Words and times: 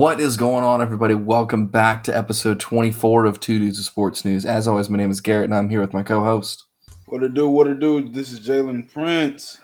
What 0.00 0.18
is 0.18 0.38
going 0.38 0.64
on, 0.64 0.80
everybody? 0.80 1.12
Welcome 1.12 1.66
back 1.66 2.02
to 2.04 2.16
episode 2.16 2.58
24 2.58 3.26
of 3.26 3.38
Two 3.38 3.58
Dudes 3.58 3.78
of 3.78 3.84
Sports 3.84 4.24
News. 4.24 4.46
As 4.46 4.66
always, 4.66 4.88
my 4.88 4.96
name 4.96 5.10
is 5.10 5.20
Garrett, 5.20 5.44
and 5.44 5.54
I'm 5.54 5.68
here 5.68 5.82
with 5.82 5.92
my 5.92 6.02
co-host. 6.02 6.64
What 7.04 7.18
to 7.18 7.28
do? 7.28 7.50
What 7.50 7.64
to 7.64 7.74
do? 7.74 8.08
This 8.08 8.32
is 8.32 8.40
Jalen 8.40 8.90
Prince. 8.90 9.58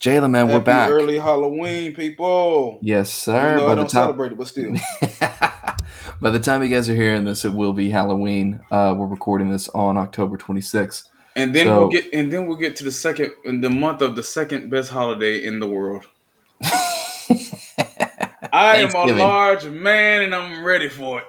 Jalen, 0.00 0.30
man, 0.30 0.48
we're 0.48 0.60
back. 0.60 0.88
Early 0.88 1.18
Halloween, 1.18 1.94
people. 1.94 2.78
Yes, 2.80 3.12
sir. 3.12 3.58
No, 3.58 3.66
I 3.66 3.68
By 3.68 3.74
don't 3.74 3.84
the 3.84 3.92
time, 3.92 4.04
celebrate 4.04 4.32
it, 4.32 4.38
but 4.38 4.46
still. 4.48 4.72
by 6.22 6.30
the 6.30 6.40
time 6.40 6.62
you 6.62 6.70
guys 6.70 6.88
are 6.88 6.94
hearing 6.94 7.24
this, 7.24 7.44
it 7.44 7.52
will 7.52 7.74
be 7.74 7.90
Halloween. 7.90 8.60
Uh, 8.70 8.94
we're 8.96 9.04
recording 9.04 9.50
this 9.50 9.68
on 9.68 9.98
October 9.98 10.38
26th. 10.38 11.10
And 11.36 11.54
then 11.54 11.66
So- 11.66 11.78
we'll 11.80 11.88
get 11.90 12.06
and 12.14 12.32
then 12.32 12.46
we'll 12.46 12.56
get 12.56 12.74
to 12.76 12.84
the 12.84 12.90
second 12.90 13.32
in 13.44 13.60
the 13.60 13.68
month 13.68 14.00
of 14.00 14.16
the 14.16 14.22
second 14.22 14.70
best 14.70 14.88
holiday 14.90 15.44
in 15.44 15.60
the 15.60 15.68
world. 15.68 16.06
I 18.54 18.76
am 18.76 18.94
a 18.94 19.06
large 19.14 19.64
man 19.66 20.22
and 20.22 20.34
I'm 20.34 20.64
ready 20.64 20.88
for 20.88 21.18
it. 21.20 21.24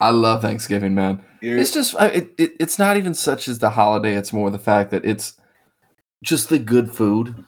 I 0.00 0.10
love 0.10 0.40
Thanksgiving, 0.42 0.94
man. 0.94 1.22
You're- 1.42 1.60
It's 1.60 1.72
just 1.72 1.94
it, 2.00 2.32
it, 2.38 2.52
it's 2.58 2.78
not 2.78 2.96
even 2.96 3.12
such 3.14 3.48
as 3.48 3.58
the 3.58 3.70
holiday. 3.70 4.14
It's 4.14 4.32
more 4.32 4.50
the 4.50 4.58
fact 4.58 4.90
that 4.90 5.04
it's 5.04 5.34
just 6.22 6.48
the 6.48 6.58
good 6.58 6.90
food. 6.90 7.44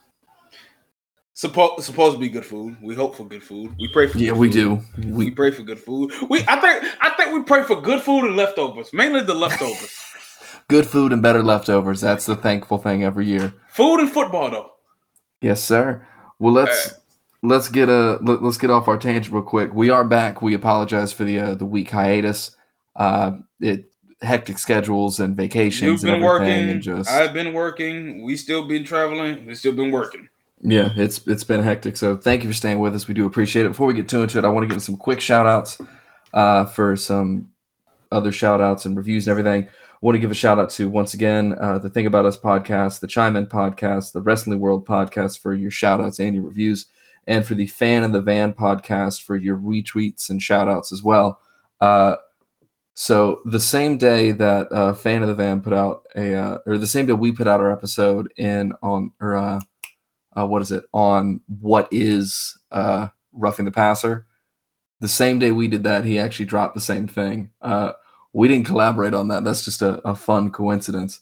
supposed 1.35 1.83
supposed 1.85 2.15
to 2.17 2.21
be 2.21 2.29
good 2.29 2.45
food. 2.45 2.77
We 2.83 2.95
hope 2.95 3.17
for 3.17 3.25
good 3.27 3.43
food. 3.43 3.75
We 3.81 3.89
pray 3.89 4.07
for 4.07 4.19
Yeah, 4.19 4.31
good 4.33 4.39
we 4.39 4.49
food. 4.53 4.83
do. 4.99 5.03
We 5.13 5.13
We 5.27 5.31
pray 5.31 5.51
for 5.51 5.63
good 5.63 5.79
food. 5.81 6.13
We 6.29 6.41
I 6.47 6.61
think 6.61 6.85
I 7.01 7.11
think 7.17 7.33
we 7.35 7.43
pray 7.43 7.63
for 7.63 7.81
good 7.81 8.03
food 8.03 8.25
and 8.25 8.37
leftovers. 8.37 8.93
Mainly 8.93 9.23
the 9.23 9.35
leftovers. 9.35 9.95
good 10.69 10.87
food 10.87 11.13
and 11.13 11.23
better 11.23 11.43
leftovers. 11.43 12.01
That's 12.03 12.27
the 12.27 12.37
thankful 12.37 12.79
thing 12.79 13.03
every 13.03 13.27
year. 13.27 13.55
food 13.69 14.01
and 14.01 14.11
football 14.13 14.51
though. 14.51 14.71
Yes, 15.41 15.63
sir. 15.65 16.07
Well, 16.39 16.53
let's 16.53 16.95
let's 17.43 17.69
get 17.69 17.89
a 17.89 18.19
let, 18.23 18.43
us 18.43 18.59
get 18.59 18.71
off 18.71 18.89
our 18.89 18.99
tangent 18.99 19.33
real 19.33 19.43
quick. 19.43 19.75
We 19.75 19.91
are 19.91 20.05
back. 20.05 20.43
We 20.43 20.55
apologize 20.55 21.13
for 21.13 21.25
the 21.25 21.39
uh, 21.41 21.55
the 21.55 21.67
week 21.67 21.91
hiatus. 21.91 22.57
Uh, 22.95 23.33
it 23.61 23.91
hectic 24.23 24.59
schedules 24.59 25.21
and 25.21 25.37
vacations 25.37 26.03
You've 26.03 26.11
been 26.11 26.23
working. 26.23 26.71
and 26.71 26.83
just 26.83 27.11
I've 27.11 27.35
been 27.35 27.53
working. 27.53 28.25
We 28.25 28.37
still 28.37 28.67
been 28.67 28.85
traveling. 28.85 29.47
We 29.47 29.55
still 29.55 29.73
been 29.73 29.91
working. 29.91 30.29
yeah, 30.63 30.91
it's 30.97 31.27
it's 31.27 31.45
been 31.45 31.63
hectic. 31.63 31.97
So 31.97 32.17
thank 32.17 32.43
you 32.43 32.49
for 32.51 32.55
staying 32.55 32.79
with 32.79 32.95
us. 32.95 33.09
We 33.09 33.15
do 33.15 33.27
appreciate 33.27 33.67
it. 33.67 33.71
Before 33.71 33.87
we 33.87 33.95
get 33.95 34.09
too 34.09 34.23
into 34.23 34.39
it, 34.39 34.45
I 34.45 34.49
want 34.49 34.69
to 34.69 34.75
give 34.75 34.83
some 34.83 34.97
quick 34.97 35.21
shout 35.21 35.47
outs 35.47 35.79
uh, 36.33 36.65
for 36.65 36.97
some 36.97 37.49
other 38.13 38.33
shout 38.33 38.61
outs 38.61 38.87
and 38.87 38.97
reviews 38.97 39.27
and 39.27 39.39
everything. 39.39 39.65
I 39.69 39.99
want 40.01 40.15
to 40.15 40.21
give 40.21 40.31
a 40.31 40.35
shout 40.35 40.59
out 40.59 40.71
to 40.71 40.89
once 40.89 41.15
again 41.15 41.57
uh, 41.61 41.79
the 41.79 41.91
Thing 41.91 42.07
About 42.07 42.27
Us 42.27 42.39
podcast, 42.39 43.01
the 43.01 43.07
Chime 43.07 43.35
In 43.37 43.47
podcast, 43.47 44.13
the 44.13 44.21
Wrestling 44.21 44.61
World 44.61 44.87
podcast 44.87 45.41
for 45.41 45.55
your 45.55 45.71
shout 45.71 46.01
outs 46.01 46.21
and 46.21 46.35
your 46.35 46.45
reviews, 46.45 46.87
and 47.27 47.47
for 47.47 47.55
the 47.55 47.67
Fan 47.67 48.05
in 48.05 48.13
the 48.13 48.21
Van 48.21 48.53
podcast 48.53 49.23
for 49.23 49.37
your 49.37 49.57
retweets 49.57 50.31
and 50.31 50.43
shout 50.43 50.69
outs 50.69 50.93
as 50.93 51.03
well. 51.03 51.41
Uh, 51.81 52.17
so 52.95 53.41
the 53.45 53.61
same 53.61 53.99
day 53.99 54.33
that 54.33 54.73
uh, 54.73 54.95
Fan 54.95 55.23
of 55.23 55.29
the 55.29 55.35
Van 55.35 55.61
put 55.61 55.73
out 55.73 56.07
a, 56.17 56.35
uh, 56.35 56.59
or 56.67 56.79
the 56.79 56.87
same 56.87 57.07
day 57.07 57.13
we 57.13 57.31
put 57.31 57.47
out 57.47 57.61
our 57.61 57.71
episode 57.71 58.33
in 58.37 58.73
on, 58.83 59.13
or 59.21 59.37
uh, 59.37 59.61
uh, 60.37 60.47
what 60.47 60.63
is 60.63 60.73
it 60.73 60.85
on 60.93 61.41
what 61.61 61.89
is 61.91 62.57
uh, 62.71 63.09
roughing 63.33 63.65
the 63.65 63.71
passer. 63.71 64.27
The 65.01 65.09
same 65.09 65.39
day 65.39 65.53
we 65.53 65.69
did 65.69 65.85
that, 65.85 66.05
he 66.05 66.19
actually 66.19 66.47
dropped 66.47 66.75
the 66.75 66.81
same 66.81 67.07
thing. 67.07 67.51
Uh, 67.61 67.93
we 68.33 68.49
didn't 68.49 68.67
collaborate 68.67 69.15
on 69.15 69.29
that. 69.29 69.45
That's 69.45 69.65
just 69.65 69.83
a, 69.83 70.01
a 70.09 70.15
fun 70.15 70.51
coincidence. 70.51 71.21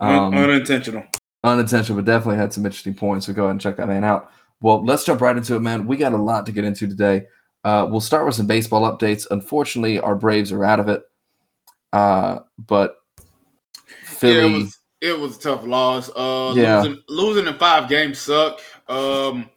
Um, 0.00 0.34
unintentional. 0.34 1.04
unintentional, 1.42 1.96
but 1.96 2.04
definitely 2.04 2.36
had 2.36 2.52
some 2.52 2.64
interesting 2.64 2.94
points. 2.94 3.26
So 3.26 3.32
go 3.32 3.44
ahead 3.44 3.52
and 3.52 3.60
check 3.60 3.76
that 3.76 3.88
man 3.88 4.04
out. 4.04 4.30
Well, 4.60 4.84
let's 4.84 5.04
jump 5.04 5.20
right 5.20 5.36
into 5.36 5.54
it, 5.56 5.60
man. 5.60 5.86
We 5.86 5.96
got 5.96 6.12
a 6.12 6.18
lot 6.18 6.46
to 6.46 6.52
get 6.52 6.64
into 6.64 6.86
today. 6.86 7.26
Uh, 7.64 7.86
we'll 7.90 8.00
start 8.00 8.26
with 8.26 8.34
some 8.34 8.46
baseball 8.46 8.82
updates. 8.82 9.26
Unfortunately, 9.30 9.98
our 9.98 10.14
Braves 10.14 10.52
are 10.52 10.64
out 10.64 10.80
of 10.80 10.88
it. 10.88 11.02
Uh, 11.92 12.40
but 12.66 12.96
Philly, 14.04 14.34
Yeah, 14.34 14.46
it 14.46 14.52
was 14.58 14.78
it 15.02 15.18
was 15.18 15.36
a 15.38 15.40
tough 15.40 15.64
loss. 15.64 16.10
Uh, 16.10 16.52
Yeah. 16.54 16.82
losing, 16.82 17.02
losing 17.08 17.46
in 17.46 17.54
five 17.58 17.88
games 17.88 18.18
suck. 18.18 18.60
Um, 18.88 19.48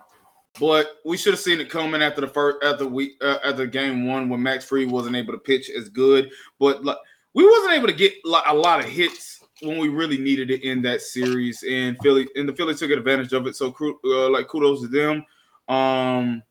but 0.59 0.97
we 1.03 1.18
should 1.18 1.34
have 1.34 1.40
seen 1.40 1.59
it 1.59 1.70
coming 1.70 2.02
after 2.02 2.22
the 2.22 2.28
first 2.28 2.64
after 2.64 2.85
week 2.88 3.14
uh, 3.22 3.40
after 3.44 3.66
game 3.66 4.08
one 4.08 4.30
when 4.30 4.41
Max 4.41 4.66
Fried 4.66 4.90
wasn't 4.90 5.16
able 5.16 5.34
to 5.34 5.40
pitch 5.40 5.70
as 5.70 5.90
good. 5.90 6.30
But 6.59 6.85
like, 6.85 6.97
we 7.34 7.46
wasn't 7.46 7.74
able 7.74 7.88
to 7.88 7.94
get 7.94 8.14
like, 8.24 8.44
a 8.47 8.53
lot 8.53 8.80
of 8.80 8.85
hits 8.85 9.42
when 9.63 9.78
we 9.78 9.88
really 9.90 10.18
needed 10.18 10.51
it 10.51 10.63
in 10.63 10.81
that 10.84 11.01
series. 11.01 11.63
And 11.69 11.97
Philly 12.03 12.28
and 12.35 12.47
the 12.47 12.53
Phillies 12.53 12.79
took 12.79 12.91
advantage 12.91 13.34
of 13.34 13.47
it. 13.47 13.56
So 13.56 13.74
uh, 14.06 14.29
like 14.29 14.47
kudos 14.47 14.81
to 14.81 14.88
them. 14.88 15.25
Um, 15.74 16.44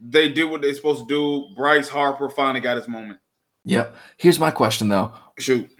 they 0.00 0.28
did 0.28 0.44
what 0.50 0.62
they're 0.62 0.74
supposed 0.74 1.00
to 1.00 1.06
do. 1.08 1.54
Bryce 1.54 1.88
Harper 1.88 2.28
finally 2.28 2.60
got 2.60 2.76
his 2.76 2.88
moment. 2.88 3.18
yep. 3.64 3.94
Here's 4.16 4.40
my 4.40 4.50
question 4.50 4.88
though: 4.88 5.12
Shoot, 5.38 5.70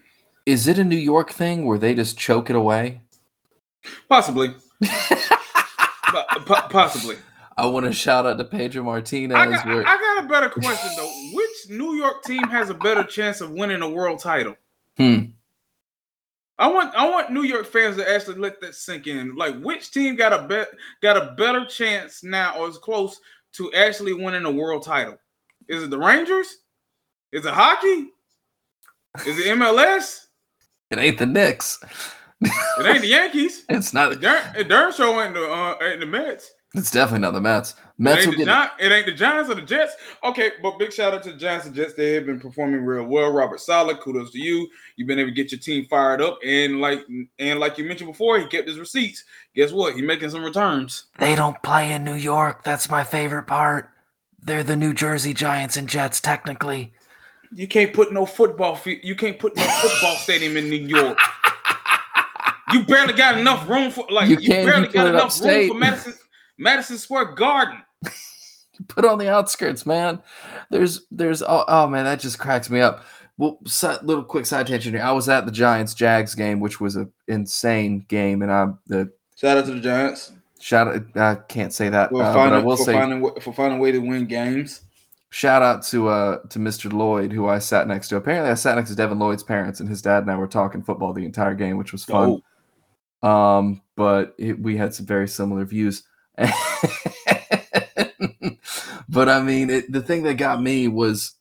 Is 0.46 0.68
it 0.68 0.78
a 0.78 0.84
New 0.84 0.96
York 0.96 1.32
thing 1.32 1.64
where 1.66 1.78
they 1.78 1.94
just 1.94 2.16
choke 2.18 2.48
it 2.50 2.56
away? 2.56 3.00
possibly, 4.08 4.54
Po- 4.84 6.24
po- 6.44 6.68
possibly. 6.68 7.16
I 7.56 7.66
want 7.66 7.84
to 7.86 7.92
shout 7.92 8.26
out 8.26 8.38
to 8.38 8.44
Pedro 8.44 8.82
Martinez. 8.84 9.36
I 9.36 9.46
got, 9.50 9.66
where, 9.66 9.86
I 9.86 9.96
got 9.96 10.24
a 10.24 10.28
better 10.28 10.48
question 10.48 10.90
though. 10.96 11.12
Which 11.34 11.68
New 11.70 11.94
York 11.94 12.22
team 12.24 12.44
has 12.44 12.70
a 12.70 12.74
better 12.74 13.02
chance 13.04 13.40
of 13.40 13.50
winning 13.50 13.82
a 13.82 13.88
world 13.90 14.20
title? 14.20 14.54
Hmm. 14.96 15.24
I 16.58 16.68
want 16.68 16.94
I 16.94 17.08
want 17.08 17.32
New 17.32 17.42
York 17.42 17.66
fans 17.66 17.96
to 17.96 18.10
actually 18.10 18.38
let 18.38 18.60
that 18.60 18.74
sink 18.74 19.06
in. 19.06 19.34
Like, 19.34 19.60
which 19.60 19.90
team 19.90 20.16
got 20.16 20.32
a 20.32 20.46
bet 20.46 20.68
got 21.02 21.16
a 21.16 21.34
better 21.36 21.64
chance 21.64 22.22
now, 22.22 22.58
or 22.58 22.68
is 22.68 22.78
close 22.78 23.18
to 23.54 23.72
actually 23.72 24.12
winning 24.12 24.44
a 24.44 24.50
world 24.50 24.84
title? 24.84 25.16
Is 25.68 25.82
it 25.82 25.90
the 25.90 25.98
Rangers? 25.98 26.58
Is 27.32 27.46
it 27.46 27.52
hockey? 27.52 28.10
Is 29.26 29.38
it 29.38 29.58
MLS? 29.58 30.26
it 30.90 30.98
ain't 30.98 31.18
the 31.18 31.26
Knicks. 31.26 31.78
It 32.42 32.86
ain't 32.86 33.02
the 33.02 33.08
Yankees. 33.08 33.64
it's 33.68 33.94
not. 33.94 34.10
The 34.10 34.16
Darn, 34.16 34.68
Darn 34.68 34.92
show 34.92 35.20
ain't 35.22 35.34
the 35.34 35.50
uh, 35.50 35.76
ain't 35.82 36.00
the 36.00 36.06
Mets. 36.06 36.52
It's 36.74 36.90
definitely 36.90 37.20
not 37.20 37.34
the 37.34 37.40
Mets. 37.40 37.72
It 37.72 37.76
Mets 37.98 38.24
will 38.26 38.32
ain't, 38.32 38.38
the 38.40 38.44
get. 38.46 38.70
Gi- 38.78 38.84
it 38.86 38.92
ain't 38.92 39.06
the 39.06 39.12
Giants 39.12 39.50
or 39.50 39.54
the 39.54 39.62
Jets. 39.62 39.94
Okay, 40.24 40.52
but 40.62 40.78
big 40.78 40.90
shout 40.92 41.12
out 41.12 41.22
to 41.24 41.32
the 41.32 41.36
Giants 41.38 41.66
and 41.66 41.74
Jets. 41.74 41.92
They 41.94 42.14
have 42.14 42.24
been 42.24 42.40
performing 42.40 42.82
real 42.84 43.04
well. 43.04 43.30
Robert 43.30 43.60
Saleh, 43.60 44.00
kudos 44.00 44.30
to 44.32 44.38
you. 44.38 44.66
You've 44.96 45.06
been 45.06 45.18
able 45.18 45.30
to 45.30 45.34
get 45.34 45.52
your 45.52 45.60
team 45.60 45.84
fired 45.90 46.22
up, 46.22 46.38
and 46.44 46.80
like 46.80 47.00
and 47.38 47.60
like 47.60 47.76
you 47.76 47.84
mentioned 47.84 48.10
before, 48.10 48.38
he 48.38 48.46
kept 48.46 48.66
his 48.68 48.78
receipts. 48.78 49.22
Guess 49.54 49.72
what? 49.72 49.94
He's 49.94 50.02
making 50.02 50.30
some 50.30 50.42
returns. 50.42 51.04
They 51.18 51.34
don't 51.34 51.62
play 51.62 51.92
in 51.92 52.04
New 52.04 52.14
York. 52.14 52.64
That's 52.64 52.88
my 52.90 53.04
favorite 53.04 53.44
part. 53.44 53.90
They're 54.42 54.64
the 54.64 54.74
New 54.76 54.94
Jersey 54.94 55.34
Giants 55.34 55.76
and 55.76 55.88
Jets, 55.88 56.20
technically. 56.20 56.92
You 57.54 57.68
can't 57.68 57.92
put 57.92 58.14
no 58.14 58.24
football. 58.24 58.76
Fe- 58.76 59.00
you 59.02 59.14
can't 59.14 59.38
put 59.38 59.54
no 59.56 59.62
football 59.62 60.14
stadium 60.16 60.56
in 60.56 60.70
New 60.70 60.76
York. 60.86 61.18
You 62.72 62.82
barely 62.84 63.12
got 63.12 63.36
enough 63.36 63.68
room 63.68 63.90
for 63.90 64.06
like 64.10 64.30
You 64.30 64.38
you, 64.38 64.48
can't 64.48 64.66
barely 64.66 64.88
got 64.88 65.08
enough 65.08 65.24
upstate. 65.24 65.68
room 65.68 65.72
for 65.72 65.74
Madison 65.78 66.14
Madison 66.62 66.96
Square 66.98 67.32
Garden. 67.32 67.82
Put 68.88 69.04
on 69.04 69.18
the 69.18 69.30
outskirts, 69.30 69.84
man. 69.84 70.22
There's, 70.70 71.02
there's. 71.10 71.42
Oh, 71.42 71.64
oh 71.68 71.86
man, 71.86 72.04
that 72.04 72.20
just 72.20 72.38
cracks 72.38 72.70
me 72.70 72.80
up. 72.80 73.04
Well, 73.38 73.58
si- 73.66 73.86
little 74.02 74.24
quick 74.24 74.46
side 74.46 74.66
tangent 74.66 74.94
here. 74.94 75.04
I 75.04 75.12
was 75.12 75.28
at 75.28 75.46
the 75.46 75.52
Giants 75.52 75.94
Jags 75.94 76.34
game, 76.34 76.60
which 76.60 76.80
was 76.80 76.96
an 76.96 77.12
insane 77.28 78.04
game, 78.08 78.42
and 78.42 78.50
I 78.52 78.68
the 78.86 79.10
Shout 79.36 79.58
out 79.58 79.66
to 79.66 79.74
the 79.74 79.80
Giants 79.80 80.32
shout. 80.60 80.88
out- 80.88 81.16
I 81.16 81.34
can't 81.34 81.72
say 81.72 81.88
that, 81.88 82.10
for 82.10 82.22
uh, 82.22 82.32
but 82.32 82.38
I 82.40 82.48
finding 82.50 82.64
will 82.64 82.76
for 82.76 82.84
say 82.84 82.92
finding 82.92 83.20
wa- 83.20 83.40
for 83.40 83.52
finding 83.52 83.78
a 83.78 83.82
way 83.82 83.90
to 83.92 83.98
win 83.98 84.26
games. 84.26 84.82
shout 85.30 85.62
out 85.62 85.82
to 85.86 86.08
uh 86.08 86.38
to 86.50 86.58
Mr. 86.58 86.92
Lloyd, 86.92 87.32
who 87.32 87.48
I 87.48 87.58
sat 87.58 87.88
next 87.88 88.08
to. 88.08 88.16
Apparently, 88.16 88.50
I 88.50 88.54
sat 88.54 88.76
next 88.76 88.90
to 88.90 88.96
Devin 88.96 89.18
Lloyd's 89.18 89.42
parents, 89.42 89.80
and 89.80 89.88
his 89.88 90.02
dad 90.02 90.22
and 90.22 90.30
I 90.30 90.36
were 90.36 90.46
talking 90.46 90.82
football 90.82 91.12
the 91.12 91.24
entire 91.24 91.54
game, 91.54 91.76
which 91.78 91.92
was 91.92 92.04
fun. 92.04 92.40
Dope. 93.22 93.28
um 93.30 93.82
but 93.96 94.34
it, 94.38 94.58
we 94.60 94.76
had 94.76 94.94
some 94.94 95.06
very 95.06 95.28
similar 95.28 95.64
views 95.64 96.04
but 99.08 99.28
i 99.28 99.42
mean 99.42 99.70
it, 99.70 99.90
the 99.90 100.02
thing 100.02 100.22
that 100.22 100.34
got 100.34 100.62
me 100.62 100.88
was 100.88 101.34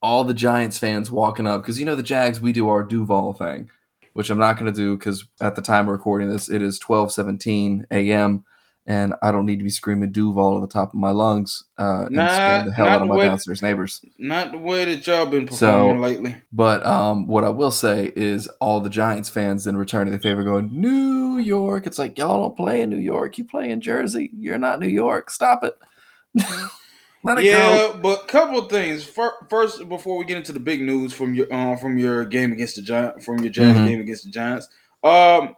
all 0.00 0.24
the 0.24 0.34
giants 0.34 0.78
fans 0.78 1.10
walking 1.10 1.46
up 1.46 1.62
because 1.62 1.78
you 1.78 1.86
know 1.86 1.96
the 1.96 2.02
jags 2.02 2.40
we 2.40 2.52
do 2.52 2.68
our 2.68 2.82
duval 2.82 3.32
thing 3.32 3.70
which 4.12 4.30
i'm 4.30 4.38
not 4.38 4.58
going 4.58 4.72
to 4.72 4.76
do 4.76 4.96
because 4.96 5.24
at 5.40 5.56
the 5.56 5.62
time 5.62 5.86
of 5.86 5.92
recording 5.92 6.28
this 6.28 6.50
it 6.50 6.62
is 6.62 6.78
12 6.78 7.14
a.m 7.90 8.44
and 8.86 9.14
i 9.22 9.30
don't 9.30 9.46
need 9.46 9.58
to 9.58 9.62
be 9.64 9.70
screaming 9.70 10.10
duval 10.10 10.56
at 10.56 10.60
the 10.60 10.72
top 10.72 10.88
of 10.92 10.98
my 10.98 11.10
lungs 11.10 11.64
uh 11.78 12.06
and 12.06 12.14
scare 12.14 12.58
Nah, 12.58 12.64
the 12.64 12.72
hell 12.72 12.88
out 12.88 12.94
of 13.02 13.08
the 13.08 13.14
my 13.14 13.16
way- 13.16 13.26
downstairs 13.28 13.62
neighbors 13.62 14.04
Not 14.18 14.50
the 14.52 14.58
way 14.58 14.84
that 14.84 15.06
y'all 15.06 15.26
been 15.26 15.46
So- 15.50 15.66
performing 15.70 16.02
lately. 16.02 16.36
but 16.52 16.84
um, 16.84 17.26
what 17.28 17.44
I 17.44 17.48
will 17.50 17.70
say 17.70 18.12
is 18.16 18.48
all 18.60 18.80
the 18.80 18.90
Giants 18.90 19.28
fans 19.28 19.64
then 19.64 19.76
returning 19.76 20.12
the 20.12 20.18
favor 20.18 20.42
going, 20.42 20.68
New 20.72 21.38
York. 21.38 21.86
It's 21.86 21.98
like, 21.98 22.18
y'all 22.18 22.42
don't 22.42 22.56
play 22.56 22.80
in 22.82 22.90
New 22.90 22.98
York. 22.98 23.38
You 23.38 23.44
play 23.44 23.70
in 23.70 23.80
Jersey. 23.80 24.30
You're 24.36 24.58
not 24.58 24.80
New 24.80 24.88
York. 24.88 25.30
Stop 25.30 25.64
it. 25.64 25.76
It 27.24 27.34
go. 27.36 27.40
Yeah, 27.40 27.92
but 28.02 28.26
couple 28.26 28.58
of 28.58 28.68
things. 28.68 29.04
First, 29.48 29.88
before 29.88 30.18
we 30.18 30.24
get 30.24 30.36
into 30.38 30.50
the 30.52 30.58
big 30.58 30.82
news 30.82 31.12
from 31.12 31.34
your 31.34 31.52
um, 31.54 31.76
from 31.78 31.96
your 31.96 32.24
game 32.24 32.50
against 32.52 32.74
the 32.76 32.82
Giants, 32.82 33.24
from 33.24 33.38
your 33.38 33.52
Giants 33.52 33.78
Mhm. 33.80 33.86
game 33.86 34.00
against 34.00 34.24
the 34.24 34.30
Giants, 34.32 34.68
um, 35.04 35.54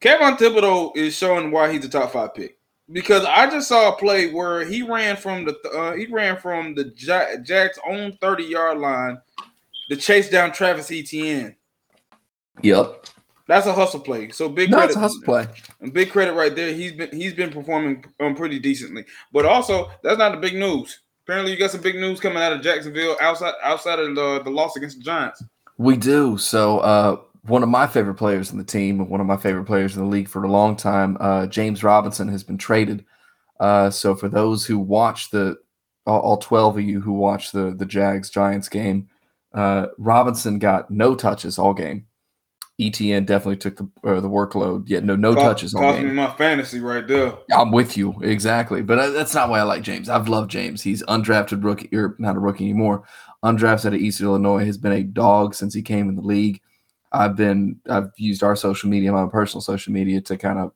Kayvon 0.00 0.38
Thibodeaux 0.38 0.96
is 0.96 1.16
showing 1.16 1.50
why 1.50 1.72
he's 1.72 1.84
a 1.84 1.88
top 1.88 2.12
five 2.12 2.34
pick. 2.34 2.58
because 2.92 3.24
I 3.24 3.50
just 3.50 3.68
saw 3.68 3.92
a 3.92 3.96
play 3.96 4.32
where 4.32 4.64
he 4.64 4.82
ran 4.82 5.16
from 5.16 5.44
the 5.44 5.58
uh, 5.70 5.94
he 5.94 6.06
ran 6.06 6.36
from 6.36 6.74
the 6.74 6.84
Jack, 6.84 7.42
Jack's 7.42 7.78
own 7.86 8.16
thirty 8.20 8.44
yard 8.44 8.78
line 8.78 9.18
to 9.90 9.96
chase 9.96 10.30
down 10.30 10.52
Travis 10.52 10.90
Etienne. 10.90 11.56
Yep, 12.62 13.06
that's 13.48 13.66
a 13.66 13.72
hustle 13.72 14.00
play. 14.00 14.30
So 14.30 14.48
big 14.48 14.70
no, 14.70 14.78
credit, 14.78 14.90
it's 14.90 14.96
a 14.96 15.00
hustle 15.00 15.22
play. 15.22 15.46
And 15.80 15.92
big 15.92 16.10
credit 16.10 16.34
right 16.34 16.54
there. 16.54 16.72
He's 16.72 16.92
been 16.92 17.10
he's 17.10 17.34
been 17.34 17.50
performing 17.50 18.04
um, 18.20 18.34
pretty 18.34 18.58
decently. 18.58 19.04
But 19.32 19.46
also, 19.46 19.90
that's 20.02 20.18
not 20.18 20.32
the 20.32 20.38
big 20.38 20.54
news. 20.54 21.00
Apparently, 21.24 21.52
you 21.52 21.58
got 21.58 21.72
some 21.72 21.80
big 21.80 21.96
news 21.96 22.20
coming 22.20 22.38
out 22.38 22.52
of 22.52 22.62
Jacksonville 22.62 23.16
outside 23.20 23.54
outside 23.62 23.98
of 23.98 24.14
the, 24.14 24.42
the 24.44 24.50
loss 24.50 24.76
against 24.76 24.98
the 24.98 25.04
Giants. 25.04 25.42
We 25.78 25.96
do. 25.96 26.38
So 26.38 26.78
uh, 26.78 27.20
one 27.48 27.62
of 27.62 27.68
my 27.68 27.86
favorite 27.86 28.14
players 28.14 28.50
in 28.50 28.58
the 28.58 28.64
team, 28.64 29.08
one 29.08 29.20
of 29.20 29.26
my 29.26 29.36
favorite 29.36 29.64
players 29.64 29.96
in 29.96 30.02
the 30.02 30.08
league 30.08 30.28
for 30.28 30.44
a 30.44 30.50
long 30.50 30.76
time, 30.76 31.16
uh, 31.20 31.46
James 31.46 31.82
Robinson 31.82 32.28
has 32.28 32.42
been 32.42 32.58
traded. 32.58 33.04
Uh, 33.60 33.90
so 33.90 34.14
for 34.14 34.28
those 34.28 34.66
who 34.66 34.78
watch 34.78 35.30
the 35.30 35.56
all, 36.06 36.20
all, 36.20 36.36
12 36.36 36.78
of 36.78 36.84
you 36.84 37.00
who 37.00 37.12
watch 37.12 37.52
the 37.52 37.74
the 37.76 37.86
Jags 37.86 38.30
Giants 38.30 38.68
game, 38.68 39.08
uh, 39.54 39.86
Robinson 39.98 40.58
got 40.58 40.90
no 40.90 41.14
touches 41.14 41.58
all 41.58 41.74
game. 41.74 42.06
Etienne 42.78 43.24
definitely 43.24 43.56
took 43.56 43.76
the 43.76 43.88
uh, 44.04 44.20
the 44.20 44.28
workload. 44.28 44.88
Yet 44.88 45.04
no 45.04 45.16
no 45.16 45.34
cost, 45.34 45.44
touches 45.44 45.74
all 45.74 45.80
cost 45.80 46.02
me 46.02 46.10
my 46.10 46.30
fantasy 46.32 46.80
right 46.80 47.06
there. 47.06 47.32
I'm 47.52 47.70
with 47.72 47.96
you 47.96 48.14
exactly, 48.20 48.82
but 48.82 48.98
uh, 48.98 49.10
that's 49.10 49.34
not 49.34 49.48
why 49.48 49.60
I 49.60 49.62
like 49.62 49.82
James. 49.82 50.10
I've 50.10 50.28
loved 50.28 50.50
James. 50.50 50.82
He's 50.82 51.02
undrafted 51.04 51.64
rookie, 51.64 51.88
or 51.96 52.16
not 52.18 52.36
a 52.36 52.40
rookie 52.40 52.64
anymore. 52.64 53.04
Undrafted 53.42 53.86
at 53.86 53.94
East 53.94 54.20
Illinois 54.20 54.66
has 54.66 54.76
been 54.76 54.92
a 54.92 55.02
dog 55.02 55.54
since 55.54 55.72
he 55.72 55.80
came 55.80 56.10
in 56.10 56.16
the 56.16 56.22
league. 56.22 56.60
I've 57.12 57.36
been 57.36 57.80
I've 57.88 58.10
used 58.16 58.42
our 58.42 58.56
social 58.56 58.88
media, 58.88 59.12
my 59.12 59.26
personal 59.26 59.62
social 59.62 59.92
media, 59.92 60.20
to 60.22 60.36
kind 60.36 60.58
of 60.58 60.72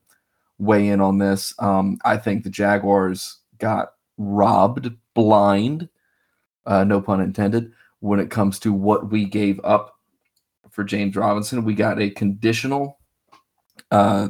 weigh 0.59 0.89
in 0.89 1.01
on 1.01 1.19
this. 1.19 1.55
Um, 1.59 1.99
I 2.05 2.17
think 2.17 2.45
the 2.45 2.51
Jaguars 2.51 3.39
got 3.59 3.95
robbed 4.19 4.91
blind, 5.15 5.89
uh, 6.67 6.85
no 6.85 7.01
pun 7.01 7.21
intended, 7.21 7.73
when 8.01 8.21
it 8.21 8.31
comes 8.31 8.59
to 8.61 8.73
what 8.73 9.11
we 9.11 9.25
gave 9.25 9.61
up 9.65 9.99
for 10.71 10.85
James 10.85 11.17
Robinson. 11.17 11.65
We 11.65 11.75
got 11.75 12.01
a 12.01 12.11
conditional, 12.11 12.99
uh, 13.91 14.29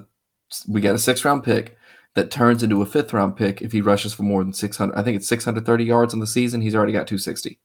we 0.68 0.80
got 0.80 0.94
a 0.94 0.98
six 0.98 1.24
round 1.24 1.44
pick 1.44 1.76
that 2.14 2.30
turns 2.30 2.62
into 2.62 2.82
a 2.82 2.86
fifth 2.86 3.12
round 3.12 3.36
pick 3.36 3.62
if 3.62 3.72
he 3.72 3.80
rushes 3.80 4.12
for 4.12 4.22
more 4.22 4.42
than 4.42 4.52
600. 4.52 4.94
I 4.96 5.02
think 5.02 5.16
it's 5.16 5.28
630 5.28 5.84
yards 5.84 6.12
in 6.14 6.20
the 6.20 6.26
season. 6.26 6.60
He's 6.60 6.74
already 6.74 6.92
got 6.92 7.06
260 7.06 7.58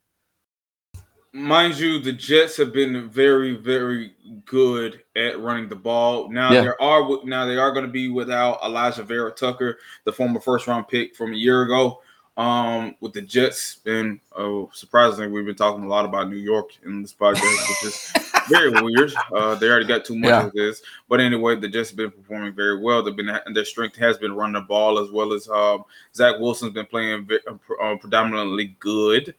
mind 1.35 1.77
you, 1.77 1.99
the 1.99 2.13
Jets 2.13 2.55
have 2.57 2.71
been 2.71 3.09
very, 3.09 3.55
very 3.55 4.13
good 4.45 5.03
at 5.15 5.39
running 5.39 5.67
the 5.67 5.75
ball. 5.75 6.29
Now 6.31 6.51
yeah. 6.51 6.61
there 6.61 6.81
are 6.81 7.07
now 7.25 7.45
they 7.45 7.57
are 7.57 7.71
going 7.71 7.85
to 7.85 7.91
be 7.91 8.07
without 8.07 8.61
Alijah 8.61 9.05
Vera-Tucker, 9.05 9.77
the 10.05 10.13
former 10.13 10.39
first 10.39 10.65
round 10.65 10.87
pick 10.87 11.15
from 11.15 11.33
a 11.33 11.37
year 11.37 11.63
ago. 11.63 12.01
Um, 12.37 12.97
with 12.99 13.13
the 13.13 13.21
Jets, 13.21 13.77
and 13.85 14.19
oh, 14.35 14.69
surprisingly, 14.73 15.29
we've 15.29 15.45
been 15.45 15.55
talking 15.55 15.85
a 15.85 15.87
lot 15.87 16.03
about 16.03 16.29
New 16.29 16.35
York 16.35 16.71
in 16.85 17.01
this 17.01 17.13
podcast, 17.13 17.69
which 17.69 17.85
is 17.85 18.11
very 18.49 18.71
weird. 18.81 19.13
Uh, 19.33 19.55
they 19.55 19.69
already 19.69 19.85
got 19.85 20.03
too 20.03 20.17
much 20.17 20.27
yeah. 20.27 20.45
of 20.45 20.51
this, 20.51 20.81
but 21.07 21.21
anyway, 21.21 21.55
the 21.55 21.69
Jets 21.69 21.91
have 21.91 21.97
been 21.97 22.11
performing 22.11 22.53
very 22.53 22.81
well. 22.81 23.01
They've 23.01 23.15
been 23.15 23.39
their 23.53 23.63
strength 23.63 23.95
has 23.95 24.17
been 24.17 24.35
running 24.35 24.55
the 24.55 24.67
ball 24.67 24.99
as 24.99 25.11
well 25.11 25.31
as 25.31 25.47
um, 25.47 25.85
Zach 26.13 26.37
Wilson's 26.37 26.73
been 26.73 26.85
playing 26.87 27.25
uh, 27.47 27.95
predominantly 28.01 28.75
good. 28.79 29.33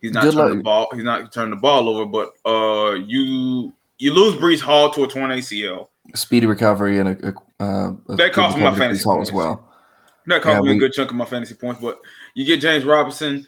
He's 0.00 0.12
not 0.12 0.24
Good 0.24 0.34
turning 0.34 0.48
luck. 0.48 0.56
the 0.58 0.62
ball. 0.62 0.88
He's 0.94 1.04
not 1.04 1.32
turning 1.32 1.50
the 1.50 1.60
ball 1.60 1.88
over. 1.88 2.06
But 2.06 2.30
uh, 2.48 2.94
you 2.94 3.72
you 3.98 4.14
lose 4.14 4.36
Breece 4.36 4.60
Hall 4.60 4.90
to 4.92 5.04
a 5.04 5.08
torn 5.08 5.30
ACL. 5.30 5.88
Speedy 6.14 6.46
recovery 6.46 6.98
and 6.98 7.10
a, 7.10 7.28
a, 7.28 7.64
uh, 7.64 7.92
a 8.08 8.16
that 8.16 8.32
cost 8.32 8.56
me 8.56 8.64
my 8.64 8.76
fantasy 8.76 9.04
points 9.04 9.28
as 9.28 9.34
well. 9.34 9.68
That 10.26 10.42
cost 10.42 10.54
yeah, 10.54 10.60
me 10.60 10.70
we, 10.70 10.76
a 10.76 10.78
good 10.78 10.92
chunk 10.92 11.10
of 11.10 11.16
my 11.16 11.24
fantasy 11.24 11.54
points. 11.54 11.80
But 11.80 12.00
you 12.34 12.44
get 12.44 12.60
James 12.60 12.84
Robinson. 12.84 13.46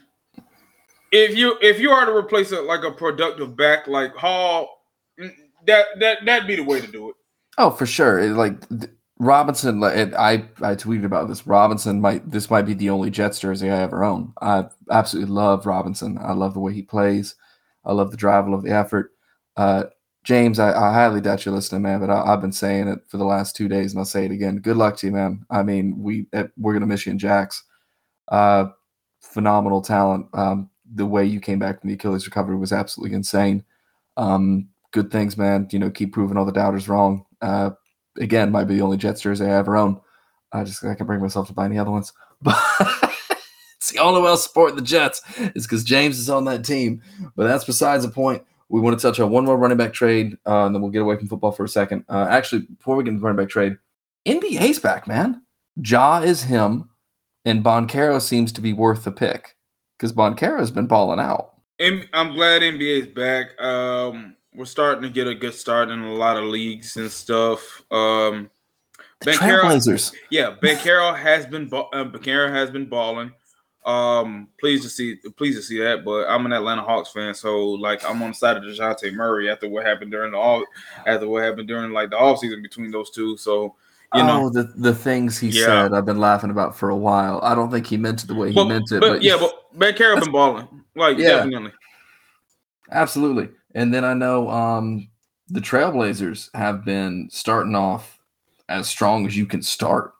If 1.10 1.36
you 1.36 1.56
if 1.60 1.80
you 1.80 1.90
are 1.90 2.06
to 2.06 2.12
replace 2.12 2.52
it 2.52 2.64
like 2.64 2.84
a 2.84 2.90
productive 2.90 3.56
back 3.56 3.86
like 3.86 4.14
Hall, 4.14 4.84
mm, 5.18 5.32
that 5.66 5.86
that 6.00 6.24
that'd 6.24 6.46
be 6.46 6.56
the 6.56 6.64
way 6.64 6.80
to 6.80 6.86
do 6.86 7.10
it. 7.10 7.16
Oh, 7.58 7.70
for 7.70 7.86
sure. 7.86 8.18
It, 8.18 8.30
like 8.30 8.54
Robinson, 9.22 9.84
I 9.84 10.44
I 10.62 10.74
tweeted 10.74 11.04
about 11.04 11.28
this. 11.28 11.46
Robinson 11.46 12.00
might 12.00 12.28
this 12.28 12.50
might 12.50 12.66
be 12.66 12.74
the 12.74 12.90
only 12.90 13.08
Jets 13.08 13.38
jersey 13.38 13.70
I 13.70 13.80
ever 13.80 14.02
own. 14.02 14.32
I 14.42 14.64
absolutely 14.90 15.32
love 15.32 15.64
Robinson. 15.64 16.18
I 16.20 16.32
love 16.32 16.54
the 16.54 16.60
way 16.60 16.72
he 16.72 16.82
plays. 16.82 17.36
I 17.84 17.92
love 17.92 18.10
the 18.10 18.16
drive. 18.16 18.46
I 18.46 18.48
love 18.48 18.64
the 18.64 18.72
effort. 18.72 19.12
Uh, 19.56 19.84
James, 20.24 20.58
I, 20.58 20.70
I, 20.70 20.92
highly 20.92 21.20
doubt 21.20 21.44
you're 21.44 21.54
listening, 21.54 21.82
man. 21.82 22.00
But 22.00 22.10
I, 22.10 22.26
have 22.26 22.40
been 22.40 22.50
saying 22.50 22.88
it 22.88 22.98
for 23.06 23.16
the 23.16 23.24
last 23.24 23.54
two 23.54 23.68
days, 23.68 23.92
and 23.92 24.00
I'll 24.00 24.04
say 24.04 24.24
it 24.24 24.32
again. 24.32 24.56
Good 24.56 24.76
luck 24.76 24.96
to 24.98 25.06
you, 25.06 25.12
man. 25.12 25.46
I 25.50 25.62
mean, 25.62 26.02
we 26.02 26.26
eh, 26.32 26.48
we're 26.56 26.72
gonna 26.72 26.86
miss 26.86 27.06
you 27.06 27.12
in 27.12 27.18
Jacks. 27.18 27.62
Uh, 28.26 28.66
phenomenal 29.20 29.82
talent. 29.82 30.26
Um, 30.34 30.68
the 30.96 31.06
way 31.06 31.24
you 31.24 31.38
came 31.38 31.60
back 31.60 31.80
from 31.80 31.88
the 31.88 31.94
Achilles 31.94 32.26
recovery 32.26 32.56
was 32.56 32.72
absolutely 32.72 33.14
insane. 33.14 33.62
Um, 34.16 34.68
good 34.90 35.12
things, 35.12 35.38
man. 35.38 35.68
You 35.70 35.78
know, 35.78 35.90
keep 35.90 36.12
proving 36.12 36.36
all 36.36 36.44
the 36.44 36.50
doubters 36.50 36.88
wrong. 36.88 37.24
Uh, 37.40 37.70
again, 38.18 38.50
might 38.50 38.64
be 38.64 38.76
the 38.76 38.82
only 38.82 38.96
Jets 38.96 39.20
jersey 39.20 39.44
I 39.44 39.58
ever 39.58 39.76
own. 39.76 40.00
I 40.52 40.64
just 40.64 40.84
I 40.84 40.94
can 40.94 41.06
bring 41.06 41.20
myself 41.20 41.48
to 41.48 41.54
buy 41.54 41.64
any 41.64 41.78
other 41.78 41.90
ones, 41.90 42.12
but 42.42 42.56
it's 43.76 43.90
the 43.90 43.98
only 43.98 44.20
way 44.20 44.28
I'll 44.28 44.36
support 44.36 44.76
the 44.76 44.82
Jets 44.82 45.22
is 45.54 45.66
because 45.66 45.84
James 45.84 46.18
is 46.18 46.30
on 46.30 46.44
that 46.44 46.64
team. 46.64 47.02
But 47.36 47.44
that's 47.44 47.64
besides 47.64 48.04
the 48.04 48.10
point. 48.10 48.42
We 48.68 48.80
want 48.80 48.98
to 48.98 49.02
touch 49.02 49.20
on 49.20 49.30
one 49.30 49.44
more 49.44 49.58
running 49.58 49.76
back 49.76 49.92
trade, 49.92 50.38
uh, 50.46 50.64
and 50.64 50.74
then 50.74 50.80
we'll 50.80 50.90
get 50.90 51.02
away 51.02 51.16
from 51.18 51.28
football 51.28 51.52
for 51.52 51.64
a 51.64 51.68
second. 51.68 52.06
Uh, 52.08 52.26
actually, 52.30 52.62
before 52.62 52.96
we 52.96 53.04
get 53.04 53.10
into 53.10 53.20
the 53.20 53.26
running 53.26 53.44
back 53.44 53.50
trade, 53.50 53.76
NBA's 54.26 54.78
back, 54.78 55.06
man. 55.06 55.42
Ja 55.76 56.20
is 56.20 56.44
him, 56.44 56.88
and 57.44 57.62
Banchero 57.62 58.20
seems 58.20 58.50
to 58.52 58.62
be 58.62 58.72
worth 58.72 59.04
the 59.04 59.12
pick 59.12 59.56
because 59.98 60.12
Banchero's 60.12 60.70
been 60.70 60.86
balling 60.86 61.20
out. 61.20 61.52
I'm 61.80 62.34
glad 62.34 62.62
NBA's 62.62 63.08
back. 63.08 63.60
Um, 63.60 64.36
we're 64.54 64.64
starting 64.64 65.02
to 65.02 65.08
get 65.08 65.26
a 65.26 65.34
good 65.34 65.54
start 65.54 65.88
in 65.88 66.00
a 66.00 66.14
lot 66.14 66.36
of 66.36 66.44
leagues 66.44 66.96
and 66.96 67.10
stuff. 67.10 67.82
Um, 67.90 68.50
ben. 69.24 69.38
Carroll, 69.38 69.80
yeah, 70.30 70.56
Banchero 70.62 71.16
has 71.18 71.46
been 71.46 71.64
uh, 71.72 72.04
Banchero 72.04 72.50
has 72.50 72.70
been 72.70 72.86
balling. 72.86 73.32
Um, 73.84 74.48
pleased 74.60 74.84
to 74.84 74.88
see, 74.88 75.16
pleased 75.36 75.58
to 75.58 75.62
see 75.62 75.78
that. 75.80 76.04
But 76.04 76.28
I'm 76.28 76.46
an 76.46 76.52
Atlanta 76.52 76.82
Hawks 76.82 77.10
fan, 77.10 77.34
so 77.34 77.70
like 77.70 78.08
I'm 78.08 78.22
on 78.22 78.30
the 78.30 78.34
side 78.34 78.56
of 78.56 78.62
Dejounte 78.62 79.12
Murray 79.14 79.50
after 79.50 79.68
what 79.68 79.84
happened 79.86 80.10
during 80.10 80.32
the 80.32 80.38
all 80.38 80.64
after 81.06 81.28
what 81.28 81.42
happened 81.42 81.68
during 81.68 81.92
like 81.92 82.10
the 82.10 82.18
off 82.18 82.38
season 82.38 82.62
between 82.62 82.90
those 82.90 83.10
two. 83.10 83.36
So 83.36 83.74
you 84.14 84.22
know, 84.22 84.44
oh, 84.44 84.50
the 84.50 84.64
the 84.76 84.94
things 84.94 85.38
he 85.38 85.48
yeah. 85.48 85.64
said, 85.64 85.94
I've 85.94 86.04
been 86.04 86.20
laughing 86.20 86.50
about 86.50 86.76
for 86.76 86.90
a 86.90 86.96
while. 86.96 87.40
I 87.42 87.54
don't 87.54 87.70
think 87.70 87.86
he 87.86 87.96
meant 87.96 88.22
it 88.22 88.26
the 88.26 88.34
way 88.34 88.50
he 88.50 88.54
but, 88.54 88.68
meant 88.68 88.92
it. 88.92 89.00
But, 89.00 89.14
but 89.14 89.22
yeah, 89.22 89.38
but 89.40 89.72
Banchero 89.76 90.20
been 90.20 90.30
balling, 90.30 90.68
like 90.94 91.16
yeah, 91.16 91.28
definitely, 91.28 91.72
absolutely. 92.90 93.48
And 93.74 93.92
then 93.92 94.04
I 94.04 94.14
know 94.14 94.48
um, 94.50 95.08
the 95.48 95.60
Trailblazers 95.60 96.50
have 96.54 96.84
been 96.84 97.28
starting 97.30 97.74
off 97.74 98.18
as 98.68 98.88
strong 98.88 99.26
as 99.26 99.36
you 99.36 99.46
can 99.46 99.62
start 99.62 100.14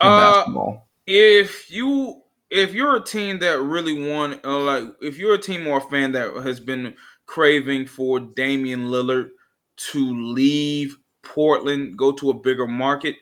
in 0.00 0.08
uh, 0.08 0.18
basketball. 0.18 0.88
If 1.06 1.70
you 1.70 2.22
if 2.50 2.74
you're 2.74 2.96
a 2.96 3.04
team 3.04 3.38
that 3.40 3.60
really 3.60 4.08
want 4.08 4.44
uh, 4.44 4.58
like 4.58 4.84
if 5.00 5.18
you're 5.18 5.34
a 5.34 5.38
team 5.38 5.66
or 5.66 5.78
a 5.78 5.90
fan 5.90 6.12
that 6.12 6.34
has 6.42 6.60
been 6.60 6.94
craving 7.26 7.86
for 7.86 8.20
Damian 8.20 8.88
Lillard 8.88 9.30
to 9.76 10.32
leave 10.32 10.96
Portland, 11.22 11.96
go 11.96 12.12
to 12.12 12.30
a 12.30 12.34
bigger 12.34 12.66
market, 12.66 13.16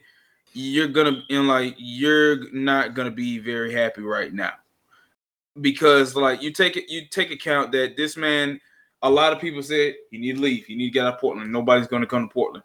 you're 0.52 0.88
gonna 0.88 1.22
and 1.30 1.48
like 1.48 1.74
you're 1.78 2.50
not 2.52 2.94
gonna 2.94 3.10
be 3.10 3.38
very 3.38 3.72
happy 3.72 4.02
right 4.02 4.32
now 4.32 4.52
because 5.60 6.14
like 6.14 6.42
you 6.42 6.52
take 6.52 6.76
it 6.76 6.90
you 6.90 7.06
take 7.06 7.30
account 7.30 7.72
that 7.72 7.96
this 7.96 8.16
man 8.16 8.60
a 9.02 9.10
lot 9.10 9.32
of 9.32 9.40
people 9.40 9.62
said 9.62 9.94
you 10.10 10.18
need 10.18 10.36
to 10.36 10.42
leave. 10.42 10.68
You 10.68 10.76
need 10.76 10.88
to 10.88 10.92
get 10.92 11.06
out 11.06 11.14
of 11.14 11.20
Portland. 11.20 11.52
Nobody's 11.52 11.86
going 11.86 12.02
to 12.02 12.08
come 12.08 12.28
to 12.28 12.32
Portland. 12.32 12.64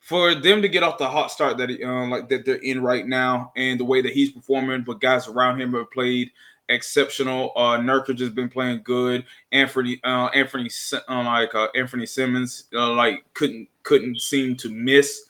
For 0.00 0.34
them 0.34 0.60
to 0.60 0.68
get 0.68 0.82
off 0.82 0.98
the 0.98 1.08
hot 1.08 1.30
start 1.30 1.56
that 1.58 1.70
uh, 1.70 2.06
like 2.08 2.28
that 2.28 2.44
they're 2.44 2.56
in 2.56 2.82
right 2.82 3.06
now, 3.06 3.52
and 3.56 3.80
the 3.80 3.84
way 3.84 4.02
that 4.02 4.12
he's 4.12 4.32
performing, 4.32 4.82
but 4.82 5.00
guys 5.00 5.28
around 5.28 5.60
him 5.60 5.72
have 5.72 5.90
played 5.90 6.30
exceptional. 6.68 7.52
Uh, 7.56 7.78
Nurkic 7.78 8.20
has 8.20 8.30
been 8.30 8.50
playing 8.50 8.82
good. 8.84 9.24
Anthony, 9.52 10.00
uh, 10.04 10.26
Anthony, 10.34 10.70
uh, 10.92 11.22
like 11.24 11.54
uh, 11.54 11.68
Anthony 11.74 12.06
Simmons, 12.06 12.64
uh, 12.74 12.92
like 12.92 13.24
couldn't 13.32 13.68
couldn't 13.82 14.20
seem 14.20 14.56
to 14.56 14.70
miss. 14.70 15.24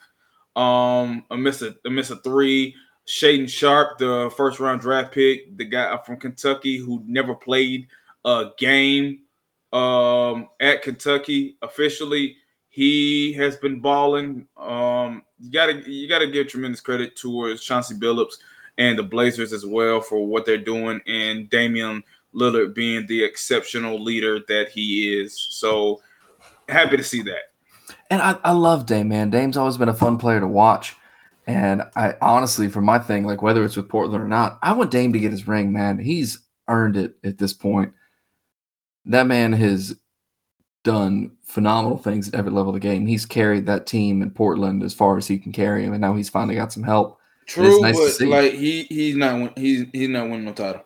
Um, 0.56 1.24
a 1.30 1.36
miss 1.36 1.62
a, 1.62 1.74
a 1.84 1.90
miss 1.90 2.10
a 2.10 2.16
three. 2.16 2.74
Shaedon 3.06 3.48
Sharpe, 3.48 3.98
the 3.98 4.32
first 4.36 4.60
round 4.60 4.80
draft 4.80 5.12
pick, 5.12 5.56
the 5.58 5.64
guy 5.64 5.96
from 6.06 6.16
Kentucky 6.16 6.78
who 6.78 7.02
never 7.06 7.34
played 7.34 7.86
a 8.24 8.46
game 8.56 9.20
um, 9.74 10.48
at 10.60 10.82
Kentucky 10.82 11.56
officially. 11.62 12.36
He 12.70 13.32
has 13.34 13.56
been 13.56 13.80
balling. 13.80 14.48
Um, 14.56 15.22
you 15.38 15.52
gotta 15.52 15.88
you 15.88 16.08
gotta 16.08 16.26
give 16.26 16.48
tremendous 16.48 16.80
credit 16.80 17.16
towards 17.16 17.62
Chauncey 17.62 17.94
Billups 17.94 18.38
and 18.78 18.98
the 18.98 19.02
Blazers 19.02 19.52
as 19.52 19.66
well 19.66 20.00
for 20.00 20.26
what 20.26 20.46
they're 20.46 20.58
doing, 20.58 21.00
and 21.06 21.48
Damian 21.50 22.02
Lillard 22.34 22.74
being 22.74 23.06
the 23.06 23.22
exceptional 23.22 24.02
leader 24.02 24.40
that 24.48 24.70
he 24.70 25.20
is. 25.20 25.38
So 25.50 26.00
happy 26.68 26.96
to 26.96 27.04
see 27.04 27.22
that. 27.22 27.52
And 28.10 28.20
I, 28.20 28.36
I 28.42 28.52
love 28.52 28.86
Dame, 28.86 29.08
man. 29.08 29.30
Dame's 29.30 29.56
always 29.56 29.76
been 29.76 29.88
a 29.88 29.94
fun 29.94 30.18
player 30.18 30.40
to 30.40 30.48
watch. 30.48 30.96
And 31.46 31.82
I 31.94 32.14
honestly, 32.20 32.68
for 32.68 32.80
my 32.80 32.98
thing, 32.98 33.24
like 33.24 33.42
whether 33.42 33.64
it's 33.64 33.76
with 33.76 33.88
Portland 33.88 34.22
or 34.22 34.28
not, 34.28 34.58
I 34.62 34.72
want 34.72 34.90
Dame 34.90 35.12
to 35.12 35.18
get 35.20 35.30
his 35.30 35.46
ring, 35.46 35.72
man. 35.72 35.98
He's 35.98 36.38
earned 36.68 36.96
it 36.96 37.16
at 37.22 37.38
this 37.38 37.52
point. 37.52 37.92
That 39.06 39.26
man 39.26 39.52
has 39.52 39.96
done 40.82 41.32
phenomenal 41.42 41.98
things 41.98 42.28
at 42.28 42.34
every 42.34 42.52
level 42.52 42.70
of 42.70 42.74
the 42.74 42.80
game. 42.80 43.06
He's 43.06 43.26
carried 43.26 43.66
that 43.66 43.86
team 43.86 44.22
in 44.22 44.30
Portland 44.30 44.82
as 44.82 44.94
far 44.94 45.16
as 45.16 45.26
he 45.26 45.38
can 45.38 45.52
carry 45.52 45.84
him, 45.84 45.92
and 45.92 46.00
now 46.00 46.14
he's 46.14 46.28
finally 46.28 46.54
got 46.54 46.72
some 46.72 46.82
help. 46.82 47.18
True, 47.46 47.80
nice 47.80 48.18
but 48.18 48.28
like 48.28 48.52
he 48.52 48.84
he's 48.84 49.16
not 49.16 49.58
he's 49.58 49.86
he's 49.92 50.08
not 50.08 50.30
winning 50.30 50.46
no 50.46 50.52
title. 50.52 50.84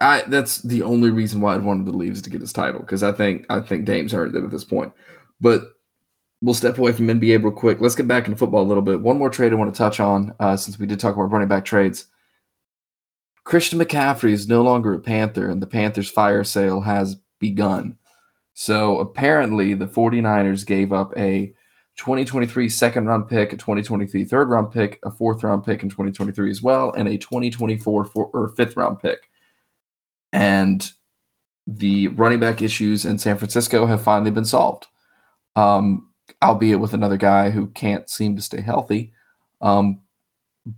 I 0.00 0.22
that's 0.26 0.58
the 0.62 0.82
only 0.82 1.10
reason 1.10 1.40
why 1.40 1.54
I'd 1.54 1.62
wanted 1.62 1.86
to 1.86 1.92
leave 1.92 2.12
is 2.12 2.22
to 2.22 2.30
get 2.30 2.40
his 2.40 2.52
title 2.52 2.80
because 2.80 3.02
I 3.02 3.12
think 3.12 3.46
I 3.48 3.60
think 3.60 3.84
Dame's 3.84 4.12
earned 4.12 4.34
it 4.34 4.44
at 4.44 4.50
this 4.50 4.64
point. 4.64 4.92
But 5.40 5.72
we'll 6.42 6.54
step 6.54 6.78
away 6.78 6.92
from 6.92 7.06
NBA 7.06 7.42
real 7.42 7.52
quick. 7.52 7.80
Let's 7.80 7.94
get 7.94 8.08
back 8.08 8.26
into 8.26 8.36
football 8.36 8.62
a 8.62 8.68
little 8.68 8.82
bit. 8.82 9.00
One 9.00 9.18
more 9.18 9.30
trade 9.30 9.52
I 9.52 9.56
want 9.56 9.72
to 9.72 9.78
touch 9.78 10.00
on 10.00 10.34
uh, 10.40 10.56
since 10.56 10.78
we 10.78 10.86
did 10.86 11.00
talk 11.00 11.14
about 11.14 11.30
running 11.30 11.48
back 11.48 11.64
trades. 11.64 12.06
Christian 13.44 13.78
McCaffrey 13.78 14.32
is 14.32 14.48
no 14.48 14.62
longer 14.62 14.94
a 14.94 14.98
Panther, 14.98 15.48
and 15.48 15.62
the 15.62 15.66
Panthers' 15.66 16.10
fire 16.10 16.44
sale 16.44 16.80
has 16.82 17.16
begun. 17.40 17.96
So 18.54 18.98
apparently, 18.98 19.74
the 19.74 19.86
49ers 19.86 20.64
gave 20.64 20.92
up 20.92 21.12
a 21.16 21.54
2023 21.96 22.68
second 22.68 23.06
round 23.06 23.28
pick, 23.28 23.52
a 23.52 23.56
2023 23.56 24.24
third 24.24 24.48
round 24.48 24.70
pick, 24.70 25.00
a 25.04 25.10
fourth 25.10 25.42
round 25.42 25.64
pick 25.64 25.82
in 25.82 25.88
2023 25.90 26.50
as 26.50 26.62
well, 26.62 26.92
and 26.92 27.08
a 27.08 27.18
2024 27.18 28.04
four, 28.04 28.26
or 28.32 28.48
fifth 28.56 28.76
round 28.76 29.00
pick. 29.00 29.28
And 30.32 30.88
the 31.66 32.08
running 32.08 32.40
back 32.40 32.62
issues 32.62 33.04
in 33.04 33.18
San 33.18 33.36
Francisco 33.36 33.86
have 33.86 34.02
finally 34.02 34.30
been 34.30 34.44
solved. 34.44 34.86
Um, 35.56 36.10
albeit 36.42 36.80
with 36.80 36.94
another 36.94 37.16
guy 37.16 37.50
who 37.50 37.66
can't 37.68 38.08
seem 38.08 38.36
to 38.36 38.42
stay 38.42 38.60
healthy. 38.60 39.12
Um, 39.60 40.00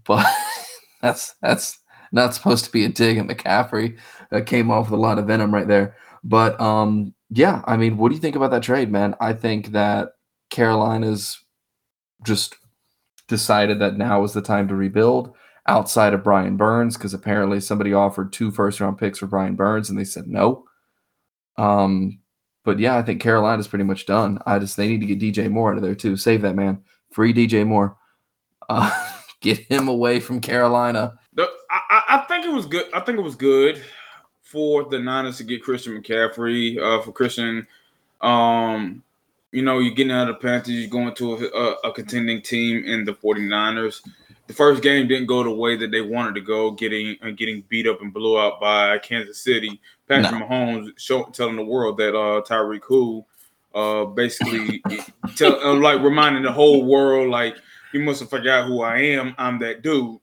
but 0.04 0.26
that's 1.02 1.34
that's 1.42 1.78
not 2.12 2.34
supposed 2.34 2.64
to 2.64 2.72
be 2.72 2.84
a 2.84 2.88
dig 2.88 3.18
at 3.18 3.26
McCaffrey. 3.26 3.98
That 4.30 4.46
came 4.46 4.70
off 4.70 4.90
with 4.90 4.98
a 4.98 5.02
lot 5.02 5.18
of 5.18 5.26
venom 5.26 5.52
right 5.52 5.68
there. 5.68 5.96
But 6.24 6.60
um, 6.60 7.14
yeah, 7.30 7.62
I 7.66 7.76
mean, 7.76 7.96
what 7.96 8.10
do 8.10 8.14
you 8.14 8.20
think 8.20 8.36
about 8.36 8.50
that 8.52 8.62
trade, 8.62 8.90
man? 8.90 9.14
I 9.20 9.32
think 9.32 9.72
that 9.72 10.10
Carolina's 10.50 11.42
just 12.24 12.56
decided 13.28 13.78
that 13.80 13.96
now 13.96 14.22
is 14.22 14.32
the 14.32 14.42
time 14.42 14.68
to 14.68 14.74
rebuild 14.74 15.34
outside 15.66 16.12
of 16.12 16.24
Brian 16.24 16.56
Burns 16.56 16.96
because 16.96 17.14
apparently 17.14 17.60
somebody 17.60 17.92
offered 17.92 18.32
two 18.32 18.50
first 18.50 18.80
round 18.80 18.98
picks 18.98 19.18
for 19.18 19.26
Brian 19.26 19.54
Burns 19.54 19.90
and 19.90 19.98
they 19.98 20.04
said 20.04 20.26
no. 20.26 20.64
Um, 21.56 22.20
but 22.64 22.78
yeah, 22.78 22.96
I 22.96 23.02
think 23.02 23.20
Carolina's 23.20 23.68
pretty 23.68 23.84
much 23.84 24.06
done. 24.06 24.38
I 24.46 24.58
just 24.58 24.76
they 24.76 24.88
need 24.88 25.00
to 25.00 25.14
get 25.14 25.20
DJ 25.20 25.50
Moore 25.50 25.72
out 25.72 25.76
of 25.76 25.82
there 25.82 25.94
too. 25.94 26.16
Save 26.16 26.42
that 26.42 26.54
man. 26.54 26.82
Free 27.10 27.32
DJ 27.32 27.66
Moore. 27.66 27.96
Uh, 28.68 28.90
get 29.40 29.58
him 29.58 29.88
away 29.88 30.20
from 30.20 30.40
Carolina. 30.40 31.14
I, 31.38 32.02
I 32.08 32.24
think 32.28 32.44
it 32.44 32.52
was 32.52 32.66
good. 32.66 32.86
I 32.92 33.00
think 33.00 33.18
it 33.18 33.22
was 33.22 33.34
good 33.34 33.82
for 34.52 34.84
the 34.84 34.98
Niners 34.98 35.38
to 35.38 35.44
get 35.44 35.62
Christian 35.64 36.00
McCaffrey. 36.00 36.78
Uh, 36.78 37.02
for 37.02 37.12
Christian, 37.12 37.66
um, 38.20 39.02
you 39.50 39.62
know, 39.62 39.78
you're 39.80 39.94
getting 39.94 40.12
out 40.12 40.28
of 40.28 40.36
the 40.36 40.46
Panthers, 40.46 40.74
you're 40.74 40.88
going 40.88 41.14
to 41.14 41.34
a, 41.34 41.46
a, 41.48 41.72
a 41.88 41.92
contending 41.92 42.42
team 42.42 42.84
in 42.84 43.04
the 43.04 43.12
49ers 43.12 44.02
the 44.52 44.56
first 44.56 44.82
game 44.82 45.08
didn't 45.08 45.26
go 45.26 45.42
the 45.42 45.50
way 45.50 45.76
that 45.76 45.90
they 45.90 46.02
wanted 46.02 46.34
to 46.34 46.40
go, 46.40 46.70
getting 46.72 47.16
uh, 47.22 47.30
getting 47.30 47.62
beat 47.68 47.86
up 47.86 48.02
and 48.02 48.12
blew 48.12 48.38
out 48.38 48.60
by 48.60 48.98
Kansas 48.98 49.38
City. 49.38 49.80
Patrick 50.08 50.38
no. 50.38 50.46
Mahomes 50.46 50.98
show, 50.98 51.24
telling 51.24 51.56
the 51.56 51.64
world 51.64 51.96
that 51.98 52.14
uh, 52.14 52.42
Tyreek 52.42 52.82
Hill 52.88 53.26
uh, 53.74 54.04
basically 54.04 54.82
tell, 55.36 55.58
uh, 55.60 55.74
like 55.74 56.02
reminding 56.02 56.42
the 56.42 56.52
whole 56.52 56.84
world 56.84 57.30
like 57.30 57.56
you 57.92 58.00
must 58.00 58.20
have 58.20 58.30
forgot 58.30 58.66
who 58.66 58.82
I 58.82 58.98
am. 58.98 59.34
I'm 59.38 59.58
that 59.60 59.82
dude. 59.82 60.18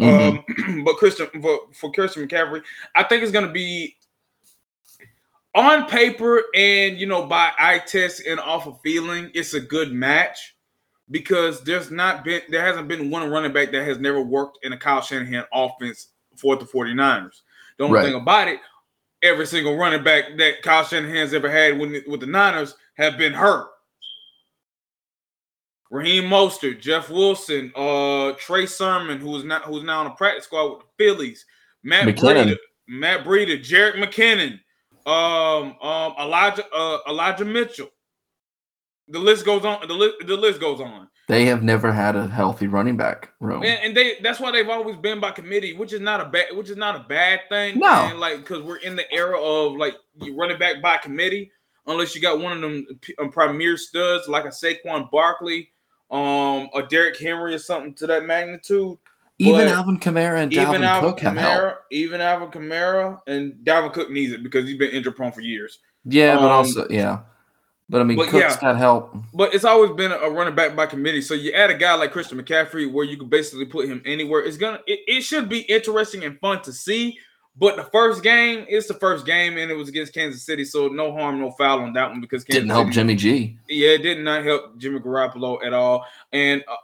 Mm-hmm. 0.00 0.68
Um, 0.68 0.84
but 0.84 0.96
Christian 0.96 1.26
for, 1.42 1.60
for 1.72 1.92
Christian 1.92 2.26
McCaffrey, 2.26 2.62
I 2.94 3.02
think 3.02 3.22
it's 3.22 3.32
gonna 3.32 3.52
be 3.52 3.96
on 5.54 5.86
paper 5.86 6.44
and 6.54 6.98
you 6.98 7.06
know 7.06 7.26
by 7.26 7.52
eye 7.58 7.80
test 7.84 8.26
and 8.26 8.38
off 8.40 8.66
of 8.66 8.80
feeling, 8.82 9.30
it's 9.34 9.54
a 9.54 9.60
good 9.60 9.92
match 9.92 10.56
because 11.10 11.62
there's 11.62 11.90
not 11.90 12.24
been 12.24 12.42
there 12.48 12.64
hasn't 12.64 12.88
been 12.88 13.10
one 13.10 13.28
running 13.30 13.52
back 13.52 13.72
that 13.72 13.84
has 13.84 13.98
never 13.98 14.20
worked 14.20 14.58
in 14.62 14.72
a 14.72 14.76
Kyle 14.76 15.00
Shanahan 15.00 15.44
offense 15.52 16.08
for 16.36 16.56
the 16.56 16.64
49ers. 16.64 17.40
The 17.78 17.84
only 17.84 17.96
right. 17.96 18.04
thing 18.06 18.14
about 18.14 18.48
it, 18.48 18.60
every 19.22 19.46
single 19.46 19.76
running 19.76 20.04
back 20.04 20.24
that 20.36 20.62
Kyle 20.62 20.84
Shanahan's 20.84 21.34
ever 21.34 21.50
had 21.50 21.78
with, 21.78 22.06
with 22.06 22.20
the 22.20 22.26
Niners 22.26 22.74
have 22.94 23.18
been 23.18 23.32
hurt. 23.32 23.68
Raheem 25.90 26.24
Mostert, 26.24 26.80
Jeff 26.80 27.08
Wilson, 27.10 27.72
uh, 27.74 28.32
Trey 28.38 28.66
Sermon, 28.66 29.18
who's 29.18 29.44
not 29.44 29.64
who's 29.64 29.84
now 29.84 30.00
on 30.00 30.04
the 30.04 30.10
practice 30.10 30.44
squad 30.44 30.70
with 30.70 30.80
the 30.80 31.04
Phillies, 31.04 31.46
Matt 31.82 32.06
McKinnon. 32.06 32.52
Breida, 32.52 32.56
Matt 32.88 33.24
Breida, 33.24 33.62
Jerick 33.62 33.94
McKinnon, 33.94 34.60
um, 35.06 35.76
um, 35.80 36.14
Elijah, 36.18 36.64
uh, 36.74 36.98
Elijah 37.08 37.44
Mitchell 37.44 37.88
the 39.08 39.18
list 39.18 39.44
goes 39.44 39.64
on. 39.64 39.86
The 39.86 39.94
list, 39.94 40.14
the 40.26 40.36
list 40.36 40.60
goes 40.60 40.80
on. 40.80 41.08
They 41.28 41.44
have 41.46 41.62
never 41.62 41.92
had 41.92 42.16
a 42.16 42.26
healthy 42.26 42.68
running 42.68 42.96
back 42.96 43.32
room, 43.40 43.62
and, 43.62 43.78
and 43.82 43.96
they 43.96 44.16
that's 44.22 44.40
why 44.40 44.50
they've 44.50 44.68
always 44.68 44.96
been 44.96 45.20
by 45.20 45.30
committee, 45.30 45.74
which 45.74 45.92
is 45.92 46.00
not 46.00 46.20
a 46.20 46.24
bad, 46.26 46.46
which 46.52 46.70
is 46.70 46.76
not 46.76 46.96
a 46.96 47.00
bad 47.00 47.40
thing. 47.48 47.78
No, 47.78 47.86
man. 47.86 48.20
like 48.20 48.38
because 48.38 48.62
we're 48.62 48.78
in 48.78 48.96
the 48.96 49.10
era 49.12 49.40
of 49.40 49.74
like 49.74 49.94
you 50.22 50.36
running 50.36 50.58
back 50.58 50.80
by 50.80 50.96
committee, 50.98 51.50
unless 51.86 52.14
you 52.14 52.22
got 52.22 52.40
one 52.40 52.52
of 52.52 52.60
them 52.60 52.86
um, 53.18 53.30
premier 53.30 53.76
studs 53.76 54.26
like 54.28 54.44
a 54.44 54.48
Saquon 54.48 55.10
Barkley, 55.10 55.70
um, 56.10 56.68
a 56.74 56.82
Derrick 56.88 57.18
Henry 57.18 57.54
or 57.54 57.58
something 57.58 57.94
to 57.94 58.06
that 58.06 58.24
magnitude. 58.24 58.98
Even 59.40 59.66
but 59.66 59.68
Alvin 59.68 60.00
Kamara 60.00 60.42
and 60.42 60.50
Dalvin 60.50 60.84
Alvin 60.84 61.10
Cook 61.10 61.20
Kamara, 61.20 61.24
have 61.24 61.36
help. 61.36 61.78
Even 61.90 62.20
Alvin 62.20 62.48
Kamara 62.48 63.20
and 63.28 63.52
Dalvin 63.62 63.92
Cook 63.92 64.10
needs 64.10 64.32
it 64.32 64.42
because 64.42 64.66
he's 64.66 64.76
been 64.76 64.90
injury 64.90 65.12
prone 65.12 65.30
for 65.30 65.42
years. 65.42 65.78
Yeah, 66.04 66.32
um, 66.32 66.38
but 66.42 66.50
also 66.50 66.86
yeah. 66.90 67.20
But 67.88 68.00
I 68.00 68.04
mean, 68.04 68.16
but 68.16 68.28
Cook's 68.28 68.54
yeah, 68.56 68.60
got 68.60 68.76
help. 68.76 69.16
But 69.32 69.54
it's 69.54 69.64
always 69.64 69.92
been 69.92 70.12
a 70.12 70.28
running 70.28 70.54
back 70.54 70.76
by 70.76 70.86
committee. 70.86 71.22
So 71.22 71.34
you 71.34 71.52
add 71.52 71.70
a 71.70 71.74
guy 71.74 71.94
like 71.94 72.12
Christian 72.12 72.42
McCaffrey, 72.42 72.90
where 72.90 73.04
you 73.04 73.16
can 73.16 73.28
basically 73.28 73.64
put 73.64 73.88
him 73.88 74.02
anywhere. 74.04 74.42
It's 74.42 74.58
gonna. 74.58 74.80
It, 74.86 75.00
it 75.06 75.20
should 75.22 75.48
be 75.48 75.60
interesting 75.60 76.24
and 76.24 76.38
fun 76.40 76.60
to 76.62 76.72
see. 76.72 77.18
But 77.58 77.76
the 77.76 77.84
first 77.84 78.22
game 78.22 78.64
is 78.68 78.86
the 78.86 78.94
first 78.94 79.26
game, 79.26 79.58
and 79.58 79.70
it 79.70 79.74
was 79.74 79.88
against 79.88 80.14
Kansas 80.14 80.44
City, 80.44 80.64
so 80.64 80.86
no 80.86 81.12
harm, 81.12 81.40
no 81.40 81.50
foul 81.50 81.80
on 81.80 81.92
that 81.94 82.08
one 82.08 82.20
because 82.20 82.44
Kansas 82.44 82.62
didn't 82.62 82.70
help 82.70 82.90
Jimmy 82.90 83.16
G. 83.16 83.58
Yeah, 83.68 83.90
it 83.90 84.02
did 84.02 84.20
not 84.20 84.44
help 84.44 84.78
Jimmy 84.78 85.00
Garoppolo 85.00 85.64
at 85.64 85.72
all. 85.72 86.04
And 86.32 86.62
uh, 86.68 86.76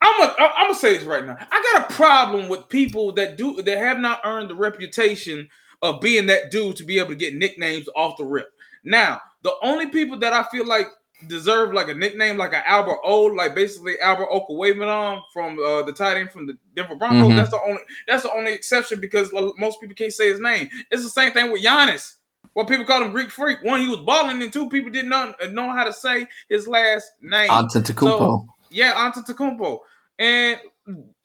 I'm 0.00 0.18
gonna 0.18 0.34
I'm 0.38 0.66
gonna 0.68 0.78
say 0.78 0.96
this 0.96 1.04
right 1.04 1.26
now. 1.26 1.36
I 1.38 1.72
got 1.72 1.90
a 1.90 1.94
problem 1.94 2.48
with 2.48 2.68
people 2.68 3.12
that 3.12 3.36
do 3.36 3.60
that 3.60 3.78
have 3.78 3.98
not 3.98 4.20
earned 4.24 4.48
the 4.48 4.54
reputation 4.54 5.48
of 5.82 6.00
being 6.00 6.26
that 6.26 6.50
dude 6.50 6.76
to 6.76 6.84
be 6.84 6.98
able 6.98 7.10
to 7.10 7.14
get 7.14 7.34
nicknames 7.34 7.88
off 7.94 8.16
the 8.16 8.24
rip. 8.24 8.52
Now, 8.84 9.20
the 9.42 9.52
only 9.62 9.88
people 9.88 10.18
that 10.20 10.32
I 10.32 10.44
feel 10.44 10.66
like 10.66 10.86
deserve 11.28 11.72
like 11.72 11.88
a 11.88 11.94
nickname, 11.94 12.36
like 12.36 12.54
an 12.54 12.62
Albert 12.66 12.98
O, 13.04 13.24
like 13.24 13.54
basically 13.54 13.98
Albert 14.00 14.28
Okwuegbunam 14.30 15.22
from 15.32 15.58
uh, 15.58 15.82
the 15.82 15.92
tight 15.92 16.16
end 16.16 16.30
from 16.30 16.46
the 16.46 16.56
Denver 16.74 16.94
Broncos. 16.94 17.28
Mm-hmm. 17.28 17.36
That's 17.36 17.50
the 17.50 17.60
only 17.62 17.80
that's 18.06 18.22
the 18.22 18.32
only 18.32 18.52
exception 18.52 19.00
because 19.00 19.32
most 19.32 19.80
people 19.80 19.94
can't 19.94 20.12
say 20.12 20.28
his 20.28 20.40
name. 20.40 20.68
It's 20.90 21.02
the 21.02 21.10
same 21.10 21.32
thing 21.32 21.50
with 21.50 21.62
Giannis. 21.62 22.16
Well, 22.54 22.66
people 22.66 22.84
call 22.84 23.02
him 23.02 23.12
Greek 23.12 23.30
Freak. 23.30 23.62
One, 23.62 23.80
he 23.80 23.88
was 23.88 24.00
balling, 24.00 24.42
and 24.42 24.52
two, 24.52 24.68
people 24.68 24.90
didn't 24.90 25.08
know, 25.08 25.34
know 25.50 25.70
how 25.70 25.84
to 25.84 25.92
say 25.92 26.26
his 26.48 26.68
last 26.68 27.12
name. 27.22 27.48
Antetokounmpo. 27.48 28.18
So, 28.18 28.48
yeah, 28.70 28.92
Antetokounmpo. 28.92 29.78
And 30.18 30.58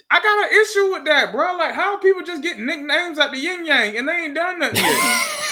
I 0.09 0.19
got 0.21 0.51
an 0.51 0.61
issue 0.61 0.91
with 0.93 1.05
that, 1.05 1.33
bro. 1.33 1.57
Like, 1.57 1.73
how 1.73 1.97
people 1.97 2.23
just 2.23 2.41
get 2.41 2.59
nicknames 2.59 3.19
at 3.19 3.31
the 3.31 3.37
yin 3.37 3.65
yang 3.65 3.97
and 3.97 4.07
they 4.07 4.13
ain't 4.13 4.35
done 4.35 4.59
nothing 4.59 4.83
yet. 4.83 5.43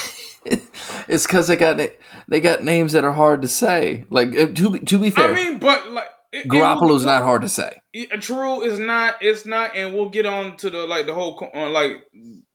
it's 1.08 1.26
because 1.26 1.48
they 1.48 1.56
got 1.56 1.80
they 2.28 2.40
got 2.40 2.64
names 2.64 2.92
that 2.92 3.04
are 3.04 3.12
hard 3.12 3.42
to 3.42 3.48
say. 3.48 4.04
Like 4.10 4.32
to 4.32 4.70
be, 4.70 4.78
to 4.80 4.98
be 4.98 5.10
fair, 5.10 5.32
I 5.32 5.34
mean, 5.34 5.58
but 5.58 5.90
like 5.90 6.08
it, 6.32 6.48
Garoppolo's 6.48 7.04
it, 7.04 7.06
not 7.06 7.22
hard 7.22 7.42
to 7.42 7.48
say. 7.48 7.80
It, 7.92 8.20
true 8.22 8.62
is 8.62 8.78
not. 8.78 9.16
It's 9.20 9.46
not, 9.46 9.76
and 9.76 9.94
we'll 9.94 10.10
get 10.10 10.26
on 10.26 10.56
to 10.58 10.70
the 10.70 10.86
like 10.86 11.06
the 11.06 11.14
whole 11.14 11.50
uh, 11.54 11.70
like 11.70 12.04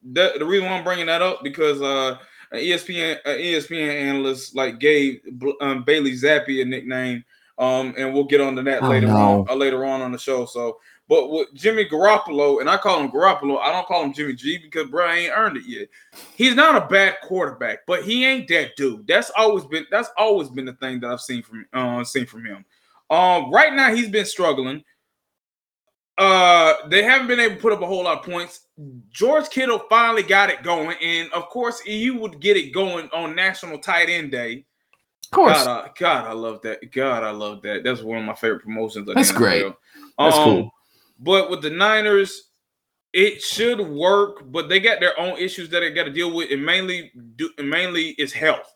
the, 0.04 0.34
the 0.38 0.46
reason 0.46 0.68
why 0.68 0.78
I'm 0.78 0.84
bringing 0.84 1.08
that 1.08 1.22
up 1.22 1.44
because 1.44 1.82
uh 1.82 2.18
ESPN 2.54 3.18
uh, 3.26 3.30
ESPN 3.30 4.02
analyst 4.02 4.56
like 4.56 4.80
gave 4.80 5.22
um, 5.62 5.84
Bailey 5.84 6.14
Zappe 6.14 6.62
a 6.62 6.66
nickname. 6.66 7.24
Um, 7.58 7.94
and 7.96 8.12
we'll 8.12 8.24
get 8.24 8.42
on 8.42 8.56
to 8.56 8.64
that 8.64 8.82
oh, 8.82 8.90
later 8.90 9.08
no. 9.08 9.16
on 9.16 9.50
uh, 9.50 9.56
later 9.56 9.86
on 9.86 10.02
on 10.02 10.12
the 10.12 10.18
show. 10.18 10.46
So 10.46 10.80
but 11.12 11.30
with 11.30 11.54
Jimmy 11.54 11.84
Garoppolo, 11.84 12.62
and 12.62 12.70
I 12.70 12.78
call 12.78 13.02
him 13.02 13.12
Garoppolo, 13.12 13.60
I 13.60 13.70
don't 13.74 13.86
call 13.86 14.06
him 14.06 14.14
Jimmy 14.14 14.32
G 14.32 14.58
because 14.58 14.90
bro 14.90 15.06
I 15.06 15.16
ain't 15.16 15.34
earned 15.36 15.58
it 15.58 15.66
yet. 15.68 15.90
He's 16.38 16.56
not 16.56 16.82
a 16.82 16.88
bad 16.88 17.18
quarterback, 17.22 17.80
but 17.86 18.06
he 18.06 18.24
ain't 18.24 18.48
that 18.48 18.78
dude. 18.78 19.08
That's 19.08 19.30
always 19.36 19.66
been 19.66 19.86
that's 19.92 20.10
always 20.18 20.48
been 20.48 20.64
the 20.64 20.74
thing 20.76 21.02
that 21.02 21.12
I've 21.12 21.20
seen 21.20 21.44
from 21.44 21.66
uh 21.74 22.06
seen 22.06 22.26
from 22.26 22.46
him. 22.46 22.64
Um, 23.10 23.52
right 23.52 23.74
now 23.74 23.94
he's 23.94 24.08
been 24.08 24.24
struggling. 24.24 24.86
Uh, 26.18 26.76
they 26.88 27.04
haven't 27.04 27.28
been 27.28 27.42
able 27.42 27.56
to 27.56 27.62
put 27.62 27.74
up 27.74 27.82
a 27.82 27.86
whole 27.86 28.06
lot 28.06 28.20
of 28.20 28.24
points. 28.24 28.68
George 29.10 29.50
Kittle 29.50 29.84
finally 29.90 30.24
got 30.24 30.50
it 30.50 30.64
going, 30.64 30.96
and 31.04 31.30
of 31.34 31.50
course 31.50 31.82
he 31.82 32.10
would 32.10 32.40
get 32.40 32.56
it 32.56 32.74
going 32.74 33.10
on 33.12 33.36
National 33.36 33.80
Tight 33.80 34.08
End 34.10 34.32
Day. 34.32 34.64
Of 35.26 35.32
course, 35.32 35.62
God, 35.62 35.90
I, 35.90 36.00
God, 36.00 36.28
I 36.28 36.32
love 36.32 36.62
that. 36.62 36.90
God, 36.94 37.24
I 37.26 37.32
love 37.32 37.64
that. 37.64 37.84
That's 37.84 38.02
one 38.02 38.20
of 38.20 38.24
my 38.24 38.34
favorite 38.34 38.64
promotions. 38.64 39.10
That's 39.14 39.34
great. 39.34 39.66
That's 40.18 40.38
um, 40.38 40.44
cool 40.46 40.72
But 41.22 41.52
with 41.52 41.62
the 41.62 41.70
Niners, 41.70 42.50
it 43.14 43.42
should 43.42 43.80
work, 43.80 44.52
but 44.52 44.70
they 44.70 44.80
got 44.80 45.00
their 45.00 45.18
own 45.20 45.38
issues 45.38 45.70
that 45.70 45.82
they 45.82 45.92
got 45.92 46.06
to 46.06 46.12
deal 46.12 46.34
with, 46.34 46.52
and 46.52 46.66
mainly 46.66 47.12
do 47.36 47.50
mainly 47.60 48.10
is 48.12 48.34
health. 48.34 48.74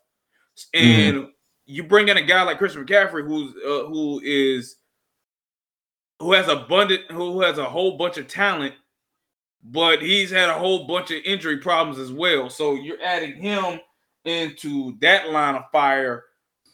And 0.73 1.15
mm-hmm. 1.15 1.29
you 1.65 1.83
bring 1.83 2.09
in 2.09 2.17
a 2.17 2.21
guy 2.21 2.43
like 2.43 2.57
Christian 2.57 2.85
McCaffrey, 2.85 3.25
who's 3.25 3.53
uh, 3.55 3.87
who 3.87 4.21
is 4.23 4.77
who 6.19 6.33
has 6.33 6.47
abundant, 6.47 7.11
who 7.11 7.41
has 7.41 7.57
a 7.57 7.65
whole 7.65 7.97
bunch 7.97 8.17
of 8.17 8.27
talent, 8.27 8.73
but 9.63 10.01
he's 10.01 10.29
had 10.29 10.49
a 10.49 10.53
whole 10.53 10.85
bunch 10.85 11.11
of 11.11 11.21
injury 11.25 11.57
problems 11.57 11.97
as 11.97 12.11
well. 12.11 12.49
So 12.49 12.75
you're 12.75 13.01
adding 13.01 13.35
him 13.41 13.79
into 14.25 14.97
that 14.99 15.31
line 15.31 15.55
of 15.55 15.63
fire 15.71 16.23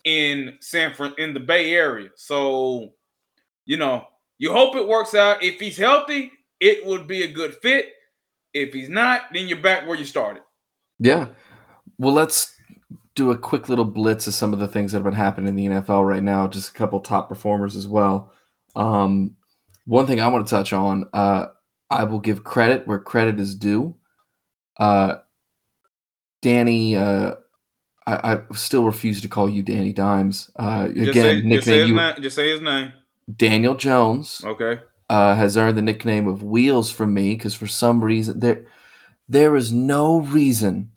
in 0.04 0.58
San 0.62 0.94
Fran 0.94 1.14
in 1.18 1.34
the 1.34 1.40
Bay 1.40 1.74
Area. 1.74 2.10
So 2.16 2.94
you 3.66 3.78
know, 3.78 4.08
you 4.42 4.52
hope 4.52 4.76
it 4.76 4.88
works 4.88 5.14
out. 5.14 5.44
If 5.44 5.60
he's 5.60 5.78
healthy, 5.78 6.32
it 6.60 6.84
would 6.84 7.06
be 7.06 7.22
a 7.22 7.32
good 7.32 7.54
fit. 7.62 7.90
If 8.56 8.74
he's 8.74 8.90
not, 8.90 9.26
then 9.32 9.48
you're 9.48 9.62
back 9.62 9.88
where 9.88 9.96
you 9.96 10.04
started. 10.04 10.42
Yeah. 10.98 11.28
Well, 12.00 12.16
let's 12.16 12.52
do 13.14 13.30
a 13.30 13.38
quick 13.38 13.70
little 13.70 13.86
blitz 13.86 14.26
of 14.26 14.34
some 14.34 14.52
of 14.52 14.58
the 14.58 14.68
things 14.68 14.92
that 14.92 14.98
have 14.98 15.04
been 15.04 15.14
happening 15.14 15.50
in 15.50 15.56
the 15.56 15.68
NFL 15.68 16.08
right 16.08 16.24
now. 16.24 16.48
Just 16.48 16.72
a 16.72 16.74
couple 16.74 17.00
top 17.00 17.30
performers 17.30 17.76
as 17.76 17.88
well. 17.88 18.34
Um, 18.76 19.36
one 19.86 20.08
thing 20.08 20.20
I 20.20 20.28
want 20.28 20.48
to 20.48 20.50
touch 20.50 20.74
on, 20.74 21.08
uh, 21.14 21.46
I 21.92 22.06
will 22.06 22.20
give 22.20 22.44
credit 22.44 22.88
where 22.88 22.98
credit 22.98 23.40
is 23.40 23.54
due. 23.54 23.96
Uh, 24.80 25.18
Danny, 26.42 26.96
uh, 26.96 27.36
I, 28.08 28.34
I, 28.34 28.56
still 28.56 28.86
refuse 28.86 29.22
to 29.22 29.28
call 29.28 29.48
you 29.48 29.62
Danny 29.62 29.94
Dimes. 29.94 30.50
Uh, 30.58 30.88
again, 30.90 31.06
just 31.06 31.14
say, 31.14 31.36
nickname 31.36 31.52
just 31.52 31.66
say 31.68 31.86
you. 31.86 31.96
Name, 31.96 32.16
just 32.24 32.36
say 32.36 32.50
his 32.50 32.62
name. 32.62 32.94
Daniel 33.34 33.76
Jones. 33.76 34.42
Okay. 34.44 34.82
Uh, 35.10 35.36
has 35.36 35.58
earned 35.58 35.78
the 35.78 35.82
nickname 35.82 36.28
of 36.28 36.42
Wheels 36.42 36.90
from 36.90 37.14
me 37.14 37.36
because 37.36 37.54
for 37.54 37.68
some 37.68 38.02
reason 38.02 38.40
there, 38.40 38.66
there 39.28 39.58
is 39.58 39.72
no 39.72 40.22
reason 40.22 40.92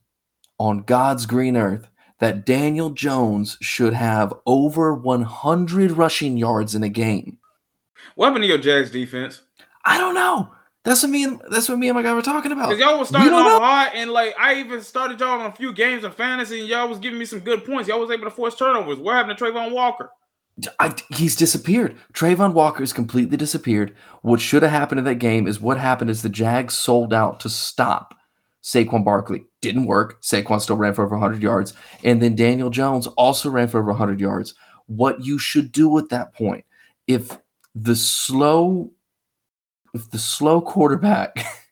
on 0.59 0.83
God's 0.83 1.27
green 1.27 1.57
earth 1.57 1.89
that 2.21 2.47
Daniel 2.47 2.91
Jones 2.91 3.59
should 3.61 3.93
have 3.93 4.33
over 4.47 4.95
100 4.95 5.93
rushing 5.93 6.37
yards 6.37 6.75
in 6.75 6.83
a 6.83 6.89
game. 6.89 7.39
What 8.15 8.27
happened 8.27 8.45
to 8.45 8.49
your 8.49 8.59
Jags 8.59 8.91
defense? 8.91 9.43
I 9.85 9.99
don't 9.99 10.15
know. 10.15 10.51
That's 10.85 11.03
what 11.03 11.11
me 11.11 11.25
and 11.25 11.41
that's 11.51 11.69
what 11.69 11.79
me 11.79 11.89
and 11.89 11.97
my 11.97 12.03
guy 12.03 12.13
were 12.13 12.21
talking 12.21 12.53
about. 12.53 12.69
Because 12.69 12.81
y'all 12.81 12.99
was 12.99 13.09
starting 13.09 13.33
off 13.33 13.61
hot, 13.61 13.93
and 13.95 14.11
like 14.11 14.35
I 14.39 14.57
even 14.57 14.83
started 14.83 15.19
y'all 15.19 15.41
on 15.41 15.47
a 15.47 15.53
few 15.53 15.73
games 15.73 16.05
of 16.05 16.15
fantasy, 16.15 16.61
and 16.61 16.69
y'all 16.69 16.89
was 16.89 16.99
giving 16.99 17.19
me 17.19 17.25
some 17.25 17.41
good 17.41 17.65
points. 17.65 17.89
Y'all 17.89 18.01
was 18.01 18.11
able 18.11 18.25
to 18.25 18.31
force 18.31 18.55
turnovers. 18.55 18.99
What 18.99 19.15
happened 19.15 19.39
to 19.39 19.45
Travon 19.45 19.73
Walker? 19.73 20.11
I, 20.79 20.95
he's 21.11 21.35
disappeared. 21.35 21.97
Travon 22.13 22.53
Walker 22.53 22.81
has 22.81 22.93
completely 22.93 23.37
disappeared. 23.37 23.95
What 24.23 24.41
should 24.41 24.63
have 24.63 24.71
happened 24.71 25.01
in 25.01 25.05
that 25.07 25.17
game 25.17 25.47
is 25.47 25.61
what 25.61 25.79
happened 25.79 26.11
is 26.11 26.23
the 26.23 26.29
Jags 26.29 26.75
sold 26.75 27.13
out 27.13 27.41
to 27.41 27.49
stop 27.49 28.15
Saquon 28.63 29.05
Barkley. 29.05 29.45
Didn't 29.61 29.87
work. 29.87 30.23
Saquon 30.23 30.61
still 30.61 30.77
ran 30.77 30.95
for 30.95 31.05
over 31.05 31.17
100 31.17 31.43
yards. 31.43 31.75
And 32.05 32.23
then 32.23 32.37
Daniel 32.37 32.71
Jones 32.71 33.07
also 33.09 33.51
ran 33.51 33.69
for 33.69 33.79
over 33.79 33.91
100 33.91 34.21
yards. 34.21 34.55
What 34.87 35.25
you 35.25 35.39
should 35.39 35.73
do 35.73 35.99
at 35.99 36.09
that 36.11 36.35
point, 36.35 36.65
if 37.07 37.39
the 37.75 37.97
slow, 37.97 38.93
if 39.93 40.11
the 40.11 40.19
slow 40.19 40.61
quarterback 40.61 41.45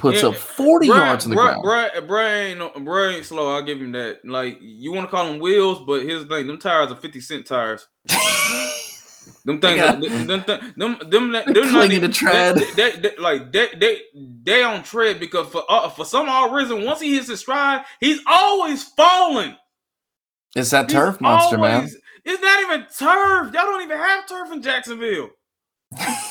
puts 0.00 0.24
up 0.24 0.34
40 0.34 0.86
Brian, 0.86 1.06
yards 1.06 1.24
in 1.24 1.30
the 1.30 1.36
Brian, 1.36 1.60
ground. 1.60 1.92
Brian, 2.06 2.58
Brian, 2.58 2.84
Brian 2.84 3.14
ain't 3.16 3.26
slow. 3.26 3.54
I'll 3.54 3.62
give 3.62 3.80
him 3.80 3.92
that. 3.92 4.24
Like 4.24 4.58
you 4.60 4.92
want 4.92 5.06
to 5.06 5.10
call 5.10 5.26
them 5.26 5.38
wheels, 5.38 5.80
but 5.86 6.02
here's 6.02 6.24
the 6.24 6.28
thing: 6.28 6.46
them 6.46 6.58
tires 6.58 6.90
are 6.90 6.96
50 6.96 7.20
cent 7.20 7.46
tires. 7.46 7.86
them 9.44 9.60
things, 9.60 9.76
yeah. 9.76 9.92
them, 9.92 10.00
them, 10.00 10.44
them, 10.46 10.74
them, 10.76 11.10
them, 11.10 11.32
them 11.32 11.70
clinging 11.70 12.00
to 12.00 12.08
tread. 12.08 12.56
They, 12.56 12.72
they, 12.74 12.96
they, 12.96 13.16
like 13.16 13.52
they, 13.52 13.68
they, 13.78 14.00
they 14.42 14.62
on 14.62 14.82
tread 14.82 15.20
because 15.20 15.48
for 15.48 15.62
uh, 15.68 15.88
for 15.90 16.04
some 16.04 16.28
odd 16.28 16.54
reason, 16.54 16.84
once 16.84 17.00
he 17.00 17.14
hits 17.14 17.28
his 17.28 17.40
stride, 17.40 17.84
he's 18.00 18.20
always 18.26 18.84
falling. 18.84 19.56
It's 20.56 20.70
that 20.70 20.86
he's 20.86 20.94
turf 20.94 21.20
monster, 21.20 21.56
always, 21.56 21.92
man. 21.92 22.00
It's 22.24 22.42
not 22.42 22.62
even 22.62 22.80
turf. 22.82 23.54
Y'all 23.54 23.66
don't 23.66 23.82
even 23.82 23.96
have 23.96 24.26
turf 24.26 24.52
in 24.52 24.62
Jacksonville. 24.62 25.30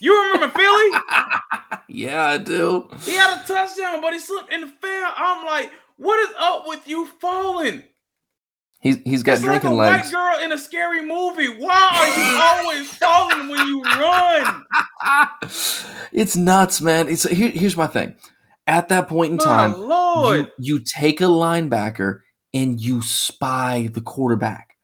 You 0.00 0.32
remember 0.32 0.48
Philly? 0.58 1.00
yeah, 1.88 2.26
I 2.26 2.38
do. 2.38 2.88
He 3.02 3.12
had 3.12 3.40
a 3.42 3.46
touchdown, 3.46 4.00
but 4.00 4.12
he 4.12 4.18
slipped 4.18 4.52
and 4.52 4.70
fell. 4.80 5.12
I'm 5.16 5.46
like, 5.46 5.72
what 5.96 6.18
is 6.28 6.34
up 6.38 6.64
with 6.66 6.86
you 6.86 7.06
falling? 7.20 7.82
He's 8.80 8.98
he's 9.04 9.22
got 9.22 9.34
it's 9.34 9.42
drinking 9.42 9.70
like 9.72 9.90
a 9.90 9.96
legs. 9.96 10.12
White 10.12 10.12
girl 10.12 10.44
in 10.44 10.52
a 10.52 10.58
scary 10.58 11.00
movie. 11.00 11.48
Why 11.48 12.60
are 12.62 12.62
you 12.62 12.70
always 12.70 12.92
falling 12.92 13.48
when 13.48 13.66
you 13.66 13.82
run? 13.82 14.64
it's 16.12 16.36
nuts, 16.36 16.80
man. 16.80 17.08
It's 17.08 17.24
here, 17.24 17.50
here's 17.50 17.76
my 17.76 17.86
thing. 17.86 18.14
At 18.66 18.88
that 18.90 19.08
point 19.08 19.32
in 19.32 19.38
time, 19.38 19.72
Lord. 19.72 20.52
You, 20.58 20.76
you 20.76 20.80
take 20.80 21.20
a 21.20 21.24
linebacker 21.24 22.20
and 22.52 22.80
you 22.80 23.02
spy 23.02 23.88
the 23.92 24.00
quarterback. 24.00 24.75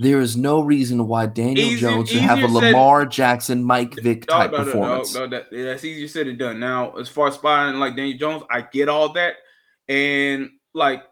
There 0.00 0.20
is 0.20 0.36
no 0.36 0.62
reason 0.62 1.06
why 1.06 1.26
Daniel 1.26 1.66
Easy, 1.66 1.80
Jones 1.80 2.08
should 2.08 2.22
have 2.22 2.38
a 2.38 2.46
Lamar 2.46 3.02
said, 3.02 3.10
Jackson, 3.10 3.62
Mike 3.62 3.94
Vick 3.96 4.26
type 4.26 4.50
no, 4.50 4.58
no, 4.58 4.64
performance. 4.64 5.14
No, 5.14 5.26
that, 5.26 5.50
that's 5.50 5.84
easier 5.84 6.08
said 6.08 6.26
than 6.26 6.38
done. 6.38 6.58
Now, 6.58 6.92
as 6.92 7.08
far 7.10 7.28
as 7.28 7.34
spying 7.34 7.76
like 7.76 7.96
Daniel 7.96 8.16
Jones, 8.16 8.42
I 8.50 8.62
get 8.62 8.88
all 8.88 9.12
that, 9.12 9.34
and 9.88 10.48
like 10.72 11.02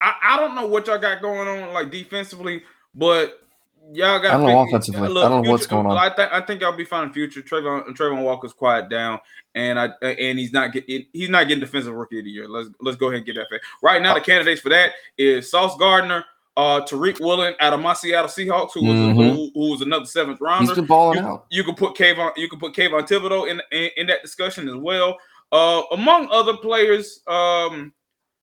I, 0.00 0.14
I 0.22 0.36
don't 0.36 0.54
know 0.54 0.66
what 0.66 0.86
y'all 0.86 0.98
got 0.98 1.22
going 1.22 1.48
on 1.48 1.72
like 1.72 1.90
defensively, 1.90 2.62
but 2.94 3.40
y'all 3.92 4.20
got. 4.20 4.34
I 4.34 4.36
don't 4.36 4.46
know 4.46 4.60
offensively. 4.60 5.08
Look, 5.08 5.24
I 5.24 5.28
don't 5.28 5.44
know 5.44 5.50
what's 5.50 5.66
going 5.66 5.86
on. 5.86 5.96
I 5.96 6.14
think 6.14 6.32
I 6.32 6.40
think 6.40 6.60
y'all 6.60 6.76
be 6.76 6.84
fine 6.84 7.08
in 7.08 7.12
future. 7.12 7.40
Travon 7.40 7.86
Travon 7.96 8.22
Walker's 8.22 8.52
quiet 8.52 8.88
down, 8.88 9.20
and 9.54 9.78
I 9.78 9.90
and 10.02 10.38
he's 10.38 10.52
not 10.52 10.72
getting 10.72 11.06
he's 11.12 11.28
not 11.28 11.46
getting 11.46 11.60
defensive 11.60 11.94
rookie 11.94 12.18
of 12.18 12.24
the 12.24 12.30
year. 12.30 12.48
Let's 12.48 12.70
let's 12.80 12.96
go 12.96 13.08
ahead 13.08 13.18
and 13.18 13.26
get 13.26 13.36
that 13.36 13.48
fact. 13.48 13.64
Right 13.82 14.02
now, 14.02 14.14
the 14.14 14.20
candidates 14.20 14.60
for 14.60 14.70
that 14.70 14.92
is 15.16 15.50
Sauce 15.50 15.76
Gardner, 15.76 16.24
uh, 16.56 16.80
Tariq 16.82 17.20
Woolen 17.20 17.54
out 17.60 17.72
of 17.72 17.80
my 17.80 17.94
Seattle 17.94 18.28
Seahawks, 18.28 18.72
who 18.74 18.84
was 18.84 18.94
mm-hmm. 18.94 19.18
who, 19.18 19.50
who, 19.54 19.70
was 19.70 19.80
another 19.80 20.04
seventh 20.04 20.40
rounder. 20.40 20.66
He's 20.66 20.76
been 20.76 20.86
balling 20.86 21.18
you, 21.18 21.24
out. 21.24 21.46
You 21.50 21.64
can 21.64 21.74
put 21.74 21.94
Kayvon, 21.94 22.36
you 22.36 22.48
can 22.48 22.58
put 22.58 22.74
Kayvon 22.74 23.08
Thibodeaux 23.08 23.50
in, 23.50 23.60
in, 23.70 23.90
in 23.96 24.06
that 24.08 24.22
discussion 24.22 24.68
as 24.68 24.76
well. 24.76 25.16
Uh, 25.50 25.82
among 25.92 26.28
other 26.30 26.56
players, 26.56 27.20
um, 27.26 27.92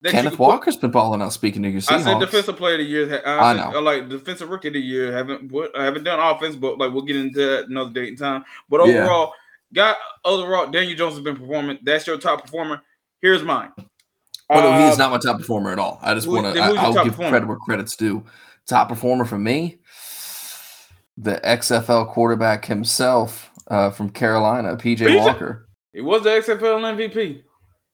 Kenneth 0.06 0.40
Walker's 0.40 0.76
put, 0.76 0.82
been 0.82 0.92
balling 0.92 1.22
out. 1.22 1.34
Speaking 1.34 1.62
to 1.64 1.70
your 1.70 1.82
Seahawks, 1.82 1.92
I 1.92 2.04
said 2.04 2.20
defensive 2.20 2.58
player 2.58 2.76
of 2.76 2.80
the 2.80 2.86
year. 2.86 3.22
I, 3.26 3.52
I 3.52 3.54
know, 3.54 3.78
I 3.78 3.82
like 3.82 4.10
defensive 4.10 4.50
rookie 4.50 4.70
of 4.70 4.74
the 4.74 4.80
year. 4.80 5.12
Haven't 5.12 5.54
I 5.78 5.84
haven't 5.84 6.04
done 6.04 6.20
offense, 6.20 6.56
but 6.56 6.80
like 6.80 6.92
we'll 6.92 7.04
get 7.04 7.16
into 7.16 7.40
that 7.40 7.68
another 7.68 7.92
date 7.92 8.10
and 8.10 8.18
time. 8.18 8.46
But 8.70 8.80
overall, 8.80 9.34
yeah. 9.72 9.76
got 9.76 9.98
overall, 10.26 10.72
Daniel 10.72 10.98
Jones 10.98 11.14
has 11.16 11.24
been 11.24 11.38
performing. 11.38 11.78
That's 11.84 12.08
your 12.08 12.18
top 12.18 12.44
performer. 12.44 12.82
Here's 13.22 13.44
mine. 13.44 13.72
Oh, 14.50 14.62
no, 14.62 14.86
he's 14.86 14.96
uh, 14.96 14.98
not 14.98 15.12
my 15.12 15.18
top 15.20 15.38
performer 15.38 15.72
at 15.72 15.80
all. 15.80 16.00
I 16.02 16.14
just 16.16 16.28
want 16.28 16.54
to. 16.54 16.62
I'll 16.62 16.94
give 16.94 17.14
performer? 17.14 17.30
credit 17.30 17.48
where 17.48 17.58
credit's 17.58 17.96
due. 17.96 18.24
Top 18.66 18.90
performer 18.90 19.26
for 19.26 19.38
me, 19.38 19.80
the 21.18 21.40
XFL 21.44 22.08
quarterback 22.10 22.66
himself 22.66 23.52
uh, 23.68 23.92
from 23.92 24.10
Carolina, 24.10 24.76
PJ 24.76 25.18
Walker. 25.18 25.68
It 25.94 26.02
was 26.02 26.24
the 26.24 26.30
XFL 26.30 26.60
MVP. 26.60 27.44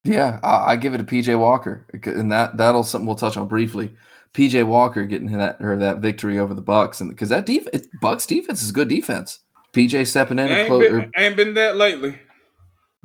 Yeah, 0.04 0.38
I, 0.42 0.72
I, 0.72 0.76
give 0.76 0.94
it 0.94 0.98
to 0.98 1.04
PJ 1.04 1.38
Walker, 1.38 1.86
and 2.04 2.30
that 2.30 2.56
that'll 2.56 2.84
something 2.84 3.06
we'll 3.06 3.16
touch 3.16 3.36
on 3.36 3.48
briefly. 3.48 3.94
PJ 4.34 4.64
Walker 4.66 5.04
getting 5.04 5.32
that 5.32 5.56
or 5.60 5.76
that 5.76 5.98
victory 5.98 6.38
over 6.38 6.54
the 6.54 6.62
Bucs, 6.62 7.00
and 7.00 7.10
because 7.10 7.30
that 7.30 7.46
defense, 7.46 7.88
Bucs 8.02 8.26
defense 8.26 8.62
is 8.62 8.70
good 8.70 8.88
defense. 8.88 9.40
PJ 9.72 10.06
stepping 10.06 10.38
in, 10.38 10.48
ain't, 10.48 10.68
been, 10.68 11.12
ain't 11.16 11.36
been 11.36 11.54
that 11.54 11.76
lately. 11.76 12.18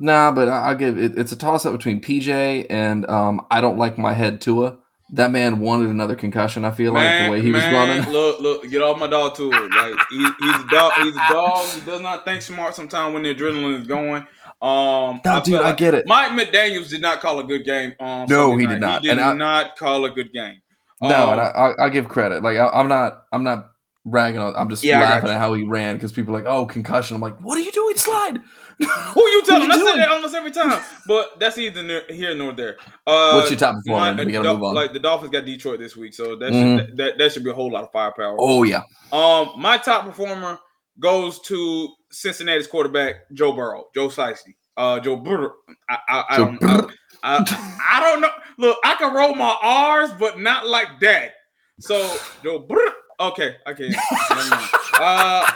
Nah, 0.02 0.32
but 0.32 0.48
I, 0.48 0.70
will 0.72 0.78
give 0.78 0.98
it. 0.98 1.16
It's 1.16 1.32
a 1.32 1.36
toss 1.36 1.64
up 1.64 1.72
between 1.72 2.00
PJ 2.00 2.66
and 2.68 3.08
um, 3.08 3.46
I 3.50 3.60
don't 3.60 3.78
like 3.78 3.96
my 3.96 4.12
head 4.12 4.40
Tua 4.40 4.78
that 5.12 5.30
man 5.30 5.60
wanted 5.60 5.90
another 5.90 6.16
concussion. 6.16 6.64
I 6.64 6.70
feel 6.70 6.92
man, 6.92 7.04
like 7.04 7.26
the 7.26 7.32
way 7.32 7.42
he 7.42 7.52
man, 7.52 7.72
was 7.72 7.88
running. 7.88 8.12
Look, 8.12 8.40
look, 8.40 8.70
get 8.70 8.82
off 8.82 8.98
my 8.98 9.06
dog 9.06 9.34
too. 9.34 9.50
Like 9.50 9.94
he, 10.10 10.18
he's 10.18 10.54
a 10.56 10.66
dog. 10.70 10.92
He's 11.02 11.14
a 11.14 11.32
dog. 11.32 11.66
He 11.68 11.80
does 11.82 12.00
not 12.00 12.24
think 12.24 12.42
smart 12.42 12.74
sometimes 12.74 13.12
when 13.12 13.22
the 13.22 13.34
adrenaline 13.34 13.80
is 13.80 13.86
going. 13.86 14.26
Um, 14.62 15.20
no, 15.24 15.32
I 15.32 15.40
dude, 15.40 15.54
like 15.54 15.64
I 15.64 15.72
get 15.72 15.94
it. 15.94 16.06
Mike 16.06 16.32
McDaniel's 16.32 16.88
did 16.88 17.02
not 17.02 17.20
call 17.20 17.40
a 17.40 17.44
good 17.44 17.64
game. 17.64 17.94
Um, 18.00 18.26
no, 18.28 18.56
he 18.56 18.66
did 18.66 18.80
not. 18.80 19.02
He 19.02 19.08
did 19.08 19.18
and 19.18 19.38
not 19.38 19.66
I, 19.66 19.76
call 19.76 20.04
a 20.04 20.10
good 20.10 20.32
game. 20.32 20.62
No, 21.02 21.30
um, 21.30 21.32
and 21.32 21.40
I, 21.40 21.72
I, 21.78 21.88
give 21.88 22.08
credit. 22.08 22.44
Like 22.44 22.56
I, 22.56 22.80
am 22.80 22.86
not, 22.86 23.24
I'm 23.32 23.42
not 23.42 23.72
ragging 24.04 24.40
on. 24.40 24.54
I'm 24.54 24.68
just 24.70 24.84
yeah, 24.84 25.00
laughing 25.00 25.30
at 25.30 25.38
how 25.38 25.52
he 25.52 25.64
ran 25.64 25.96
because 25.96 26.12
people 26.12 26.34
are 26.34 26.38
like, 26.38 26.48
oh, 26.48 26.64
concussion. 26.64 27.16
I'm 27.16 27.20
like, 27.20 27.38
what 27.40 27.58
are 27.58 27.60
you 27.60 27.72
doing? 27.72 27.96
Slide. 27.96 28.38
Who 29.14 29.20
you 29.20 29.42
telling? 29.44 29.70
I 29.70 29.76
say 29.76 29.96
that 29.96 30.08
almost 30.10 30.34
every 30.34 30.50
time, 30.50 30.82
but 31.06 31.38
that's 31.38 31.58
either 31.58 32.02
here 32.08 32.34
nor 32.34 32.52
there. 32.52 32.76
Uh, 33.06 33.34
What's 33.34 33.50
your 33.50 33.58
top 33.58 33.76
performer? 33.76 34.14
My, 34.14 34.24
we 34.24 34.32
gotta 34.32 34.52
move 34.54 34.62
on. 34.62 34.74
Like 34.74 34.92
the 34.92 34.98
Dolphins 34.98 35.30
got 35.30 35.44
Detroit 35.44 35.78
this 35.78 35.96
week, 35.96 36.14
so 36.14 36.36
that, 36.36 36.52
mm-hmm. 36.52 36.78
should, 36.78 36.88
that, 36.88 36.96
that, 36.96 37.18
that 37.18 37.32
should 37.32 37.44
be 37.44 37.50
a 37.50 37.54
whole 37.54 37.70
lot 37.70 37.84
of 37.84 37.92
firepower. 37.92 38.36
Oh 38.38 38.62
yeah. 38.62 38.82
Um, 39.12 39.52
my 39.56 39.78
top 39.78 40.04
performer 40.04 40.58
goes 40.98 41.40
to 41.40 41.88
Cincinnati's 42.10 42.66
quarterback 42.66 43.30
Joe 43.32 43.52
Burrow, 43.52 43.86
Joe 43.94 44.08
Shiesty. 44.08 44.54
Uh, 44.76 44.98
Joe 45.00 45.16
Burrow. 45.16 45.52
I, 45.88 45.98
I, 46.08 46.24
I 46.30 46.36
don't. 46.38 46.62
I, 46.62 46.86
I, 47.22 47.78
I, 47.90 48.00
don't 48.00 48.20
know. 48.20 48.30
Look, 48.58 48.78
I 48.84 48.94
can 48.94 49.14
roll 49.14 49.34
my 49.34 49.56
R's, 49.62 50.10
but 50.18 50.40
not 50.40 50.66
like 50.66 50.98
that. 51.00 51.32
So 51.78 52.16
Joe 52.42 52.60
Burrow. 52.60 52.92
Okay, 53.20 53.56
okay. 53.68 53.94
uh, 54.94 55.46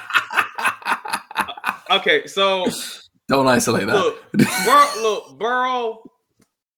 okay, 1.90 2.26
so 2.26 2.66
Don't 3.28 3.48
isolate 3.48 3.86
that. 3.86 3.94
look, 3.94 5.02
look, 5.02 5.38
Burrow. 5.38 6.02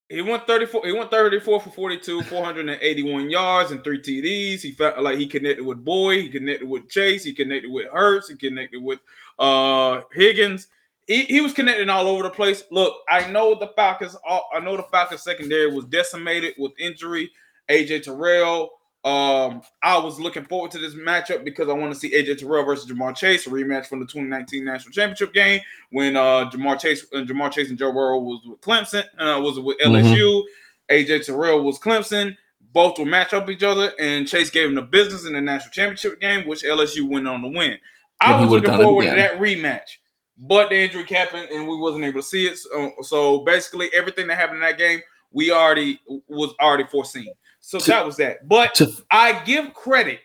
He 0.09 0.23
went 0.23 0.47
34. 0.47 0.87
He 0.87 0.93
went 0.93 1.11
34 1.11 1.61
for 1.61 1.71
42, 1.71 2.23
481 2.23 3.29
yards 3.29 3.73
and 3.73 3.85
three 3.85 4.01
TDs. 4.01 4.63
He 4.63 4.73
felt 4.73 4.99
like 5.01 5.19
he 5.19 5.27
connected 5.27 5.65
with 5.65 5.85
Boyd, 5.85 6.23
he 6.23 6.29
connected 6.31 6.67
with 6.67 6.89
Chase, 6.89 7.25
he 7.25 7.35
connected 7.35 7.71
with 7.71 7.89
Hurst, 7.93 8.31
he 8.31 8.37
connected 8.37 8.83
with 8.83 9.01
uh 9.39 10.01
Higgins. 10.13 10.69
He, 11.07 11.25
he 11.25 11.41
was 11.41 11.53
connecting 11.53 11.89
all 11.89 12.07
over 12.07 12.23
the 12.23 12.31
place. 12.31 12.65
Look, 12.71 12.95
I 13.09 13.31
know 13.31 13.55
the 13.55 13.69
Falcons. 13.69 14.17
I 14.27 14.61
know 14.61 14.77
the 14.77 14.83
Falcons 14.85 15.23
secondary 15.23 15.71
was 15.71 15.87
decimated 15.87 16.55
with 16.59 16.73
injury. 16.79 17.31
AJ 17.71 18.05
Terrell. 18.05 18.71
Um, 19.05 19.63
I 19.83 19.97
was 19.97 20.19
looking 20.19 20.45
forward 20.45 20.73
to 20.73 20.79
this 20.79 20.95
matchup 20.95 21.45
because 21.45 21.69
I 21.69 21.73
want 21.73 21.95
to 21.95 21.99
see 21.99 22.11
AJ 22.11 22.39
Terrell 22.39 22.65
versus 22.65 22.91
Ja'Marr 22.91 23.17
Chase, 23.17 23.47
a 23.47 23.51
rematch 23.51 23.87
from 23.87 24.01
the 24.01 24.07
2019 24.07 24.65
National 24.65 24.93
Championship 24.93 25.33
game 25.33 25.61
when 25.91 26.17
uh 26.17 26.51
Ja'Marr 26.51 26.81
Chase 26.81 27.07
and 27.13 27.29
Ja'Marr 27.29 27.53
Chase 27.53 27.71
and 27.71 27.79
Joe 27.79 27.93
Burrow 27.93 28.19
was 28.19 28.41
with 28.45 28.61
Clemson, 28.61 29.05
uh, 29.19 29.41
was 29.41 29.59
with 29.61 29.79
LSU. 29.79 30.43
AJ 30.91 31.27
Terrell 31.27 31.63
was 31.63 31.79
Clemson. 31.79 32.37
Both 32.73 32.99
will 32.99 33.07
match 33.07 33.33
up 33.33 33.49
each 33.49 33.63
other, 33.63 33.93
and 33.99 34.27
Chase 34.27 34.51
gave 34.51 34.69
him 34.69 34.75
the 34.75 34.83
business 34.83 35.27
in 35.27 35.33
the 35.33 35.41
national 35.41 35.71
championship 35.71 36.21
game, 36.21 36.47
which 36.47 36.65
LSU 36.65 37.09
went 37.09 37.27
on 37.27 37.41
to 37.41 37.49
win. 37.49 37.79
I 38.21 38.37
he 38.37 38.45
was 38.45 38.51
looking 38.51 38.77
forward 38.77 39.05
to 39.05 39.15
that 39.15 39.39
rematch, 39.39 39.99
but 40.37 40.69
the 40.69 40.77
injury 40.77 41.05
happened, 41.05 41.49
and 41.51 41.67
we 41.67 41.77
wasn't 41.77 42.05
able 42.05 42.21
to 42.21 42.27
see 42.27 42.47
it. 42.47 42.59
So, 42.59 42.93
so 43.03 43.39
basically, 43.45 43.91
everything 43.95 44.27
that 44.27 44.37
happened 44.37 44.57
in 44.57 44.63
that 44.63 44.77
game, 44.77 45.01
we 45.33 45.51
already 45.51 46.01
was 46.27 46.53
already 46.61 46.85
foreseen. 46.85 47.33
So 47.69 47.79
To- 47.79 47.87
that 47.91 48.07
was 48.07 48.17
that. 48.17 48.49
But 48.49 48.75
To 48.77 48.91
I 49.11 49.45
give 49.45 49.75
credit 49.75 50.21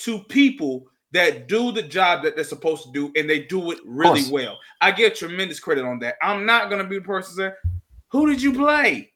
to 0.00 0.18
people 0.24 0.84
that 1.12 1.48
do 1.48 1.72
the 1.72 1.80
job 1.82 2.22
that 2.22 2.34
they're 2.34 2.44
supposed 2.44 2.84
to 2.84 2.92
do, 2.92 3.10
and 3.16 3.30
they 3.30 3.40
do 3.44 3.70
it 3.70 3.78
really 3.86 4.20
course. 4.20 4.30
well. 4.30 4.58
I 4.82 4.92
give 4.92 5.14
tremendous 5.14 5.58
credit 5.58 5.86
on 5.86 5.98
that. 6.00 6.16
I'm 6.22 6.44
not 6.44 6.68
gonna 6.68 6.84
be 6.84 6.98
the 6.98 7.04
person 7.04 7.34
saying, 7.34 7.52
"Who 8.10 8.26
did 8.28 8.42
you 8.42 8.52
play? 8.52 9.10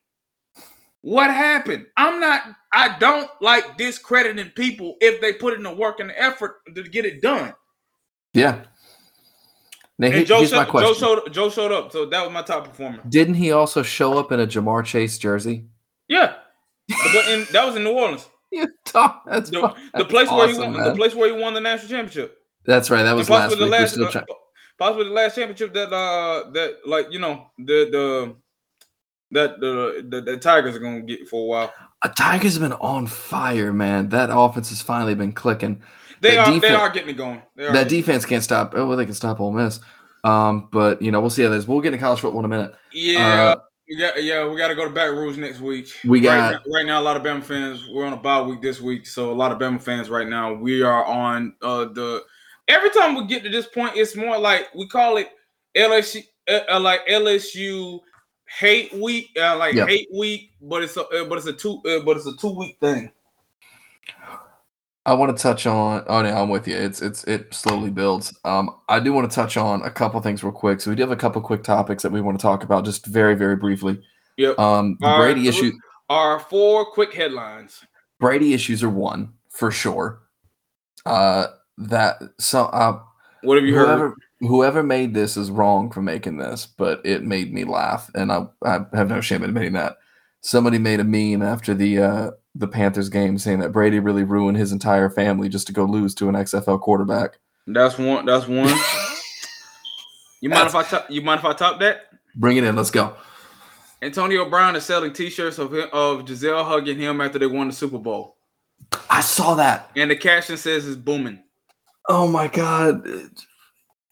What 1.03 1.29
happened?" 1.31 1.85
I'm 1.99 2.19
not. 2.19 2.45
I 2.73 2.97
don't 2.99 3.31
like 3.43 3.77
discrediting 3.77 4.51
people 4.57 4.97
if 5.03 5.21
they 5.21 5.35
put 5.35 5.53
in 5.53 5.63
the 5.63 5.75
work 5.75 6.01
and 6.01 6.09
the 6.09 6.19
effort 6.23 6.63
to 6.75 6.83
get 6.83 7.05
it 7.05 7.21
done. 7.21 7.55
yeah. 8.33 8.65
Now, 9.99 10.09
And 10.09 10.27
Joe, 10.27 10.45
showed, 10.47 10.67
Joe 10.73 10.95
showed 10.95 11.33
Joe 11.33 11.51
showed 11.51 11.73
up, 11.73 11.93
so 11.93 12.07
that 12.07 12.23
was 12.25 12.33
my 12.33 12.43
top 12.43 12.69
performer. 12.69 13.03
Didn't 13.07 13.35
he 13.35 13.53
also 13.53 13.83
show 13.83 14.19
up 14.19 14.33
in 14.33 14.41
a 14.41 14.47
Ja'Marr 14.47 14.85
Chase 14.85 15.17
jersey? 15.19 15.67
Yeah, 16.09 16.35
in, 16.89 17.47
that 17.53 17.65
was 17.67 17.77
in 17.77 17.85
New 17.85 17.93
Orleans, 17.93 18.27
Yeah, 18.53 18.67
Tom, 18.85 19.21
that's 19.27 19.51
the, 19.51 19.75
the 19.95 20.05
place 20.05 20.31
where 20.31 20.47
he 20.49 20.55
awesome, 20.55 20.75
won, 20.75 20.85
the 20.85 20.95
place 20.95 21.15
where 21.15 21.35
he 21.35 21.41
won 21.41 21.55
the 21.55 21.61
national 21.61 21.89
championship. 21.89 22.39
That's 22.65 22.91
right. 22.91 23.03
That 23.03 23.15
was 23.15 23.29
last 23.31 23.51
possibly 23.55 23.65
the 23.65 23.71
last, 23.71 23.99
uh, 23.99 24.25
possibly 24.79 25.05
the 25.05 25.11
last 25.11 25.35
championship 25.35 25.73
that 25.75 25.93
uh 25.93 26.51
that 26.51 26.79
like 26.87 27.07
you 27.11 27.19
know 27.19 27.47
the 27.59 27.89
the 27.91 28.37
that 29.33 29.61
the 29.61 30.07
the, 30.09 30.21
the 30.21 30.37
Tigers 30.37 30.75
are 30.77 30.79
gonna 30.81 31.01
get 31.03 31.29
for 31.29 31.43
a 31.43 31.47
while. 31.47 31.75
Uh, 32.03 32.09
Tigers 32.09 32.55
have 32.55 32.63
been 32.63 32.73
on 32.75 33.07
fire, 33.07 33.73
man. 33.73 34.09
That 34.11 34.31
offense 34.33 34.69
has 34.71 34.83
finally 34.83 35.15
been 35.15 35.33
clicking. 35.33 35.83
They 36.21 36.37
That 36.37 36.49
are 36.49 36.61
they 36.61 36.69
are 36.71 36.91
getting 36.91 37.11
it 37.11 37.17
going. 37.17 37.43
They 37.57 37.65
are 37.65 37.73
That 37.73 37.85
getting- 37.85 37.99
defense 38.01 38.25
can't 38.25 38.43
stop. 38.45 38.73
Oh, 38.77 38.87
well, 38.87 38.97
they 38.97 39.05
can 39.05 39.15
stop 39.15 39.41
Ole 39.41 39.53
Miss. 39.53 39.81
Um, 40.25 40.69
but 40.73 41.01
you 41.03 41.11
know, 41.11 41.21
we'll 41.21 41.31
see 41.31 41.43
how 41.43 41.51
this. 41.51 41.67
We'll 41.69 41.81
get 41.81 41.93
into 41.93 42.05
college 42.05 42.21
football 42.21 42.41
in 42.41 42.47
a 42.47 42.49
minute. 42.49 42.75
yeah. 42.93 43.27
Uh, 43.43 43.57
got, 43.95 44.23
yeah, 44.23 44.47
we 44.49 44.57
got 44.57 44.69
to 44.69 44.75
go 44.75 44.85
to 44.85 44.91
Baton 44.91 45.17
Rouge 45.17 45.37
next 45.39 45.61
week. 45.61 45.89
We 46.05 46.19
right 46.19 46.25
got- 46.53 46.67
now, 46.67 46.73
right 46.73 46.87
now. 46.87 47.01
A 47.01 47.03
lot 47.05 47.17
of 47.17 47.23
Bama 47.23 47.45
fans. 47.45 47.89
We're 47.89 48.05
on 48.07 48.13
a 48.13 48.17
bye 48.17 48.43
week 48.43 48.61
this 48.61 48.81
week, 48.81 49.07
so 49.07 49.31
a 49.31 49.35
lot 49.35 49.53
of 49.53 49.59
Bama 49.59 49.81
fans 49.81 50.11
right 50.11 50.27
now. 50.29 50.53
We 50.55 50.83
are 50.83 51.05
on 51.05 51.55
uh 51.63 51.85
the. 51.85 52.23
Every 52.69 52.91
time 52.91 53.15
we 53.15 53.27
get 53.27 53.45
to 53.45 53.49
this 53.49 53.67
point, 53.67 53.93
it's 53.97 54.17
more 54.17 54.37
like 54.39 54.75
we 54.75 54.89
call 54.89 55.19
it 55.19 55.29
LSU, 55.77 56.25
uh, 56.49 56.61
uh, 56.69 56.81
like 56.81 57.07
LSU 57.07 58.01
hate 58.59 58.93
week, 58.95 59.31
uh, 59.41 59.57
like 59.57 59.75
Yeah. 59.75 59.87
hate 59.87 60.09
week, 60.13 60.51
but 60.61 60.83
it's 60.83 60.97
a 60.97 61.05
uh, 61.07 61.25
but 61.27 61.39
it's 61.39 61.47
a 61.47 61.53
two 61.53 61.81
uh, 61.87 62.01
but 62.05 62.17
it's 62.17 62.27
a 62.27 62.35
two 62.37 62.57
week 62.59 62.79
thing. 62.81 63.13
I 65.07 65.15
want 65.15 65.35
to 65.35 65.41
touch 65.41 65.67
on. 65.67 66.05
Oh 66.09 66.21
no, 66.21 66.35
I'm 66.37 66.49
with 66.49 66.67
you. 66.67 66.77
It's 66.77 67.01
it's 67.01 67.23
it 67.25 67.55
slowly 67.55 67.91
builds. 67.91 68.37
Um, 68.45 68.77
I 68.89 68.99
do 68.99 69.13
want 69.13 69.31
to 69.31 69.35
touch 69.35 69.57
on 69.57 69.81
a 69.83 69.91
couple 69.91 70.21
things 70.21 70.43
real 70.43 70.53
quick. 70.53 70.81
So 70.81 70.91
we 70.91 70.97
do 70.97 71.03
have 71.03 71.13
a 71.13 71.17
couple 71.17 71.41
quick 71.41 71.63
topics 71.63 72.03
that 72.03 72.11
we 72.11 72.21
want 72.21 72.37
to 72.39 72.43
talk 72.43 72.65
about, 72.65 72.85
just 72.85 73.07
very 73.07 73.37
very 73.37 73.55
briefly. 73.55 74.01
Yep. 74.37 74.59
Um, 74.59 74.99
right, 75.01 75.19
Brady 75.19 75.47
issue. 75.47 75.73
Our 76.11 76.41
four 76.41 76.85
quick 76.87 77.15
headlines. 77.15 77.85
Brady 78.19 78.53
issues 78.53 78.83
are 78.83 78.91
one 78.91 79.33
for 79.49 79.71
sure. 79.71 80.23
Uh, 81.07 81.47
that 81.79 82.21
so 82.41 82.65
uh, 82.65 83.01
What 83.43 83.59
have 83.59 83.65
you 83.65 83.77
heard? 83.77 83.87
whoever 83.87 84.17
whoever 84.41 84.83
made 84.83 85.15
this 85.15 85.37
is 85.37 85.53
wrong 85.53 85.89
for 85.91 86.03
making 86.03 86.39
this, 86.39 86.67
but 86.67 87.01
it 87.05 87.23
made 87.23 87.55
me 87.55 87.63
laugh, 87.63 88.11
and 88.17 88.33
I 88.33 88.47
I 88.65 88.81
have 88.93 89.09
no 89.09 89.21
shame 89.21 89.45
in 89.45 89.51
admitting 89.51 89.75
that. 89.75 89.99
Somebody 90.41 90.79
made 90.79 90.99
a 90.99 91.05
meme 91.05 91.43
after 91.43 91.75
the 91.75 91.99
uh, 91.99 92.31
the 92.59 92.69
Panthers 92.69 93.09
game 93.09 93.39
saying 93.39 93.61
that 93.61 93.73
Brady 93.73 93.99
really 93.99 94.25
ruined 94.25 94.57
his 94.57 94.73
entire 94.73 95.11
family 95.11 95.49
just 95.49 95.67
to 95.67 95.73
go 95.73 95.85
lose 95.85 96.15
to 96.17 96.29
an 96.29 96.35
XFL 96.35 96.81
quarterback. 96.81 97.39
That's 97.67 97.99
one. 97.99 98.27
That's 98.27 98.47
one. 98.49 98.73
You 100.43 100.51
mind 100.51 100.69
if 100.69 100.75
I 100.75 100.83
top? 100.83 101.11
You 101.11 101.23
mind 101.23 101.39
if 101.39 101.45
I 101.47 101.55
top 101.55 101.81
that? 101.81 102.11
Bring 102.35 102.59
it 102.59 102.65
in. 102.65 102.77
Let's 102.77 102.91
go. 102.91 103.17
Antonio 104.03 104.49
Brown 104.49 104.77
is 104.77 104.85
selling 104.85 105.13
T-shirts 105.13 105.59
of 105.59 105.73
him, 105.73 105.89
of 105.93 106.29
Giselle 106.29 106.63
hugging 106.63 106.99
him 106.99 107.21
after 107.21 107.39
they 107.39 107.47
won 107.47 107.67
the 107.69 107.73
Super 107.73 107.99
Bowl, 107.99 108.37
I 109.09 109.23
saw 109.23 109.55
that. 109.55 109.91
and 109.97 110.11
the 110.11 110.17
caption 110.17 110.57
says 110.59 110.87
it's 110.87 110.97
booming. 110.97 111.43
Oh 112.09 112.29
my 112.29 112.49
god! 112.49 113.05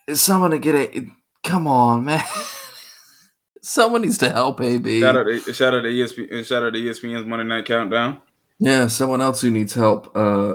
Is 0.08 0.20
someone 0.22 0.50
to 0.52 0.58
get 0.58 0.74
it? 0.74 1.04
Come 1.42 1.66
on, 1.66 2.06
man. 2.06 2.24
Someone 3.60 4.02
needs 4.02 4.18
to 4.18 4.28
help 4.28 4.60
AB. 4.60 5.00
Shout 5.00 5.16
out, 5.16 5.24
to, 5.24 5.52
shout 5.54 5.72
out 5.72 5.80
to 5.82 5.88
ESPN. 5.88 6.44
Shout 6.44 6.62
out 6.64 6.74
to 6.74 6.78
ESPN's 6.78 7.24
Monday 7.24 7.44
Night 7.46 7.64
Countdown. 7.64 8.20
Yeah, 8.58 8.86
someone 8.86 9.20
else 9.20 9.40
who 9.40 9.50
needs 9.50 9.74
help. 9.74 10.16
Uh, 10.16 10.54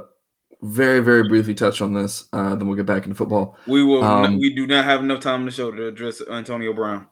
very, 0.61 0.99
very 0.99 1.27
briefly 1.27 1.53
touch 1.53 1.81
on 1.81 1.93
this. 1.93 2.27
Uh, 2.33 2.55
then 2.55 2.67
we'll 2.67 2.75
get 2.75 2.85
back 2.85 3.03
into 3.03 3.15
football. 3.15 3.57
We 3.67 3.83
will. 3.83 4.03
Um, 4.03 4.39
we 4.39 4.53
do 4.53 4.67
not 4.67 4.85
have 4.85 5.01
enough 5.01 5.21
time 5.21 5.41
in 5.41 5.45
the 5.45 5.51
show 5.51 5.71
to 5.71 5.87
address 5.87 6.21
Antonio 6.29 6.73
Brown. 6.73 7.07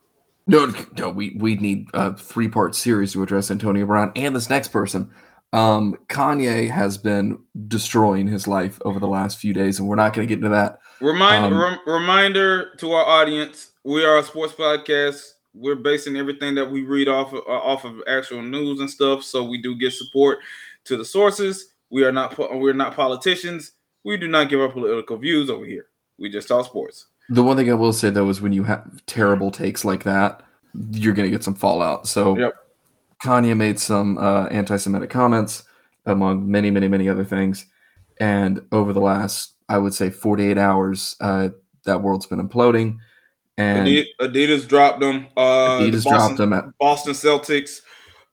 No, 0.47 0.73
no, 0.97 1.09
we 1.09 1.35
we 1.39 1.55
need 1.55 1.87
a 1.93 2.15
three 2.15 2.47
part 2.47 2.73
series 2.75 3.13
to 3.13 3.23
address 3.23 3.51
Antonio 3.51 3.85
Brown 3.85 4.11
and 4.15 4.35
this 4.35 4.49
next 4.49 4.69
person. 4.69 5.11
Um, 5.53 5.95
Kanye 6.07 6.69
has 6.69 6.97
been 6.97 7.39
destroying 7.67 8.27
his 8.27 8.47
life 8.47 8.79
over 8.83 8.99
the 8.99 9.07
last 9.07 9.39
few 9.39 9.53
days, 9.53 9.79
and 9.79 9.87
we're 9.87 9.95
not 9.95 10.13
going 10.13 10.27
to 10.27 10.29
get 10.29 10.43
into 10.43 10.55
that. 10.55 10.79
Remind, 10.99 11.45
Um, 11.53 11.59
rem- 11.59 11.79
reminder 11.85 12.73
to 12.77 12.91
our 12.93 13.05
audience: 13.05 13.71
we 13.83 14.03
are 14.05 14.17
a 14.17 14.23
sports 14.23 14.53
podcast. 14.53 15.21
We're 15.53 15.75
basing 15.75 16.17
everything 16.17 16.55
that 16.55 16.69
we 16.69 16.81
read 16.83 17.07
off 17.07 17.33
of, 17.33 17.41
uh, 17.47 17.51
off 17.51 17.83
of 17.83 18.01
actual 18.07 18.41
news 18.41 18.79
and 18.79 18.89
stuff. 18.89 19.23
So 19.23 19.43
we 19.43 19.61
do 19.61 19.75
get 19.75 19.91
support 19.93 20.39
to 20.87 20.97
the 20.97 21.05
sources. 21.05 21.73
We 21.89 22.03
are 22.03 22.11
not 22.11 22.37
we're 22.37 22.73
not 22.73 22.95
politicians. 22.95 23.73
We 24.03 24.17
do 24.17 24.27
not 24.27 24.49
give 24.49 24.59
our 24.59 24.69
political 24.69 25.17
views 25.17 25.49
over 25.49 25.65
here. 25.65 25.87
We 26.17 26.29
just 26.29 26.47
talk 26.47 26.65
sports. 26.65 27.07
The 27.29 27.43
one 27.43 27.57
thing 27.57 27.69
I 27.69 27.73
will 27.73 27.93
say 27.93 28.09
though 28.09 28.29
is 28.29 28.41
when 28.41 28.53
you 28.53 28.63
have 28.63 29.05
terrible 29.05 29.51
takes 29.51 29.83
like 29.83 30.03
that, 30.03 30.43
you're 30.91 31.13
going 31.13 31.25
to 31.29 31.31
get 31.31 31.43
some 31.43 31.55
fallout. 31.55 32.07
So, 32.07 32.37
Yep. 32.37 32.53
Kanye 33.23 33.57
made 33.57 33.79
some 33.79 34.17
uh, 34.17 34.45
anti-Semitic 34.47 35.09
comments, 35.09 35.63
among 36.05 36.49
many, 36.49 36.69
many, 36.69 36.87
many 36.87 37.09
other 37.09 37.25
things. 37.25 37.65
And 38.19 38.61
over 38.71 38.93
the 38.93 39.01
last, 39.01 39.53
I 39.69 39.77
would 39.77 39.93
say, 39.93 40.09
48 40.09 40.57
hours, 40.57 41.15
uh, 41.19 41.49
that 41.85 42.01
world's 42.01 42.27
been 42.27 42.47
imploding. 42.47 42.97
And 43.57 43.87
Adidas, 44.21 44.67
dropped 44.67 44.99
them. 44.99 45.27
Uh, 45.35 45.79
the 45.79 45.85
Adidas 45.85 46.03
Boston, 46.03 46.11
dropped 46.11 46.37
them 46.37 46.53
at 46.53 46.65
Boston 46.77 47.13
Celtics. 47.13 47.81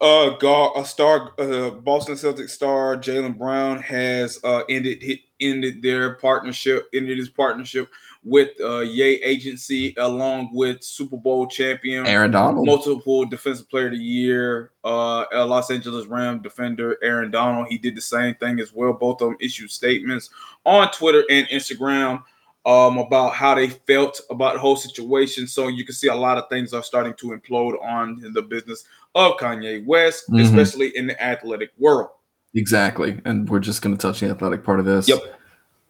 Uh, 0.04 0.36
guard, 0.36 0.72
a 0.76 0.84
star, 0.84 1.32
uh, 1.38 1.70
Boston 1.70 2.14
Celtics 2.14 2.50
star 2.50 2.94
Jalen 2.94 3.38
Brown 3.38 3.80
has 3.80 4.38
uh 4.44 4.62
ended 4.68 5.02
hit, 5.02 5.20
ended 5.40 5.80
their 5.80 6.16
partnership, 6.16 6.88
ended 6.92 7.16
his 7.16 7.30
partnership 7.30 7.88
with 8.22 8.50
uh 8.60 8.80
Yay 8.80 9.14
Agency, 9.22 9.94
along 9.96 10.50
with 10.52 10.84
Super 10.84 11.16
Bowl 11.16 11.46
champion, 11.46 12.06
Aaron 12.06 12.32
Donald. 12.32 12.66
multiple 12.66 13.24
Defensive 13.24 13.70
Player 13.70 13.86
of 13.86 13.92
the 13.92 13.98
Year, 13.98 14.72
uh, 14.84 15.24
a 15.32 15.42
Los 15.42 15.70
Angeles 15.70 16.04
Ram 16.04 16.42
defender 16.42 16.98
Aaron 17.02 17.30
Donald. 17.30 17.68
He 17.70 17.78
did 17.78 17.96
the 17.96 18.02
same 18.02 18.34
thing 18.34 18.60
as 18.60 18.74
well. 18.74 18.92
Both 18.92 19.22
of 19.22 19.28
them 19.28 19.38
issued 19.40 19.70
statements 19.70 20.28
on 20.66 20.90
Twitter 20.90 21.24
and 21.30 21.46
Instagram 21.48 22.22
um, 22.66 22.98
about 22.98 23.34
how 23.34 23.54
they 23.54 23.68
felt 23.68 24.20
about 24.30 24.54
the 24.54 24.60
whole 24.60 24.76
situation. 24.76 25.46
So 25.46 25.68
you 25.68 25.84
can 25.84 25.94
see 25.94 26.08
a 26.08 26.14
lot 26.14 26.38
of 26.38 26.48
things 26.48 26.72
are 26.72 26.82
starting 26.82 27.14
to 27.14 27.38
implode 27.38 27.82
on 27.82 28.20
the 28.32 28.42
business 28.42 28.84
of 29.14 29.36
Kanye 29.36 29.84
West, 29.86 30.24
Mhm. 30.30 30.44
especially 30.44 30.96
in 30.96 31.06
the 31.06 31.22
athletic 31.22 31.70
world. 31.78 32.10
Exactly. 32.54 33.20
And 33.24 33.48
we're 33.48 33.60
just 33.60 33.82
going 33.82 33.96
to 33.96 34.00
touch 34.00 34.20
the 34.20 34.28
athletic 34.30 34.64
part 34.64 34.78
of 34.80 34.86
this. 34.86 35.08
Yep. 35.08 35.20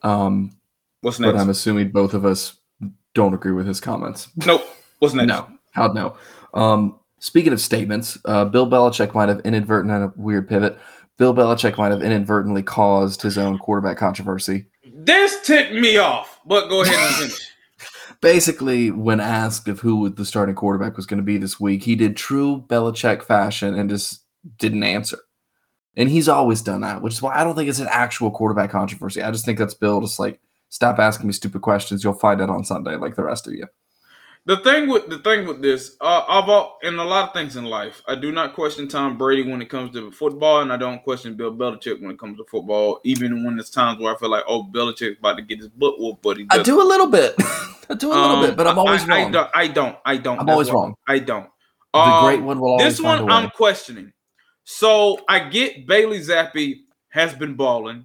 Um, 0.02 0.56
What's 1.00 1.18
but? 1.18 1.37
I'm 1.37 1.50
assuming 1.50 1.90
both 1.90 2.14
of 2.14 2.24
us 2.24 2.54
don't 3.14 3.34
agree 3.34 3.52
with 3.52 3.66
his 3.66 3.80
comments. 3.80 4.28
nope. 4.46 4.62
What's 4.98 5.14
next? 5.14 5.28
No, 5.28 5.48
How'd 5.72 5.94
no. 5.94 6.16
Um, 6.54 6.98
speaking 7.18 7.52
of 7.52 7.60
statements, 7.60 8.16
uh, 8.24 8.44
Bill 8.46 8.66
Belichick 8.68 9.12
might 9.14 9.28
have 9.28 9.40
inadvertently 9.40 10.04
a 10.04 10.12
weird 10.16 10.48
pivot. 10.48 10.78
Bill 11.18 11.34
Belichick 11.34 11.76
might 11.78 11.90
have 11.90 12.02
inadvertently 12.02 12.62
caused 12.62 13.22
his 13.22 13.37
own 13.38 13.58
quarterback 13.58 13.98
controversy. 13.98 14.66
This 14.94 15.40
ticked 15.46 15.72
me 15.74 15.96
off, 15.98 16.40
but 16.46 16.68
go 16.68 16.82
ahead 16.82 16.94
and 16.96 17.14
finish. 17.16 17.48
Basically, 18.24 18.90
when 18.90 19.20
asked 19.20 19.68
of 19.68 19.80
who 19.80 20.08
the 20.08 20.24
starting 20.24 20.54
quarterback 20.54 20.96
was 20.96 21.04
going 21.04 21.18
to 21.18 21.24
be 21.24 21.37
this 21.37 21.60
week, 21.60 21.82
he 21.82 21.94
did 21.94 22.16
true 22.16 22.64
Belichick 22.68 23.22
fashion 23.22 23.78
and 23.78 23.90
just 23.90 24.24
didn't 24.56 24.82
answer. 24.82 25.18
And 25.94 26.08
he's 26.08 26.26
always 26.26 26.62
done 26.62 26.80
that, 26.80 27.02
which 27.02 27.12
is 27.12 27.20
why 27.20 27.38
I 27.38 27.44
don't 27.44 27.54
think 27.54 27.68
it's 27.68 27.80
an 27.80 27.88
actual 27.90 28.30
quarterback 28.30 28.70
controversy. 28.70 29.22
I 29.22 29.30
just 29.30 29.44
think 29.44 29.58
that's 29.58 29.74
Bill 29.74 30.00
just 30.00 30.18
like 30.18 30.40
stop 30.70 30.98
asking 30.98 31.26
me 31.26 31.34
stupid 31.34 31.60
questions. 31.60 32.02
You'll 32.02 32.14
find 32.14 32.40
out 32.40 32.48
on 32.48 32.64
Sunday, 32.64 32.96
like 32.96 33.14
the 33.14 33.24
rest 33.24 33.46
of 33.46 33.52
you. 33.52 33.66
The 34.46 34.59
thing 34.59 34.90
with 34.90 35.09
the 35.09 35.18
thing 35.20 35.46
with 35.46 35.62
this, 35.62 35.96
uh, 36.02 36.22
I've 36.28 36.50
all, 36.50 36.78
in 36.83 36.98
a 36.98 37.04
lot 37.04 37.28
of 37.28 37.33
things 37.33 37.57
in 37.57 37.64
life, 37.64 38.02
I 38.07 38.14
do 38.14 38.30
not 38.30 38.54
question 38.54 38.87
Tom 38.88 39.16
Brady 39.16 39.50
when 39.50 39.62
it 39.62 39.70
comes 39.70 39.92
to 39.94 40.11
football, 40.11 40.61
and 40.61 40.70
I 40.70 40.76
don't 40.76 41.02
question 41.02 41.35
Bill 41.35 41.50
Belichick 41.50 42.02
when 42.02 42.11
it 42.11 42.18
comes 42.18 42.37
to 42.37 42.44
football. 42.44 43.00
Even 43.04 43.42
when 43.42 43.57
there's 43.57 43.70
times 43.70 44.00
where 44.00 44.14
I 44.14 44.18
feel 44.18 44.28
like, 44.28 44.44
oh, 44.46 44.64
Belichick's 44.64 45.18
about 45.18 45.37
to 45.37 45.42
get 45.42 45.61
his 45.61 45.68
butt 45.68 45.98
whooped, 45.98 46.22
but 46.22 46.37
he 46.37 46.44
does. 46.44 46.61
I 46.61 46.62
do 46.62 46.83
a 46.83 46.85
little 46.85 47.07
bit. 47.07 47.35
I 47.88 47.94
do 47.94 48.09
a 48.09 48.12
little 48.12 48.37
um, 48.37 48.46
bit, 48.46 48.57
but 48.57 48.66
I'm 48.66 48.78
always 48.78 49.04
I, 49.04 49.07
wrong. 49.09 49.28
I 49.28 49.30
don't. 49.30 49.50
I 49.54 49.66
don't. 49.68 49.98
I 50.04 50.16
don't. 50.18 50.38
I'm 50.40 50.50
always 50.50 50.70
wrong. 50.70 50.94
I 51.09 51.20
don't. 51.20 51.48
The 51.94 52.00
um, 52.00 52.24
great 52.26 52.42
one 52.42 52.61
will 52.61 52.72
always 52.72 52.85
This 52.85 53.00
one 53.00 53.30
I'm 53.30 53.48
questioning. 53.48 54.12
So 54.64 55.20
I 55.26 55.38
get 55.38 55.87
Bailey 55.87 56.20
Zappe 56.20 56.80
has 57.09 57.33
been 57.33 57.54
balling, 57.54 58.04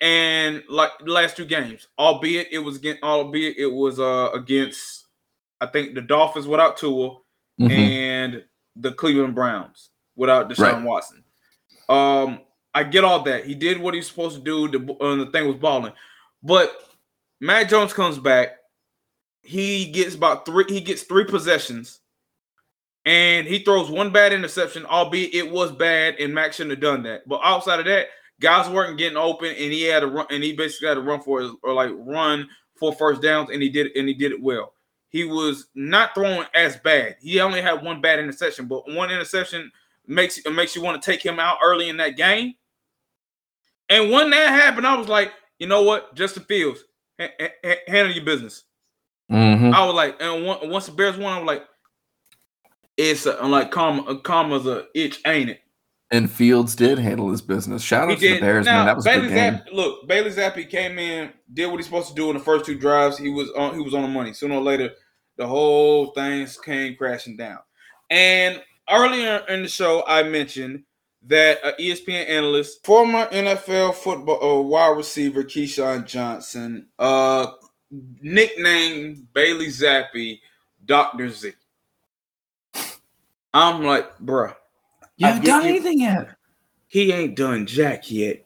and 0.00 0.62
like 0.68 0.90
the 1.04 1.10
last 1.10 1.36
two 1.36 1.44
games, 1.44 1.88
albeit 1.98 2.48
it 2.52 2.58
was 2.58 2.76
against, 2.76 3.02
albeit 3.02 3.56
it 3.56 3.72
was 3.72 3.98
uh 3.98 4.30
against 4.32 5.03
I 5.64 5.70
think 5.70 5.94
the 5.94 6.02
Dolphins 6.02 6.46
without 6.46 6.76
Tua 6.76 7.16
mm-hmm. 7.58 7.70
and 7.70 8.44
the 8.76 8.92
Cleveland 8.92 9.34
Browns 9.34 9.88
without 10.14 10.50
Deshaun 10.50 10.72
right. 10.72 10.82
Watson. 10.82 11.24
Um, 11.88 12.40
I 12.74 12.82
get 12.82 13.04
all 13.04 13.22
that. 13.22 13.46
He 13.46 13.54
did 13.54 13.80
what 13.80 13.94
he's 13.94 14.06
supposed 14.06 14.36
to 14.36 14.42
do. 14.42 14.68
The, 14.68 14.92
uh, 14.94 15.16
the 15.16 15.30
thing 15.30 15.46
was 15.46 15.56
balling, 15.56 15.92
but 16.42 16.70
Mac 17.40 17.70
Jones 17.70 17.94
comes 17.94 18.18
back. 18.18 18.56
He 19.42 19.86
gets 19.86 20.14
about 20.14 20.44
three. 20.44 20.64
He 20.68 20.80
gets 20.80 21.02
three 21.02 21.24
possessions, 21.24 22.00
and 23.06 23.46
he 23.46 23.60
throws 23.60 23.90
one 23.90 24.10
bad 24.10 24.32
interception, 24.32 24.84
albeit 24.84 25.34
it 25.34 25.50
was 25.50 25.72
bad, 25.72 26.16
and 26.16 26.34
Mac 26.34 26.52
shouldn't 26.52 26.72
have 26.72 26.80
done 26.80 27.02
that. 27.04 27.26
But 27.26 27.40
outside 27.42 27.80
of 27.80 27.86
that, 27.86 28.08
guys 28.40 28.68
weren't 28.68 28.98
getting 28.98 29.18
open, 29.18 29.48
and 29.48 29.72
he 29.72 29.84
had 29.84 30.00
to 30.00 30.08
run, 30.08 30.26
and 30.30 30.42
he 30.42 30.52
basically 30.52 30.88
had 30.88 30.94
to 30.94 31.00
run 31.00 31.20
for 31.20 31.40
his, 31.40 31.52
or 31.62 31.72
like 31.72 31.90
run 31.94 32.48
for 32.78 32.92
first 32.92 33.22
downs, 33.22 33.50
and 33.50 33.62
he 33.62 33.70
did, 33.70 33.96
and 33.96 34.08
he 34.08 34.14
did 34.14 34.32
it 34.32 34.42
well 34.42 34.73
he 35.14 35.22
was 35.22 35.68
not 35.76 36.12
throwing 36.12 36.44
as 36.56 36.76
bad. 36.78 37.14
He 37.20 37.38
only 37.38 37.62
had 37.62 37.84
one 37.84 38.00
bad 38.00 38.18
interception, 38.18 38.66
but 38.66 38.92
one 38.92 39.12
interception 39.12 39.70
makes 40.08 40.44
makes 40.46 40.74
you 40.74 40.82
want 40.82 41.00
to 41.00 41.08
take 41.08 41.24
him 41.24 41.38
out 41.38 41.58
early 41.62 41.88
in 41.88 41.98
that 41.98 42.16
game. 42.16 42.54
And 43.88 44.10
when 44.10 44.30
that 44.30 44.48
happened, 44.48 44.88
I 44.88 44.96
was 44.96 45.06
like, 45.06 45.30
you 45.60 45.68
know 45.68 45.82
what, 45.82 46.16
Justin 46.16 46.42
Fields, 46.42 46.80
ha- 47.20 47.30
ha- 47.38 47.76
handle 47.86 48.12
your 48.12 48.24
business. 48.24 48.64
Mm-hmm. 49.30 49.72
I 49.72 49.84
was 49.84 49.94
like, 49.94 50.20
and 50.20 50.44
once 50.68 50.86
the 50.86 50.92
Bears 50.92 51.16
won, 51.16 51.32
I 51.32 51.38
was 51.38 51.46
like, 51.46 51.62
it's 52.96 53.24
a, 53.26 53.40
I'm 53.40 53.52
like, 53.52 53.70
karma, 53.70 54.18
karma's 54.18 54.66
a 54.66 54.86
itch, 54.96 55.20
ain't 55.28 55.50
it? 55.50 55.60
And 56.10 56.28
Fields 56.28 56.74
did 56.74 56.98
handle 56.98 57.30
his 57.30 57.40
business. 57.40 57.82
Shout 57.82 58.10
out 58.10 58.18
to 58.18 58.34
the 58.34 58.40
Bears, 58.40 58.66
now, 58.66 58.78
man. 58.78 58.86
That 58.86 58.96
was 58.96 59.04
Bailey 59.04 59.26
a 59.26 59.28
good 59.28 59.34
game. 59.34 59.52
Zappe, 59.54 59.72
look, 59.72 60.08
Bailey 60.08 60.30
Zappe 60.30 60.68
came 60.68 60.98
in, 60.98 61.30
did 61.52 61.68
what 61.68 61.76
he's 61.76 61.86
supposed 61.86 62.08
to 62.08 62.14
do 62.14 62.30
in 62.30 62.36
the 62.36 62.42
first 62.42 62.64
two 62.64 62.76
drives. 62.76 63.16
He 63.16 63.30
was 63.30 63.48
on, 63.56 63.74
he 63.74 63.80
was 63.80 63.94
on 63.94 64.02
the 64.02 64.08
money. 64.08 64.32
Sooner 64.32 64.56
or 64.56 64.60
later, 64.60 64.90
the 65.36 65.46
whole 65.46 66.08
thing 66.08 66.46
came 66.64 66.96
crashing 66.96 67.36
down. 67.36 67.58
And 68.10 68.62
earlier 68.90 69.44
in 69.48 69.62
the 69.62 69.68
show, 69.68 70.04
I 70.06 70.22
mentioned 70.22 70.84
that 71.26 71.58
an 71.64 71.72
ESPN 71.80 72.28
analyst, 72.28 72.84
former 72.84 73.26
NFL 73.26 73.94
football 73.94 74.42
uh, 74.42 74.62
wide 74.62 74.96
receiver 74.96 75.42
Keyshawn 75.42 76.06
Johnson, 76.06 76.86
uh, 76.98 77.46
nicknamed 78.20 79.32
Bailey 79.32 79.68
Zappe 79.68 80.40
Dr. 80.84 81.30
Z. 81.30 81.52
I'm 83.52 83.84
like, 83.84 84.18
bruh. 84.18 84.54
You 85.16 85.26
haven't 85.28 85.44
done 85.44 85.66
anything 85.66 86.00
yet. 86.00 86.36
He 86.88 87.12
ain't 87.12 87.36
done 87.36 87.66
jack 87.66 88.10
yet. 88.10 88.44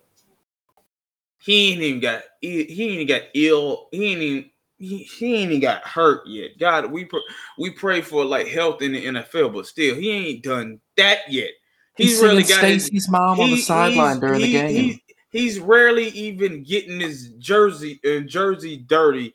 He 1.38 1.72
ain't 1.72 1.82
even 1.82 2.00
got 2.00 2.22
he 2.40 2.60
ain't 2.60 2.70
even 2.70 3.06
got 3.06 3.22
ill. 3.34 3.88
He 3.90 4.12
ain't 4.12 4.22
even 4.22 4.50
he, 4.78 4.98
he 4.98 5.34
ain't 5.34 5.50
even 5.50 5.60
got 5.60 5.82
hurt 5.82 6.26
yet. 6.26 6.58
God, 6.58 6.90
we 6.90 7.04
pr- 7.04 7.16
we 7.58 7.70
pray 7.70 8.00
for 8.00 8.24
like 8.24 8.46
health 8.46 8.80
in 8.80 8.92
the 8.92 9.04
NFL, 9.04 9.52
but 9.52 9.66
still, 9.66 9.96
he 9.96 10.10
ain't 10.10 10.44
done 10.44 10.80
that 10.96 11.20
yet. 11.28 11.50
He's, 11.96 12.12
he's 12.12 12.22
really 12.22 12.44
got 12.44 12.58
Stacy's 12.58 12.92
his, 12.92 13.08
mom 13.08 13.36
he, 13.36 13.42
on 13.42 13.50
the 13.50 13.60
sideline 13.60 14.20
during 14.20 14.40
he, 14.40 14.46
the 14.46 14.52
game. 14.52 14.68
He, 14.70 15.02
he's 15.30 15.58
rarely 15.58 16.08
even 16.10 16.62
getting 16.62 17.00
his 17.00 17.30
jersey 17.38 18.00
and 18.04 18.24
uh, 18.24 18.28
jersey 18.28 18.76
dirty 18.76 19.34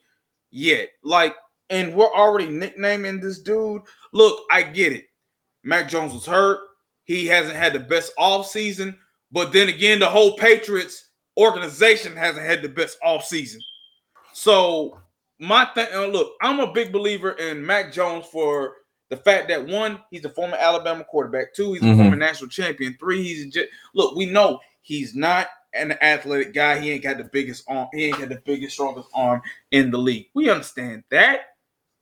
yet. 0.49 0.89
Like, 1.03 1.36
and 1.69 1.93
we're 1.93 2.13
already 2.13 2.47
nicknaming 2.47 3.19
this 3.19 3.39
dude. 3.39 3.82
Look, 4.13 4.43
I 4.49 4.63
get 4.63 4.93
it. 4.93 5.06
Mac 5.63 5.89
Jones 5.89 6.13
was 6.13 6.25
hurt. 6.25 6.60
He 7.03 7.27
hasn't 7.27 7.58
had 7.58 7.73
the 7.73 7.79
best 7.79 8.13
off 8.17 8.47
season, 8.47 8.97
but 9.29 9.51
then 9.51 9.67
again, 9.67 9.99
the 9.99 10.06
whole 10.06 10.38
Patriots 10.38 11.10
organization 11.38 12.15
hasn't 12.15 12.45
had 12.45 12.62
the 12.62 12.69
best 12.69 12.97
off 13.03 13.25
season. 13.25 13.60
So 14.32 14.99
my 15.43 15.65
thing, 15.75 15.88
uh, 15.93 16.06
look, 16.08 16.34
I'm 16.41 16.62
a 16.62 16.71
big 16.71 16.93
believer 16.93 17.32
in 17.32 17.65
Mac 17.65 17.91
Jones 17.91 18.25
for 18.32 18.75
the 19.10 19.17
fact 19.17 19.49
that 19.49 19.67
one, 19.67 19.99
he's 20.10 20.23
a 20.23 20.29
former 20.29 20.56
Alabama 20.56 21.03
quarterback. 21.03 21.53
Two, 21.53 21.73
he's 21.73 21.82
a 21.82 21.86
mm-hmm. 21.86 21.97
former 21.97 22.15
national 22.15 22.49
champion. 22.49 22.95
Three, 22.97 23.21
he's 23.21 23.53
just 23.53 23.67
look. 23.93 24.15
We 24.15 24.25
know 24.25 24.62
he's 24.82 25.13
not 25.13 25.47
an 25.73 25.91
athletic 26.01 26.53
guy. 26.53 26.79
He 26.79 26.91
ain't 26.91 27.03
got 27.03 27.17
the 27.17 27.25
biggest 27.25 27.65
arm. 27.67 27.89
He 27.93 28.06
ain't 28.06 28.19
got 28.19 28.29
the 28.29 28.41
biggest, 28.45 28.75
strongest 28.75 29.10
arm 29.13 29.41
in 29.71 29.91
the 29.91 29.97
league. 29.97 30.27
We 30.34 30.49
understand 30.49 31.03
that, 31.12 31.41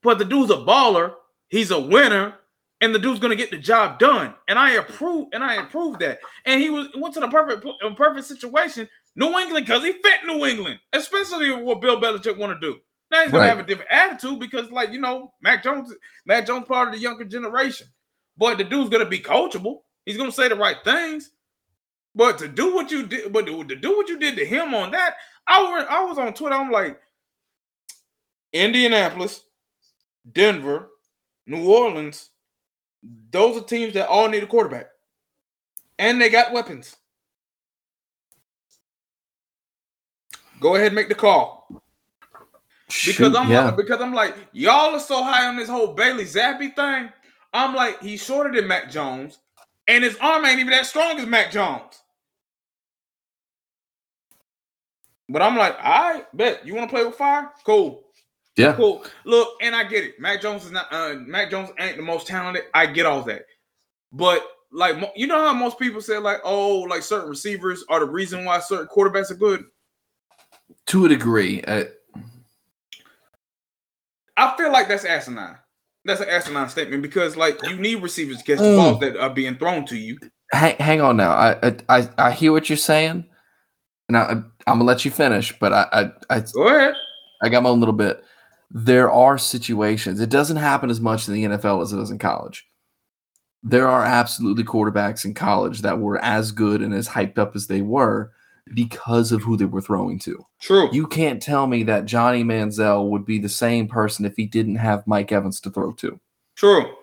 but 0.03 0.19
the 0.19 0.25
dude's 0.25 0.51
a 0.51 0.57
baller. 0.57 1.15
He's 1.49 1.71
a 1.71 1.79
winner, 1.79 2.35
and 2.79 2.93
the 2.93 2.99
dude's 2.99 3.19
gonna 3.19 3.35
get 3.35 3.49
the 3.49 3.57
job 3.57 3.97
done. 3.97 4.35
And 4.47 4.59
I 4.59 4.73
approve. 4.73 5.29
And 5.33 5.43
I 5.43 5.55
approve 5.55 5.97
that. 5.99 6.19
And 6.45 6.61
he 6.61 6.69
was 6.69 6.89
went 6.95 7.15
to 7.15 7.19
the 7.19 7.27
perfect, 7.27 7.65
perfect 7.97 8.27
situation. 8.27 8.87
New 9.15 9.37
England, 9.37 9.65
because 9.65 9.83
he 9.83 9.93
fit 9.93 10.25
New 10.25 10.45
England, 10.45 10.79
especially 10.93 11.51
what 11.51 11.81
Bill 11.81 11.99
Belichick 11.99 12.37
want 12.37 12.59
to 12.59 12.65
do. 12.65 12.79
Now 13.11 13.23
he's 13.23 13.31
gonna 13.31 13.43
right. 13.43 13.49
have 13.49 13.59
a 13.59 13.67
different 13.67 13.91
attitude 13.91 14.39
because, 14.39 14.71
like, 14.71 14.91
you 14.91 14.99
know, 14.99 15.33
Mac 15.41 15.63
Jones, 15.63 15.93
Mac 16.25 16.47
Jones 16.47 16.65
part 16.65 16.87
of 16.87 16.93
the 16.93 16.99
younger 16.99 17.25
generation. 17.25 17.87
But 18.37 18.57
the 18.57 18.63
dude's 18.63 18.89
gonna 18.89 19.05
be 19.05 19.19
coachable. 19.19 19.79
He's 20.05 20.17
gonna 20.17 20.31
say 20.31 20.47
the 20.47 20.55
right 20.55 20.77
things. 20.85 21.31
But 22.15 22.37
to 22.39 22.47
do 22.47 22.73
what 22.73 22.89
you 22.89 23.05
did, 23.05 23.33
but 23.33 23.45
to, 23.45 23.63
to 23.65 23.75
do 23.75 23.97
what 23.97 24.07
you 24.07 24.17
did 24.17 24.37
to 24.37 24.45
him 24.45 24.73
on 24.73 24.91
that, 24.91 25.15
I 25.45 25.61
was 25.61 25.85
I 25.89 26.03
was 26.05 26.17
on 26.17 26.33
Twitter. 26.33 26.55
I'm 26.55 26.71
like, 26.71 26.99
Indianapolis, 28.53 29.43
Denver, 30.31 30.87
New 31.45 31.69
Orleans. 31.69 32.29
Those 33.31 33.57
are 33.61 33.65
teams 33.65 33.93
that 33.95 34.07
all 34.07 34.29
need 34.29 34.43
a 34.43 34.47
quarterback, 34.47 34.87
and 35.99 36.21
they 36.21 36.29
got 36.29 36.53
weapons. 36.53 36.95
Go 40.61 40.75
ahead, 40.75 40.87
and 40.87 40.95
make 40.95 41.09
the 41.09 41.15
call. 41.15 41.81
Because 43.05 43.35
I'm 43.35 43.49
yeah. 43.49 43.71
because 43.71 44.01
I'm 44.01 44.13
like, 44.13 44.35
y'all 44.51 44.95
are 44.95 44.99
so 44.99 45.23
high 45.23 45.47
on 45.47 45.55
this 45.55 45.69
whole 45.69 45.93
Bailey 45.93 46.25
Zappe 46.25 46.75
thing. 46.75 47.09
I'm 47.53 47.75
like, 47.75 48.01
he's 48.01 48.23
shorter 48.23 48.51
than 48.51 48.67
Mac 48.67 48.89
Jones, 48.89 49.39
and 49.87 50.03
his 50.03 50.17
arm 50.17 50.45
ain't 50.45 50.59
even 50.59 50.71
that 50.71 50.85
strong 50.85 51.19
as 51.19 51.25
Mac 51.25 51.51
Jones. 51.51 52.01
But 55.29 55.41
I'm 55.41 55.57
like, 55.57 55.77
I 55.79 56.23
bet 56.33 56.65
you 56.65 56.75
want 56.75 56.89
to 56.89 56.95
play 56.95 57.05
with 57.05 57.15
fire? 57.15 57.51
Cool. 57.65 58.03
Yeah. 58.57 58.73
Cool. 58.73 59.05
Look, 59.23 59.47
and 59.61 59.73
I 59.73 59.85
get 59.85 60.03
it. 60.03 60.19
Mac 60.19 60.41
Jones 60.41 60.65
is 60.65 60.71
not 60.71 60.91
uh 60.91 61.15
Mac 61.25 61.49
Jones 61.49 61.69
ain't 61.79 61.97
the 61.97 62.03
most 62.03 62.27
talented. 62.27 62.63
I 62.73 62.85
get 62.85 63.05
all 63.05 63.21
that. 63.23 63.45
But 64.11 64.45
like 64.71 64.97
you 65.15 65.27
know 65.27 65.45
how 65.45 65.53
most 65.53 65.79
people 65.79 66.01
say, 66.01 66.17
like, 66.17 66.39
oh, 66.43 66.79
like 66.81 67.03
certain 67.03 67.29
receivers 67.29 67.83
are 67.89 67.99
the 67.99 68.05
reason 68.05 68.45
why 68.45 68.59
certain 68.59 68.87
quarterbacks 68.87 69.31
are 69.31 69.35
good? 69.35 69.63
To 70.87 71.05
a 71.05 71.09
degree. 71.09 71.63
Uh, 71.63 71.85
I 74.37 74.55
feel 74.57 74.71
like 74.71 74.87
that's 74.87 75.05
asinine. 75.05 75.57
That's 76.05 76.21
an 76.21 76.29
asinine 76.29 76.69
statement 76.69 77.03
because 77.03 77.37
like 77.37 77.59
you 77.67 77.75
need 77.75 78.01
receivers 78.01 78.37
to 78.37 78.43
catch 78.43 78.57
the 78.57 78.75
balls 78.75 78.97
mm. 78.97 79.01
that 79.01 79.17
are 79.17 79.29
being 79.29 79.55
thrown 79.55 79.85
to 79.85 79.97
you. 79.97 80.17
Hang, 80.51 80.75
hang 80.77 81.01
on 81.01 81.17
now. 81.17 81.31
I, 81.31 81.75
I 81.89 82.09
I 82.17 82.31
hear 82.31 82.51
what 82.51 82.69
you're 82.69 82.77
saying. 82.77 83.25
Now 84.09 84.23
I, 84.23 84.31
am 84.31 84.51
gonna 84.65 84.83
let 84.83 85.05
you 85.05 85.11
finish, 85.11 85.53
but 85.59 85.73
I 85.73 85.85
I, 85.91 86.37
I 86.37 86.43
go 86.53 86.67
ahead. 86.67 86.95
I 87.43 87.49
got 87.49 87.63
my 87.63 87.69
own 87.69 87.79
little 87.79 87.93
bit. 87.93 88.23
There 88.71 89.11
are 89.11 89.37
situations. 89.37 90.19
It 90.19 90.29
doesn't 90.29 90.57
happen 90.57 90.89
as 90.89 91.01
much 91.01 91.27
in 91.27 91.33
the 91.33 91.43
NFL 91.43 91.83
as 91.83 91.93
it 91.93 91.97
does 91.97 92.11
in 92.11 92.19
college. 92.19 92.67
There 93.63 93.87
are 93.87 94.03
absolutely 94.03 94.63
quarterbacks 94.63 95.23
in 95.23 95.33
college 95.33 95.81
that 95.81 95.99
were 95.99 96.17
as 96.23 96.51
good 96.51 96.81
and 96.81 96.93
as 96.93 97.07
hyped 97.07 97.37
up 97.37 97.55
as 97.55 97.67
they 97.67 97.81
were 97.81 98.31
because 98.73 99.31
of 99.31 99.41
who 99.41 99.57
they 99.57 99.65
were 99.65 99.81
throwing 99.81 100.19
to. 100.19 100.45
True. 100.59 100.89
You 100.91 101.07
can't 101.07 101.41
tell 101.41 101.67
me 101.67 101.83
that 101.83 102.05
Johnny 102.05 102.43
Manziel 102.43 103.09
would 103.09 103.25
be 103.25 103.39
the 103.39 103.49
same 103.49 103.87
person 103.87 104.25
if 104.25 104.35
he 104.35 104.45
didn't 104.45 104.75
have 104.75 105.07
Mike 105.07 105.31
Evans 105.31 105.59
to 105.61 105.69
throw 105.69 105.91
to. 105.93 106.19
True. 106.55 106.93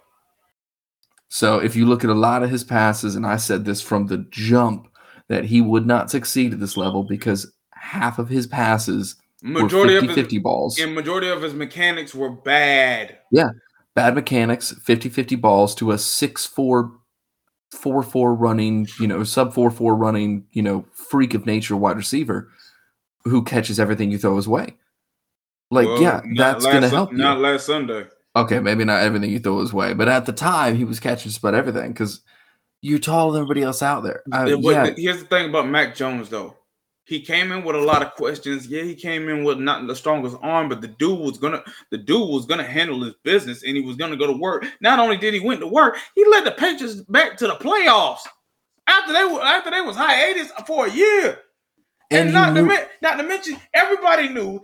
So 1.29 1.59
if 1.59 1.77
you 1.77 1.87
look 1.87 2.05
at 2.05 2.11
a 2.11 2.15
lot 2.15 2.43
of 2.43 2.51
his 2.51 2.65
passes, 2.65 3.15
and 3.15 3.27
I 3.27 3.37
said 3.37 3.65
this 3.65 3.83
from 3.83 4.07
the 4.07 4.19
jump 4.31 4.89
that 5.29 5.45
he 5.45 5.61
would 5.61 5.87
not 5.87 6.11
succeed 6.11 6.55
at 6.55 6.61
this 6.61 6.77
level 6.77 7.03
because 7.05 7.53
half 7.73 8.19
of 8.19 8.29
his 8.29 8.47
passes 8.47 9.17
Majority 9.43 9.95
were 9.95 9.99
of 9.99 10.07
50 10.07 10.07
his 10.09 10.15
50 10.17 10.39
balls. 10.39 10.79
and 10.79 10.95
majority 10.95 11.29
of 11.29 11.43
his 11.43 11.55
mechanics 11.55 12.15
were 12.15 12.31
bad. 12.31 13.19
Yeah. 13.31 13.51
Bad 13.95 14.15
mechanics, 14.15 14.73
50 14.83 15.09
50 15.09 15.37
balls 15.37 15.75
to 15.77 15.91
a 15.93 15.99
6 15.99 16.47
4 16.47 16.93
4 17.73 18.03
4 18.03 18.35
running, 18.35 18.89
you 19.01 19.07
know, 19.07 19.25
sub 19.25 19.53
4 19.53 19.71
4 19.71 19.95
running, 19.95 20.45
you 20.53 20.63
know, 20.63 20.85
freak 20.93 21.35
of 21.35 21.47
nature 21.47 21.77
wide 21.77 21.97
receiver 21.97 22.49
who 23.25 23.43
catches 23.43 23.79
everything 23.79 24.11
you 24.11 24.19
throw 24.19 24.37
his 24.37 24.49
way. 24.49 24.77
Like, 25.71 25.87
Well, 25.87 26.03
yeah, 26.03 26.23
that's 26.37 26.65
going 26.65 26.83
to 26.83 26.89
help 26.89 27.13
you. 27.13 27.19
Not 27.19 27.41
last 27.41 27.67
Sunday. 27.67 28.07
Okay, 28.37 28.61
maybe 28.61 28.85
not 28.85 29.03
everything 29.03 29.31
you 29.31 29.39
throw 29.39 29.61
his 29.61 29.73
way, 29.73 29.95
but 29.95 30.09
at 30.09 30.27
the 30.27 30.33
time 30.33 30.77
he 30.77 30.85
was 30.85 31.01
catching 31.01 31.25
just 31.29 31.39
about 31.39 31.55
everything 31.55 31.93
because 31.93 32.21
you're 32.81 32.99
taller 32.99 33.33
than 33.33 33.43
everybody 33.43 33.63
else 33.63 33.83
out 33.83 34.03
there. 34.03 34.23
Uh, 34.33 34.57
yeah, 34.61 34.91
here's 34.97 35.21
the 35.21 35.27
thing 35.27 35.49
about 35.49 35.69
Mac 35.69 35.95
Jones, 35.95 36.29
though. 36.29 36.57
He 37.09 37.23
came 37.23 37.53
in 37.53 37.65
with 37.65 37.75
a 37.75 37.81
lot 37.81 38.03
of 38.03 38.13
questions. 38.13 38.67
Yeah, 38.67 38.83
he 38.83 38.95
came 38.95 39.31
in 39.31 39.43
with 39.43 39.59
not 39.59 39.87
the 39.87 39.97
strongest 39.97 40.37
arm, 40.43 40.69
but 40.69 40.83
the 40.83 40.89
dude 40.89 41.19
was 41.19 41.39
gonna 41.39 41.65
the 41.91 41.97
dude 41.97 42.29
was 42.29 42.45
gonna 42.45 42.63
handle 42.63 43.03
his 43.03 43.15
business 43.25 43.63
and 43.63 43.75
he 43.75 43.83
was 43.83 43.97
gonna 43.97 44.17
go 44.17 44.27
to 44.27 44.35
work. 44.35 44.67
Not 44.83 44.99
only 44.99 45.17
did 45.17 45.33
he 45.33 45.41
went 45.41 45.61
to 45.61 45.67
work, 45.67 45.97
he 46.15 46.27
led 46.27 46.45
the 46.45 46.51
Patriots 46.51 46.97
back 47.09 47.39
to 47.39 47.47
the 47.47 47.55
playoffs 47.55 48.21
after 48.87 49.15
they 49.15 49.25
were 49.25 49.41
after 49.41 49.71
they 49.71 49.81
was 49.81 49.97
hiatus 49.97 50.53
for 50.67 50.87
a 50.87 50.91
year. 50.91 51.39
And, 52.11 52.27
and, 52.27 52.33
not 52.35 52.55
he 52.55 52.63
to, 52.63 52.89
not 53.01 53.17
to 53.17 53.23
mention, 53.23 53.57
everybody 53.73 54.29
knew 54.29 54.61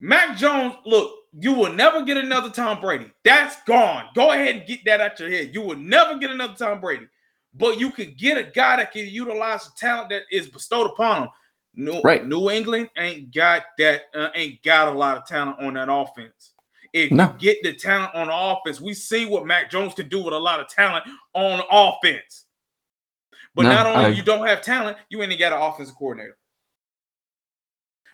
Mac 0.00 0.36
Jones. 0.36 0.74
Look, 0.84 1.12
you 1.38 1.52
will 1.52 1.72
never 1.72 2.02
get 2.02 2.16
another 2.16 2.50
Tom 2.50 2.80
Brady. 2.80 3.12
That's 3.24 3.62
gone. 3.62 4.06
Go 4.16 4.32
ahead 4.32 4.56
and 4.56 4.66
get 4.66 4.84
that 4.86 5.00
out 5.00 5.20
your 5.20 5.30
head. 5.30 5.50
You 5.54 5.62
will 5.62 5.76
never 5.76 6.18
get 6.18 6.32
another 6.32 6.54
Tom 6.54 6.80
Brady. 6.80 7.06
But 7.54 7.80
you 7.80 7.90
could 7.90 8.16
get 8.16 8.38
a 8.38 8.44
guy 8.44 8.76
that 8.76 8.92
can 8.92 9.06
utilize 9.06 9.64
the 9.64 9.72
talent 9.76 10.10
that 10.10 10.22
is 10.30 10.48
bestowed 10.48 10.90
upon 10.90 11.24
him. 11.24 11.28
New, 11.74 12.00
Right. 12.02 12.26
New 12.26 12.50
England 12.50 12.90
ain't 12.96 13.32
got 13.34 13.64
that. 13.78 14.04
Uh, 14.14 14.28
ain't 14.34 14.62
got 14.62 14.88
a 14.88 14.92
lot 14.92 15.16
of 15.16 15.26
talent 15.26 15.60
on 15.60 15.74
that 15.74 15.88
offense. 15.90 16.54
If 16.92 17.12
No. 17.12 17.24
you 17.24 17.38
get 17.38 17.62
the 17.62 17.72
talent 17.74 18.14
on 18.14 18.26
the 18.28 18.34
offense, 18.34 18.80
we 18.80 18.94
see 18.94 19.26
what 19.26 19.46
Mac 19.46 19.70
Jones 19.70 19.94
can 19.94 20.08
do 20.08 20.22
with 20.22 20.34
a 20.34 20.38
lot 20.38 20.60
of 20.60 20.68
talent 20.68 21.04
on 21.34 21.62
offense. 21.70 22.46
But 23.54 23.62
No, 23.62 23.70
not 23.70 23.86
only 23.86 24.04
I- 24.06 24.08
you 24.08 24.22
don't 24.22 24.46
have 24.46 24.62
talent, 24.62 24.98
you 25.08 25.22
ain't 25.22 25.38
got 25.38 25.52
an 25.52 25.60
offensive 25.60 25.94
coordinator. 25.96 26.36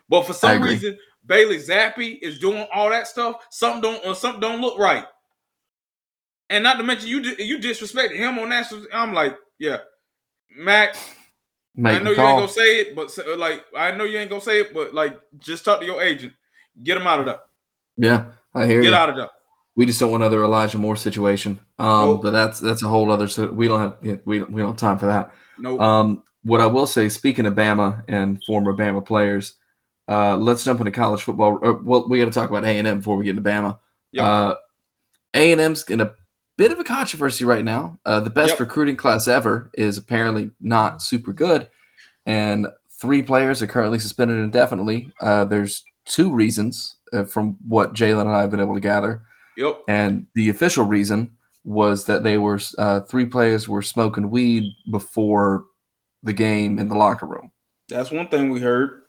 But 0.09 0.25
for 0.25 0.33
some 0.33 0.61
reason, 0.63 0.97
Bailey 1.25 1.57
Zappe 1.57 2.19
is 2.21 2.39
doing 2.39 2.67
all 2.73 2.89
that 2.89 3.07
stuff. 3.07 3.45
Something 3.49 3.81
don't 3.81 4.05
or 4.05 4.15
something 4.15 4.39
don't 4.39 4.61
look 4.61 4.77
right. 4.79 5.05
And 6.49 6.63
not 6.63 6.77
to 6.77 6.83
mention 6.83 7.07
you 7.09 7.19
you 7.21 7.57
disrespected 7.59 8.15
him 8.15 8.39
on 8.39 8.49
national. 8.49 8.85
I'm 8.93 9.13
like, 9.13 9.37
yeah, 9.59 9.77
Mac. 10.55 10.95
make 11.75 11.95
I 11.95 12.03
know 12.03 12.11
you 12.11 12.21
ain't 12.21 12.39
gonna 12.39 12.47
say 12.47 12.79
it, 12.81 12.95
but 12.95 13.11
like 13.37 13.65
I 13.75 13.91
know 13.91 14.05
you 14.05 14.17
ain't 14.17 14.29
gonna 14.29 14.41
say 14.41 14.61
it, 14.61 14.73
but 14.73 14.93
like 14.93 15.19
just 15.39 15.65
talk 15.65 15.79
to 15.81 15.85
your 15.85 16.01
agent, 16.01 16.33
get 16.83 16.97
him 16.97 17.05
out 17.07 17.19
of 17.19 17.25
there, 17.25 17.39
Yeah, 17.97 18.25
I 18.55 18.65
hear 18.65 18.77
you. 18.77 18.83
get 18.83 18.89
you. 18.89 18.95
out 18.95 19.09
of 19.09 19.15
there. 19.17 19.29
We 19.75 19.85
just 19.85 19.99
don't 19.99 20.09
want 20.09 20.23
another 20.23 20.43
Elijah 20.43 20.77
Moore 20.79 20.95
situation. 20.95 21.59
Um, 21.77 22.05
Nope. 22.05 22.21
but 22.23 22.31
that's 22.31 22.59
that's 22.59 22.81
a 22.81 22.87
whole 22.87 23.11
other. 23.11 23.27
So 23.27 23.51
we 23.51 23.67
don't 23.67 23.79
have 23.79 24.21
we 24.25 24.39
don't, 24.39 24.51
we 24.51 24.61
don't 24.61 24.69
have 24.71 24.77
time 24.77 24.97
for 24.97 25.05
that. 25.07 25.31
No, 25.59 25.79
Um, 25.79 26.23
what 26.43 26.61
I 26.61 26.65
will 26.65 26.87
say, 26.87 27.09
speaking 27.09 27.45
of 27.45 27.53
Bama 27.55 28.03
and 28.07 28.41
former 28.45 28.73
Bama 28.73 29.05
players, 29.05 29.55
uh, 30.07 30.37
let's 30.37 30.63
jump 30.63 30.79
into 30.79 30.91
college 30.91 31.21
football. 31.21 31.59
Uh, 31.61 31.73
well, 31.83 32.07
we 32.07 32.19
got 32.19 32.25
to 32.25 32.31
talk 32.31 32.49
about 32.49 32.63
A 32.63 32.69
and 32.69 32.87
M 32.87 32.99
before 32.99 33.17
we 33.17 33.25
get 33.25 33.31
into 33.37 33.41
Bama. 33.47 33.77
Yep. 34.13 34.25
Uh, 34.25 34.55
A 35.33 35.51
and 35.51 35.59
M's 35.61 35.83
in 35.89 35.99
a 36.01 36.13
bit 36.57 36.71
of 36.71 36.79
a 36.79 36.83
controversy 36.83 37.45
right 37.45 37.63
now. 37.63 37.99
Uh, 38.05 38.19
the 38.19 38.29
best 38.29 38.51
Yep. 38.51 38.59
recruiting 38.61 38.95
class 38.95 39.27
ever 39.27 39.69
is 39.75 39.97
apparently 39.97 40.51
not 40.59 41.01
super 41.01 41.31
good, 41.33 41.69
and 42.25 42.67
three 42.99 43.21
players 43.21 43.61
are 43.61 43.67
currently 43.67 43.99
suspended 43.99 44.37
indefinitely. 44.39 45.11
Uh, 45.21 45.45
there's 45.45 45.83
two 46.05 46.33
reasons 46.33 46.95
uh, 47.13 47.23
from 47.23 47.57
what 47.67 47.93
Jalen 47.93 48.21
and 48.21 48.29
I 48.31 48.41
have 48.41 48.51
been 48.51 48.59
able 48.59 48.73
to 48.73 48.79
gather. 48.81 49.21
yep. 49.55 49.81
And 49.87 50.25
the 50.35 50.49
official 50.49 50.85
reason 50.85 51.31
was 51.63 52.05
that 52.05 52.23
they 52.23 52.37
were 52.37 52.59
uh, 52.77 53.01
three 53.01 53.25
players 53.25 53.67
were 53.67 53.81
smoking 53.81 54.29
weed 54.29 54.71
before 54.91 55.65
the 56.23 56.33
game 56.33 56.79
in 56.79 56.87
the 56.89 56.95
locker 56.95 57.25
room. 57.25 57.51
That's 57.89 58.09
one 58.11 58.27
thing 58.29 58.49
we 58.49 58.59
heard. 58.61 59.03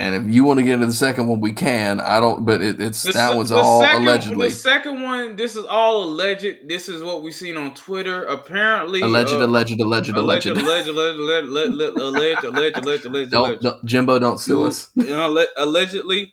And 0.00 0.14
if 0.14 0.34
you 0.34 0.44
want 0.44 0.56
to 0.58 0.62
get 0.64 0.72
into 0.74 0.86
the 0.86 0.94
second 0.94 1.26
one, 1.26 1.40
we 1.40 1.52
can. 1.52 2.00
I 2.00 2.20
don't, 2.20 2.46
but 2.46 2.62
it, 2.62 2.80
it's 2.80 3.02
The 3.02 3.12
that 3.12 3.36
was 3.36 3.52
all 3.52 3.82
second- 3.82 4.04
allegedly. 4.08 4.48
The 4.48 4.54
second 4.54 5.02
one, 5.02 5.36
this 5.36 5.56
is 5.56 5.66
all 5.66 6.02
alleged. 6.04 6.66
This 6.66 6.88
is 6.88 7.02
what 7.02 7.22
we've 7.22 7.34
seen 7.34 7.58
on 7.58 7.74
Twitter. 7.74 8.24
Apparently, 8.24 9.02
Alleged, 9.02 9.34
uh, 9.34 9.44
alleged, 9.44 9.78
alleged, 9.78 10.16
alleged. 10.16 10.46
alleged, 10.46 10.46
alleged, 10.46 10.88
alleged, 10.88 11.18
alleged, 11.18 11.50
alleged, 11.50 11.98
alleged, 12.00 12.44
alleged, 12.44 12.76
alleged, 12.78 13.04
alleged, 13.04 13.30
Don't, 13.30 13.60
don't, 13.60 13.84
Jimbo, 13.84 14.18
don't 14.18 14.38
sue 14.40 14.64
us. 14.64 14.88
You 14.94 15.04
know, 15.04 15.22
alle- 15.38 15.46
allegedly, 15.58 16.32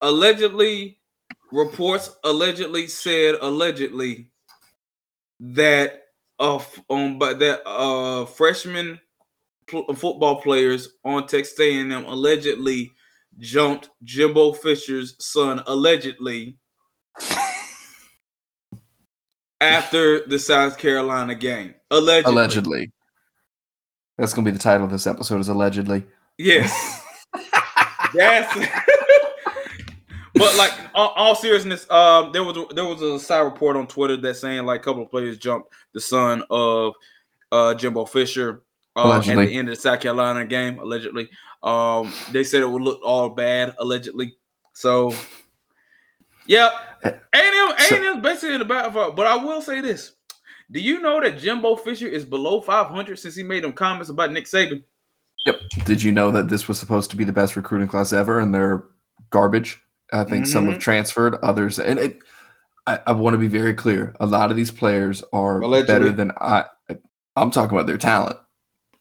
allegedly, 0.00 0.98
reports 1.50 2.14
allegedly 2.22 2.86
said 2.86 3.34
allegedly 3.42 4.28
that 5.40 6.02
uh 6.38 6.58
um 6.90 7.18
but 7.18 7.38
that 7.38 7.62
uh 7.68 8.24
freshman 8.26 9.00
football 9.68 10.40
players 10.40 10.88
on 11.04 11.26
Texas 11.26 11.58
A&M 11.58 11.92
allegedly 11.92 12.92
jumped 13.38 13.90
Jimbo 14.02 14.52
Fisher's 14.52 15.16
son 15.18 15.62
allegedly 15.66 16.56
after 19.60 20.26
the 20.26 20.38
South 20.38 20.78
Carolina 20.78 21.34
game. 21.34 21.74
Allegedly. 21.90 22.32
Allegedly. 22.32 22.92
That's 24.18 24.32
gonna 24.32 24.44
be 24.44 24.50
the 24.52 24.58
title 24.58 24.84
of 24.84 24.92
this 24.92 25.06
episode. 25.06 25.40
Is 25.40 25.48
allegedly. 25.48 26.04
Yes. 26.38 27.02
yes. 28.14 28.68
but 30.34 30.56
like 30.56 30.72
all, 30.94 31.10
all 31.16 31.34
seriousness, 31.34 31.88
um, 31.90 32.30
there 32.32 32.44
was 32.44 32.56
a, 32.56 32.66
there 32.74 32.84
was 32.84 33.02
a 33.02 33.18
side 33.18 33.40
report 33.40 33.76
on 33.76 33.86
Twitter 33.86 34.16
that 34.16 34.36
saying 34.36 34.64
like 34.66 34.80
a 34.80 34.84
couple 34.84 35.02
of 35.02 35.10
players 35.10 35.38
jumped 35.38 35.72
the 35.92 36.00
son 36.00 36.44
of 36.50 36.94
uh 37.50 37.74
Jimbo 37.74 38.04
Fisher 38.04 38.62
uh, 38.96 39.16
at 39.18 39.24
the 39.24 39.56
end 39.56 39.68
of 39.68 39.74
the 39.74 39.80
South 39.80 40.00
Carolina 40.00 40.44
game, 40.44 40.78
allegedly. 40.78 41.28
Um, 41.62 42.12
they 42.32 42.44
said 42.44 42.62
it 42.62 42.68
would 42.70 42.82
look 42.82 43.00
all 43.04 43.28
bad, 43.30 43.74
allegedly. 43.78 44.36
So, 44.74 45.14
yeah, 46.46 46.68
A 47.04 47.08
and 47.08 47.16
M, 47.34 47.72
A 47.76 47.82
So- 47.88 47.96
and 47.96 48.04
M 48.04 48.22
basically 48.22 48.54
in 48.54 48.58
the 48.58 48.64
battle 48.64 48.92
for. 48.92 49.12
But 49.12 49.26
I 49.26 49.36
will 49.36 49.62
say 49.62 49.80
this: 49.80 50.12
Do 50.70 50.80
you 50.80 51.00
know 51.00 51.20
that 51.20 51.38
Jimbo 51.38 51.76
Fisher 51.76 52.06
is 52.06 52.24
below 52.24 52.60
500 52.60 53.18
since 53.18 53.34
he 53.34 53.42
made 53.42 53.64
them 53.64 53.72
comments 53.72 54.10
about 54.10 54.32
Nick 54.32 54.44
Saban? 54.44 54.82
Yep. 55.46 55.60
Did 55.84 56.02
you 56.02 56.12
know 56.12 56.30
that 56.30 56.48
this 56.48 56.68
was 56.68 56.78
supposed 56.78 57.10
to 57.10 57.16
be 57.16 57.24
the 57.24 57.32
best 57.32 57.56
recruiting 57.56 57.88
class 57.88 58.12
ever, 58.12 58.40
and 58.40 58.54
they're 58.54 58.84
garbage? 59.30 59.80
I 60.12 60.24
think 60.24 60.46
some 60.46 60.64
Mm-hmm. 60.64 60.72
have 60.74 60.80
transferred, 60.82 61.36
others, 61.42 61.78
and 61.78 61.98
it. 61.98 62.18
I, 62.86 62.98
I 63.06 63.12
want 63.12 63.32
to 63.32 63.38
be 63.38 63.48
very 63.48 63.72
clear. 63.72 64.14
A 64.20 64.26
lot 64.26 64.50
of 64.50 64.56
these 64.58 64.70
players 64.70 65.24
are 65.32 65.62
Allegedly. 65.62 65.94
better 65.94 66.12
than 66.12 66.32
I. 66.38 66.66
I'm 67.36 67.50
talking 67.50 67.74
about 67.76 67.86
their 67.86 67.96
talent. 67.96 68.36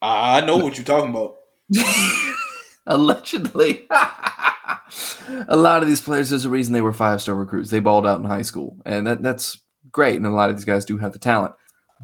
I 0.03 0.41
know 0.41 0.57
what 0.57 0.77
you're 0.77 0.85
talking 0.85 1.11
about. 1.11 1.37
Allegedly, 2.87 3.87
a 5.47 5.55
lot 5.55 5.81
of 5.81 5.87
these 5.87 6.01
players. 6.01 6.29
There's 6.29 6.43
a 6.43 6.49
reason 6.49 6.73
they 6.73 6.81
were 6.81 6.91
five 6.91 7.21
star 7.21 7.35
recruits. 7.35 7.69
They 7.69 7.79
balled 7.79 8.05
out 8.05 8.19
in 8.19 8.25
high 8.25 8.41
school, 8.41 8.77
and 8.85 9.07
that, 9.07 9.23
that's 9.23 9.57
great. 9.91 10.17
And 10.17 10.25
a 10.25 10.29
lot 10.29 10.49
of 10.49 10.57
these 10.57 10.65
guys 10.65 10.83
do 10.83 10.97
have 10.97 11.13
the 11.13 11.19
talent, 11.19 11.53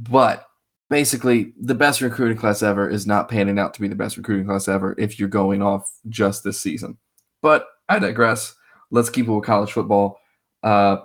but 0.10 0.48
basically, 0.90 1.54
the 1.60 1.76
best 1.76 2.00
recruiting 2.00 2.38
class 2.38 2.64
ever 2.64 2.90
is 2.90 3.06
not 3.06 3.28
panning 3.28 3.60
out 3.60 3.74
to 3.74 3.82
be 3.82 3.90
the 3.90 3.96
best 3.96 4.16
recruiting 4.16 4.46
class 4.46 4.70
ever 4.70 4.96
if 4.98 5.20
you're 5.20 5.28
going 5.28 5.62
off 5.62 5.92
just 6.08 6.46
this 6.46 6.60
season. 6.60 6.98
But 7.42 7.68
I 7.90 8.00
digress. 8.00 8.56
Let's 8.92 9.10
keep 9.10 9.28
it 9.28 9.32
with 9.32 9.44
college 9.44 9.74
football. 9.74 10.20
Uh, 10.64 11.00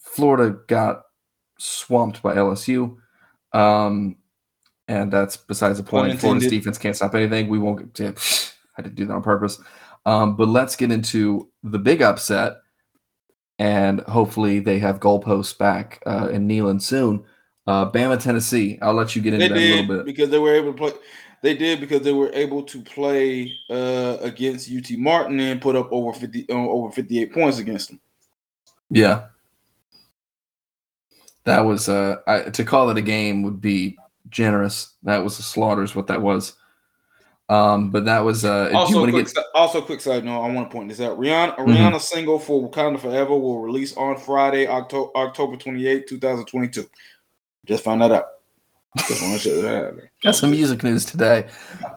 Florida 0.00 0.58
got 0.66 1.02
swamped 1.60 2.20
by 2.20 2.34
LSU. 2.34 2.96
Um, 3.52 4.16
and 4.88 5.12
that's 5.12 5.36
besides 5.36 5.78
the 5.78 5.84
point. 5.84 6.18
Florida's 6.18 6.48
defense 6.48 6.78
can't 6.78 6.96
stop 6.96 7.14
anything. 7.14 7.48
We 7.48 7.58
won't 7.58 7.94
get. 7.94 8.54
I 8.76 8.82
didn't 8.82 8.94
do 8.94 9.06
that 9.06 9.12
on 9.12 9.22
purpose. 9.22 9.60
Um, 10.06 10.36
but 10.36 10.48
let's 10.48 10.76
get 10.76 10.90
into 10.90 11.48
the 11.62 11.78
big 11.78 12.00
upset, 12.00 12.54
and 13.58 14.00
hopefully 14.02 14.60
they 14.60 14.78
have 14.78 15.00
goalposts 15.00 15.56
back 15.56 16.02
uh, 16.06 16.28
in 16.32 16.48
Neyland 16.48 16.80
soon. 16.82 17.24
Uh, 17.66 17.90
Bama, 17.90 18.20
Tennessee. 18.20 18.78
I'll 18.80 18.94
let 18.94 19.14
you 19.14 19.20
get 19.20 19.34
into 19.34 19.48
They 19.48 19.54
that 19.54 19.58
a 19.58 19.82
little 19.82 19.96
bit. 19.96 20.06
because 20.06 20.30
they 20.30 20.38
were 20.38 20.54
able 20.54 20.72
to 20.72 20.78
play. 20.78 20.92
They 21.42 21.54
did 21.54 21.80
because 21.80 22.00
they 22.00 22.12
were 22.12 22.30
able 22.32 22.62
to 22.64 22.82
play 22.82 23.52
uh, 23.70 24.16
against 24.20 24.72
UT 24.72 24.90
Martin 24.98 25.38
and 25.38 25.60
put 25.60 25.76
up 25.76 25.92
over 25.92 26.12
fifty 26.12 26.46
uh, 26.48 26.54
over 26.54 26.90
fifty 26.90 27.20
eight 27.20 27.32
points 27.32 27.58
against 27.58 27.90
them. 27.90 28.00
Yeah, 28.90 29.26
that 31.44 31.60
was 31.60 31.88
uh, 31.88 32.16
I, 32.26 32.42
to 32.50 32.64
call 32.64 32.90
it 32.90 32.96
a 32.96 33.02
game 33.02 33.42
would 33.42 33.60
be 33.60 33.98
generous. 34.30 34.94
That 35.02 35.24
was 35.24 35.38
a 35.38 35.42
slaughter, 35.42 35.82
is 35.82 35.94
what 35.94 36.06
that 36.08 36.22
was. 36.22 36.54
Um, 37.50 37.90
but 37.90 38.04
that 38.04 38.20
was 38.20 38.44
uh, 38.44 38.70
Also, 38.74 39.08
quick, 39.08 39.26
get 39.26 39.44
also 39.54 39.80
quick 39.80 40.02
side 40.02 40.22
note, 40.22 40.42
I 40.42 40.52
want 40.52 40.70
to 40.70 40.76
point 40.76 40.90
this 40.90 41.00
out. 41.00 41.18
Rihanna, 41.18 41.54
a 41.54 41.62
Mhm. 41.62 41.68
Rihanna 41.68 42.00
single 42.00 42.38
for 42.38 42.68
Wakanda 42.68 43.00
Forever 43.00 43.38
will 43.38 43.60
release 43.60 43.96
on 43.96 44.18
Friday, 44.18 44.66
October 44.66 45.10
October 45.16 45.56
twenty 45.56 45.86
eighth, 45.86 46.08
two 46.08 46.18
thousand 46.18 46.44
twenty 46.44 46.68
two. 46.68 46.86
Just 47.64 47.84
found 47.84 48.02
that 48.02 48.12
out. 48.12 48.26
Got 50.22 50.34
some 50.34 50.50
music 50.50 50.82
news 50.82 51.04
today. 51.04 51.46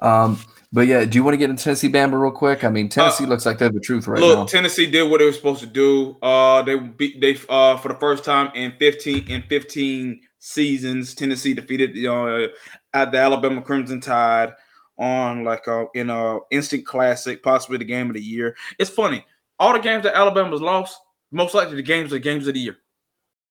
Um, 0.02 0.40
but 0.74 0.88
yeah, 0.88 1.04
do 1.04 1.18
you 1.18 1.24
want 1.24 1.34
to 1.34 1.38
get 1.38 1.50
into 1.50 1.64
Tennessee 1.64 1.90
Bama 1.90 2.22
real 2.22 2.32
quick? 2.32 2.64
I 2.64 2.70
mean, 2.70 2.88
Tennessee 2.88 3.26
uh, 3.26 3.28
looks 3.28 3.46
like 3.46 3.58
they're 3.58 3.70
the 3.70 3.80
truth 3.80 4.08
right 4.08 4.22
look, 4.22 4.40
now. 4.40 4.46
Tennessee 4.46 4.90
did 4.90 5.10
what 5.10 5.20
they 5.20 5.26
were 5.26 5.34
supposed 5.34 5.60
to 5.62 5.68
do. 5.68 6.18
Uh, 6.22 6.62
they 6.62 6.78
beat 6.78 7.20
they 7.20 7.38
uh 7.50 7.76
for 7.78 7.90
the 7.90 8.00
first 8.00 8.24
time 8.24 8.52
in 8.56 8.72
fifteen 8.80 9.28
in 9.28 9.42
fifteen 9.44 10.22
seasons. 10.42 11.16
Tennessee 11.16 11.54
defeated 11.54 12.06
uh, 12.06 12.48
at 12.94 13.12
the 13.12 13.18
Alabama 13.18 13.62
Crimson 13.62 14.02
Tide 14.02 14.52
on 14.98 15.44
like 15.46 15.68
a 15.68 15.86
in 15.96 16.10
a 16.10 16.40
instant 16.52 16.86
classic, 16.86 17.42
possibly 17.42 17.78
the 17.78 17.86
game 17.86 18.10
of 18.10 18.16
the 18.16 18.22
year. 18.22 18.56
It's 18.78 18.90
funny. 18.90 19.26
All 19.60 19.72
the 19.72 19.80
games 19.80 20.04
that 20.04 20.16
Alabama's 20.16 20.62
lost, 20.62 21.00
most 21.32 21.54
likely 21.54 21.76
the 21.76 21.84
games 21.84 22.12
are 22.12 22.20
games 22.20 22.48
of 22.48 22.56
the 22.56 22.60
year. 22.60 22.78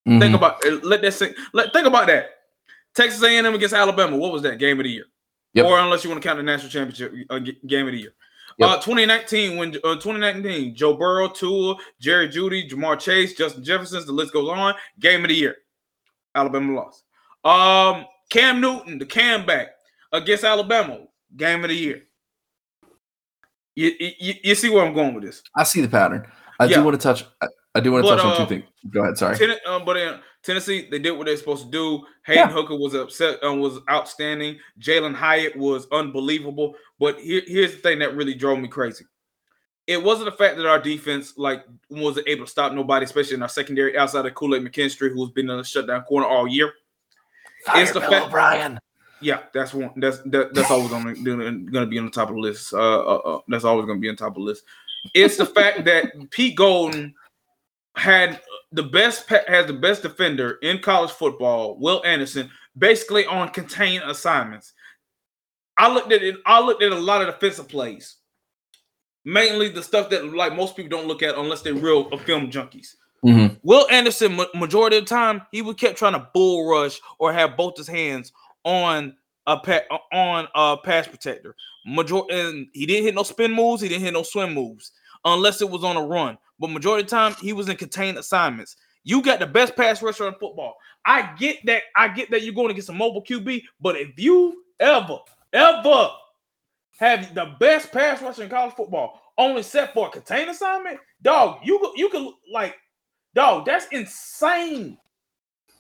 Mm-hmm. 0.07 0.21
Think 0.21 0.35
about 0.35 0.63
let 0.83 1.01
that 1.03 1.15
sink. 1.15 1.37
Let 1.55 1.73
think 1.73 1.87
about 1.87 2.09
that. 2.09 2.31
Texas 2.95 3.23
A&M 3.23 3.55
against 3.55 3.75
Alabama. 3.75 4.17
What 4.17 4.33
was 4.33 4.43
that 4.43 4.59
game 4.59 4.81
of 4.81 4.85
the 4.85 4.91
year? 4.91 5.05
Yep. 5.55 5.67
Or 5.67 5.79
unless 5.79 6.05
you 6.05 6.11
want 6.11 6.23
to 6.23 6.29
count 6.29 6.39
the 6.39 6.43
national 6.43 6.71
championship 6.71 7.15
uh, 7.31 7.39
game 7.39 7.87
of 7.87 7.93
the 7.93 8.01
year. 8.01 8.15
Yep. 8.59 8.69
Uh, 8.69 8.75
2019, 8.77 9.57
when 9.57 9.69
uh, 9.85 9.95
2019, 9.95 10.75
Joe 10.75 10.95
Burrow, 10.95 11.29
Tua, 11.29 11.77
Jerry 12.01 12.29
Jeudy, 12.29 12.69
Ja'Marr 12.69 12.99
Chase, 12.99 13.35
Justin 13.35 13.63
Jefferson, 13.63 14.05
the 14.05 14.13
list 14.13 14.33
goes 14.33 14.49
on. 14.49 14.75
Game 14.99 15.23
of 15.25 15.29
the 15.29 15.35
year, 15.35 15.57
Alabama 16.35 16.75
lost. 16.75 17.05
Um, 17.45 18.07
Cam 18.31 18.61
Newton, 18.61 18.99
the 18.99 19.07
Cam 19.07 19.45
back 19.45 19.69
against 20.13 20.45
Alabama, 20.45 21.01
game 21.37 21.65
of 21.65 21.71
the 21.71 21.77
year. 21.77 22.03
You, 23.75 23.93
you, 23.99 24.35
you 24.43 24.55
see 24.55 24.69
where 24.69 24.85
I'm 24.85 24.95
going 24.95 25.15
with 25.15 25.25
this? 25.25 25.43
I 25.57 25.65
see 25.65 25.81
the 25.81 25.89
pattern. 25.89 26.27
I 26.59 26.65
yeah. 26.65 26.77
do 26.77 26.85
want 26.85 27.01
to 27.01 27.03
touch. 27.03 27.25
I, 27.41 27.47
I 27.75 27.81
do 27.81 27.93
want 27.93 28.05
to 28.05 28.11
touch 28.11 28.25
on 28.25 28.37
two 28.37 28.43
uh, 28.43 28.47
things. 28.47 28.65
Go 28.91 29.03
ahead. 29.03 29.17
Sorry. 29.17 29.37
Ten, 29.39 29.57
um, 29.67 29.85
but 29.85 29.97
in 29.97 30.19
Tennessee, 30.43 30.89
they 30.91 30.99
did 30.99 31.13
what 31.13 31.27
they're 31.27 31.37
supposed 31.37 31.65
to 31.67 31.71
do. 31.71 32.05
Hayden 32.27 32.49
yeah. 32.49 32.53
Hooker 32.53 32.77
was 32.77 32.95
upset 32.95 33.39
and 33.43 33.59
uh, 33.59 33.63
was 33.63 33.79
outstanding. 33.89 34.59
Jalin 34.81 35.15
Hyatt 35.15 35.57
was 35.57 35.87
unbelievable. 35.93 36.75
But 36.99 37.21
here, 37.21 37.43
here's 37.47 37.73
the 37.73 37.79
thing 37.79 38.01
that 38.01 38.17
really 38.17 38.35
drove 38.35 38.59
me 38.59 38.69
crazy. 38.69 39.05
It 39.91 40.01
wasn't 40.01 40.27
the 40.27 40.37
fact 40.37 40.57
that 40.57 40.67
our 40.67 40.79
defense 40.79 41.37
like 41.37 41.65
wasn't 41.89 42.29
able 42.29 42.45
to 42.45 42.51
stop 42.51 42.73
nobody, 42.73 43.05
especially 43.05 43.35
in 43.35 43.43
our 43.43 43.49
secondary 43.49 43.99
outside 43.99 44.25
of 44.25 44.35
Kool 44.35 44.55
Aid 44.55 44.63
McKinstry, 44.63 45.13
who's 45.13 45.31
been 45.31 45.51
in 45.51 45.59
a 45.59 45.65
shutdown 45.65 46.03
corner 46.03 46.29
all 46.29 46.47
year. 46.47 46.73
Fire 47.67 47.83
it's 47.83 47.91
the 47.91 47.99
Bill 47.99 48.11
fact, 48.11 48.27
O'Brien. 48.27 48.79
Yeah, 49.21 49.41
that's 49.53 49.75
one. 49.75 49.91
That's 49.97 50.19
that, 50.27 50.55
that's 50.55 50.71
always 50.71 50.91
going 50.91 51.17
to 51.17 51.87
be 51.87 51.99
on 51.99 52.05
the 52.05 52.11
top 52.13 52.29
of 52.29 52.37
the 52.37 52.41
list. 52.41 52.73
Uh, 52.73 52.79
uh, 52.79 53.17
uh 53.17 53.41
that's 53.49 53.65
always 53.65 53.85
going 53.85 53.99
to 53.99 54.01
be 54.01 54.09
on 54.09 54.15
top 54.15 54.29
of 54.29 54.35
the 54.37 54.41
list. 54.43 54.63
It's 55.13 55.37
the 55.37 55.47
fact 55.47 55.85
that 55.87 56.31
Pete 56.31 56.57
Golding 56.57 57.13
had 57.97 58.41
the 58.71 58.85
best 58.85 59.29
has 59.29 59.67
the 59.67 59.73
best 59.73 60.03
defender 60.03 60.59
in 60.63 60.79
college 60.79 61.11
football, 61.11 61.77
Will 61.81 62.01
Anderson, 62.05 62.49
basically 62.79 63.27
on 63.27 63.49
contained 63.49 64.05
assignments. 64.05 64.73
I 65.77 65.93
looked 65.93 66.13
at 66.13 66.23
it. 66.23 66.37
I 66.47 66.61
looked 66.61 66.85
at 66.85 66.93
a 66.93 66.95
lot 66.95 67.23
of 67.23 67.27
defensive 67.27 67.69
plays, 67.69 68.19
mainly 69.25 69.69
the 69.69 69.83
stuff 69.83 70.11
that 70.11 70.35
like 70.35 70.55
most 70.55 70.77
people 70.77 70.91
don't 70.91 71.09
look 71.09 71.23
at 71.23 71.37
unless 71.37 71.63
they're 71.63 71.75
real 71.75 72.17
film 72.19 72.51
junkies. 72.51 72.97
Mm-hmm. 73.25 73.55
Will 73.63 73.87
Anderson, 73.91 74.41
majority 74.55 74.97
of 74.97 75.05
the 75.05 75.09
time, 75.09 75.43
he 75.53 75.61
would 75.61 75.77
kept 75.77 75.99
trying 75.99 76.15
to 76.15 76.29
bull 76.33 76.69
rush 76.69 77.01
or 77.19 77.33
have 77.33 77.57
both 77.57 77.77
his 77.77 77.87
hands 77.87 78.33
on 78.65 79.15
a 79.47 79.59
pa- 79.59 79.99
on 80.13 80.49
a 80.55 80.77
pass 80.79 81.07
protector. 81.07 81.55
Major 81.85 82.21
and 82.31 82.69
he 82.73 82.87
didn't 82.87 83.05
hit 83.05 83.15
no 83.15 83.23
spin 83.23 83.53
moves. 83.53 83.83
He 83.83 83.89
didn't 83.89 84.05
hit 84.05 84.15
no 84.15 84.23
swim 84.23 84.55
moves 84.55 84.93
unless 85.25 85.61
it 85.61 85.69
was 85.69 85.85
on 85.85 85.97
a 85.97 86.03
run. 86.03 86.39
But 86.59 86.71
majority 86.71 87.05
of 87.05 87.11
the 87.11 87.17
time, 87.17 87.35
he 87.41 87.53
was 87.53 87.69
in 87.69 87.77
contained 87.77 88.19
assignments. 88.19 88.77
You 89.03 89.23
got 89.23 89.39
the 89.39 89.47
best 89.47 89.77
pass 89.77 90.03
rusher 90.03 90.29
in 90.29 90.35
football. 90.35 90.77
I 91.05 91.35
get 91.39 91.65
that. 91.67 91.83
I 91.97 92.09
get 92.09 92.31
that 92.31 92.43
you're 92.43 92.55
going 92.55 92.69
to 92.69 92.75
get 92.75 92.85
some 92.85 92.99
mobile 92.99 93.23
QB. 93.23 93.63
But 93.81 93.97
if 93.97 94.19
you 94.19 94.65
ever, 94.79 95.19
ever 95.53 96.11
have 97.01 97.35
the 97.35 97.55
best 97.59 97.91
pass 97.93 98.21
rusher 98.21 98.43
in 98.43 98.51
college 98.51 98.75
football, 98.75 99.23
only 99.39 99.63
set 99.63 99.95
for 99.95 100.09
a 100.09 100.11
contained 100.11 100.51
assignment, 100.51 101.01
dog, 101.23 101.59
you 101.65 101.93
you 101.97 102.11
can 102.11 102.33
like, 102.53 102.77
dog, 103.35 103.65
that's 103.65 103.87
insane. 103.87 104.99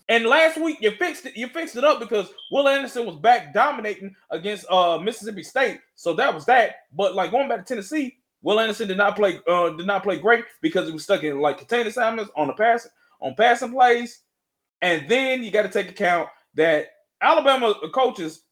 And 0.08 0.24
last 0.24 0.58
week 0.58 0.78
you 0.80 0.90
fixed 0.92 1.26
it. 1.26 1.36
You 1.36 1.48
fixed 1.48 1.76
it 1.76 1.84
up 1.84 2.00
because 2.00 2.32
Will 2.50 2.66
Anderson 2.66 3.04
was 3.06 3.16
back 3.16 3.52
dominating 3.52 4.16
against 4.30 4.64
uh 4.70 4.98
Mississippi 4.98 5.42
State. 5.42 5.80
So 5.94 6.14
that 6.14 6.34
was 6.34 6.46
that. 6.46 6.76
But 6.96 7.14
like 7.14 7.30
going 7.30 7.48
back 7.48 7.58
to 7.58 7.64
Tennessee, 7.64 8.16
Will 8.40 8.58
Anderson 8.58 8.88
did 8.88 8.96
not 8.96 9.14
play 9.14 9.40
uh, 9.46 9.70
did 9.70 9.86
not 9.86 10.02
play 10.02 10.18
great 10.18 10.46
because 10.62 10.86
he 10.86 10.92
was 10.92 11.04
stuck 11.04 11.22
in 11.22 11.38
like 11.38 11.58
contained 11.58 11.86
assignments 11.86 12.32
on 12.34 12.46
the 12.46 12.54
pass 12.54 12.88
on 13.20 13.34
passing 13.34 13.72
plays. 13.72 14.20
And 14.80 15.06
then 15.06 15.44
you 15.44 15.50
got 15.50 15.62
to 15.62 15.68
take 15.68 15.90
account 15.90 16.30
that 16.54 16.86
Alabama 17.20 17.74
coaches 17.92 18.44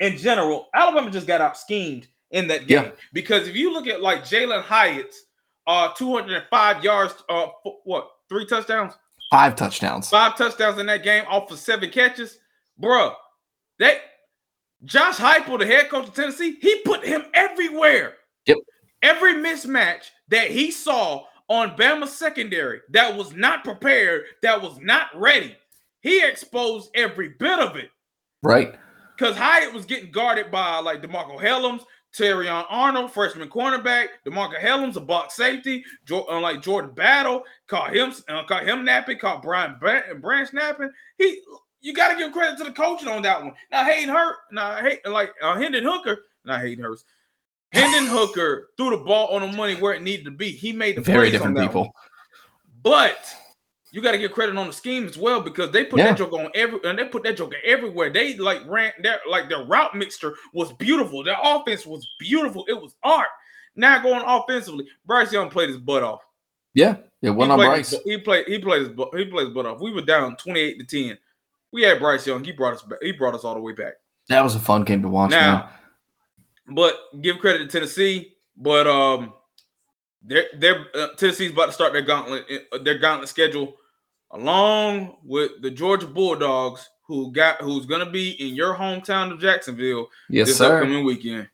in 0.00 0.16
general, 0.16 0.68
Alabama 0.74 1.10
just 1.10 1.26
got 1.26 1.40
out 1.40 1.56
schemed 1.56 2.08
in 2.30 2.48
that 2.48 2.66
game. 2.66 2.84
Yeah. 2.84 2.90
Because 3.12 3.46
if 3.46 3.54
you 3.54 3.72
look 3.72 3.86
at 3.86 4.02
like 4.02 4.24
Jalin 4.24 4.62
Hyatt's 4.62 5.24
uh 5.66 5.92
205 5.92 6.82
yards, 6.82 7.14
uh 7.28 7.46
what 7.84 8.10
three 8.28 8.46
touchdowns? 8.46 8.94
Five 9.30 9.54
touchdowns. 9.54 10.08
Five 10.08 10.36
touchdowns 10.36 10.78
in 10.78 10.86
that 10.86 11.04
game 11.04 11.24
off 11.28 11.50
of 11.52 11.58
seven 11.58 11.90
catches. 11.90 12.38
Bruh, 12.82 13.14
that 13.78 13.98
Josh 14.84 15.16
Heupel, 15.16 15.58
the 15.58 15.66
head 15.66 15.90
coach 15.90 16.08
of 16.08 16.14
Tennessee, 16.14 16.56
he 16.60 16.80
put 16.84 17.04
him 17.04 17.24
everywhere. 17.34 18.14
Yep. 18.46 18.56
Every 19.02 19.34
mismatch 19.34 20.04
that 20.28 20.50
he 20.50 20.70
saw 20.70 21.26
on 21.48 21.76
Bama 21.76 22.06
secondary 22.06 22.80
that 22.90 23.16
was 23.16 23.34
not 23.34 23.64
prepared, 23.64 24.24
that 24.42 24.60
was 24.60 24.78
not 24.80 25.08
ready, 25.14 25.56
he 26.00 26.24
exposed 26.24 26.90
every 26.94 27.28
bit 27.28 27.58
of 27.58 27.76
it. 27.76 27.90
Right. 28.42 28.74
Because 29.20 29.36
Hyatt 29.36 29.74
was 29.74 29.84
getting 29.84 30.10
guarded 30.10 30.50
by 30.50 30.78
like 30.78 31.02
DeMarcco 31.02 31.38
Hellams, 31.38 31.82
Terrion 32.16 32.64
Arnold, 32.70 33.12
freshman 33.12 33.50
cornerback, 33.50 34.06
DeMarcco 34.26 34.58
Hellams, 34.58 34.96
a 34.96 35.00
box 35.00 35.36
safety, 35.36 35.84
uh, 36.10 36.40
like 36.40 36.62
Jordan 36.62 36.92
Battle, 36.92 37.42
caught 37.66 37.94
him, 37.94 38.14
uh, 38.30 38.44
caught 38.44 38.66
him 38.66 38.82
napping, 38.82 39.18
caught 39.18 39.42
Brian 39.42 39.76
Branch 39.78 40.52
napping. 40.54 40.90
He, 41.18 41.42
you 41.82 41.92
got 41.92 42.12
to 42.12 42.16
give 42.16 42.32
credit 42.32 42.56
to 42.58 42.64
the 42.64 42.72
coaching 42.72 43.08
on 43.08 43.20
that 43.22 43.42
one. 43.42 43.52
Now 43.70 43.84
Hayden 43.84 44.08
Hurt, 44.08 44.36
now 44.52 44.76
hey, 44.76 45.00
like 45.04 45.34
uh, 45.42 45.54
Hendon 45.54 45.84
Hooker, 45.84 46.24
not 46.46 46.62
Hayden 46.62 46.82
Hurst, 46.82 47.04
Hendon 47.72 48.06
Hooker 48.06 48.70
threw 48.78 48.88
the 48.88 49.04
ball 49.04 49.28
on 49.36 49.42
the 49.42 49.54
money 49.54 49.74
where 49.74 49.92
it 49.92 50.02
needed 50.02 50.24
to 50.24 50.30
be. 50.30 50.50
He 50.50 50.72
made 50.72 50.96
the 50.96 51.02
very 51.02 51.30
different 51.30 51.58
people. 51.58 51.82
One. 51.82 51.92
But 52.82 53.18
you 53.92 54.00
got 54.00 54.12
to 54.12 54.18
get 54.18 54.32
credit 54.32 54.56
on 54.56 54.66
the 54.66 54.72
scheme 54.72 55.06
as 55.06 55.18
well 55.18 55.40
because 55.40 55.70
they 55.70 55.84
put 55.84 55.98
yeah. 55.98 56.06
that 56.06 56.18
joke 56.18 56.32
on 56.32 56.50
every 56.54 56.78
and 56.84 56.98
they 56.98 57.04
put 57.04 57.22
that 57.24 57.36
joke 57.36 57.52
everywhere. 57.64 58.10
They 58.10 58.36
like 58.36 58.62
ran 58.66 58.92
their 59.02 59.20
like 59.28 59.48
their 59.48 59.64
route 59.64 59.94
mixture 59.94 60.34
was 60.52 60.72
beautiful. 60.74 61.24
Their 61.24 61.36
offense 61.42 61.86
was 61.86 62.08
beautiful. 62.18 62.64
It 62.68 62.80
was 62.80 62.94
art. 63.02 63.28
Now 63.76 64.02
going 64.02 64.22
offensively, 64.24 64.86
Bryce 65.06 65.32
Young 65.32 65.50
played 65.50 65.68
his 65.68 65.78
butt 65.78 66.02
off. 66.02 66.20
Yeah, 66.74 66.96
yeah. 67.20 67.30
One 67.30 67.50
on 67.50 67.58
Bryce. 67.58 67.94
He 68.04 68.18
played. 68.18 68.46
He 68.46 68.58
played 68.58 68.82
his. 68.82 68.90
He 68.90 69.24
played 69.24 69.46
his 69.46 69.54
butt 69.54 69.66
off. 69.66 69.80
We 69.80 69.92
were 69.92 70.02
down 70.02 70.36
twenty 70.36 70.60
eight 70.60 70.78
to 70.78 70.84
ten. 70.84 71.18
We 71.72 71.82
had 71.82 71.98
Bryce 71.98 72.26
Young. 72.26 72.44
He 72.44 72.52
brought 72.52 72.74
us 72.74 72.82
back. 72.82 72.98
He 73.02 73.12
brought 73.12 73.34
us 73.34 73.44
all 73.44 73.54
the 73.54 73.60
way 73.60 73.72
back. 73.72 73.94
That 74.28 74.42
was 74.42 74.54
a 74.54 74.60
fun 74.60 74.84
game 74.84 75.02
to 75.02 75.08
watch. 75.08 75.30
Now, 75.30 75.70
man. 76.66 76.74
But 76.76 76.96
give 77.20 77.38
credit 77.38 77.58
to 77.58 77.66
Tennessee. 77.66 78.36
But 78.56 78.86
um, 78.86 79.32
they're 80.22 80.46
they're 80.56 80.86
uh, 80.94 81.08
Tennessee's 81.16 81.52
about 81.52 81.66
to 81.66 81.72
start 81.72 81.92
their 81.92 82.02
gauntlet 82.02 82.44
uh, 82.72 82.78
their 82.78 82.98
gauntlet 82.98 83.28
schedule 83.28 83.76
along 84.30 85.16
with 85.24 85.62
the 85.62 85.70
Georgia 85.70 86.06
Bulldogs, 86.06 86.88
who 87.06 87.32
got 87.32 87.60
who's 87.60 87.86
going 87.86 88.04
to 88.04 88.10
be 88.10 88.32
in 88.32 88.54
your 88.54 88.74
hometown 88.74 89.32
of 89.32 89.40
Jacksonville 89.40 90.08
yes, 90.28 90.48
this 90.48 90.58
sir. 90.58 90.76
upcoming 90.76 91.04
weekend. 91.04 91.48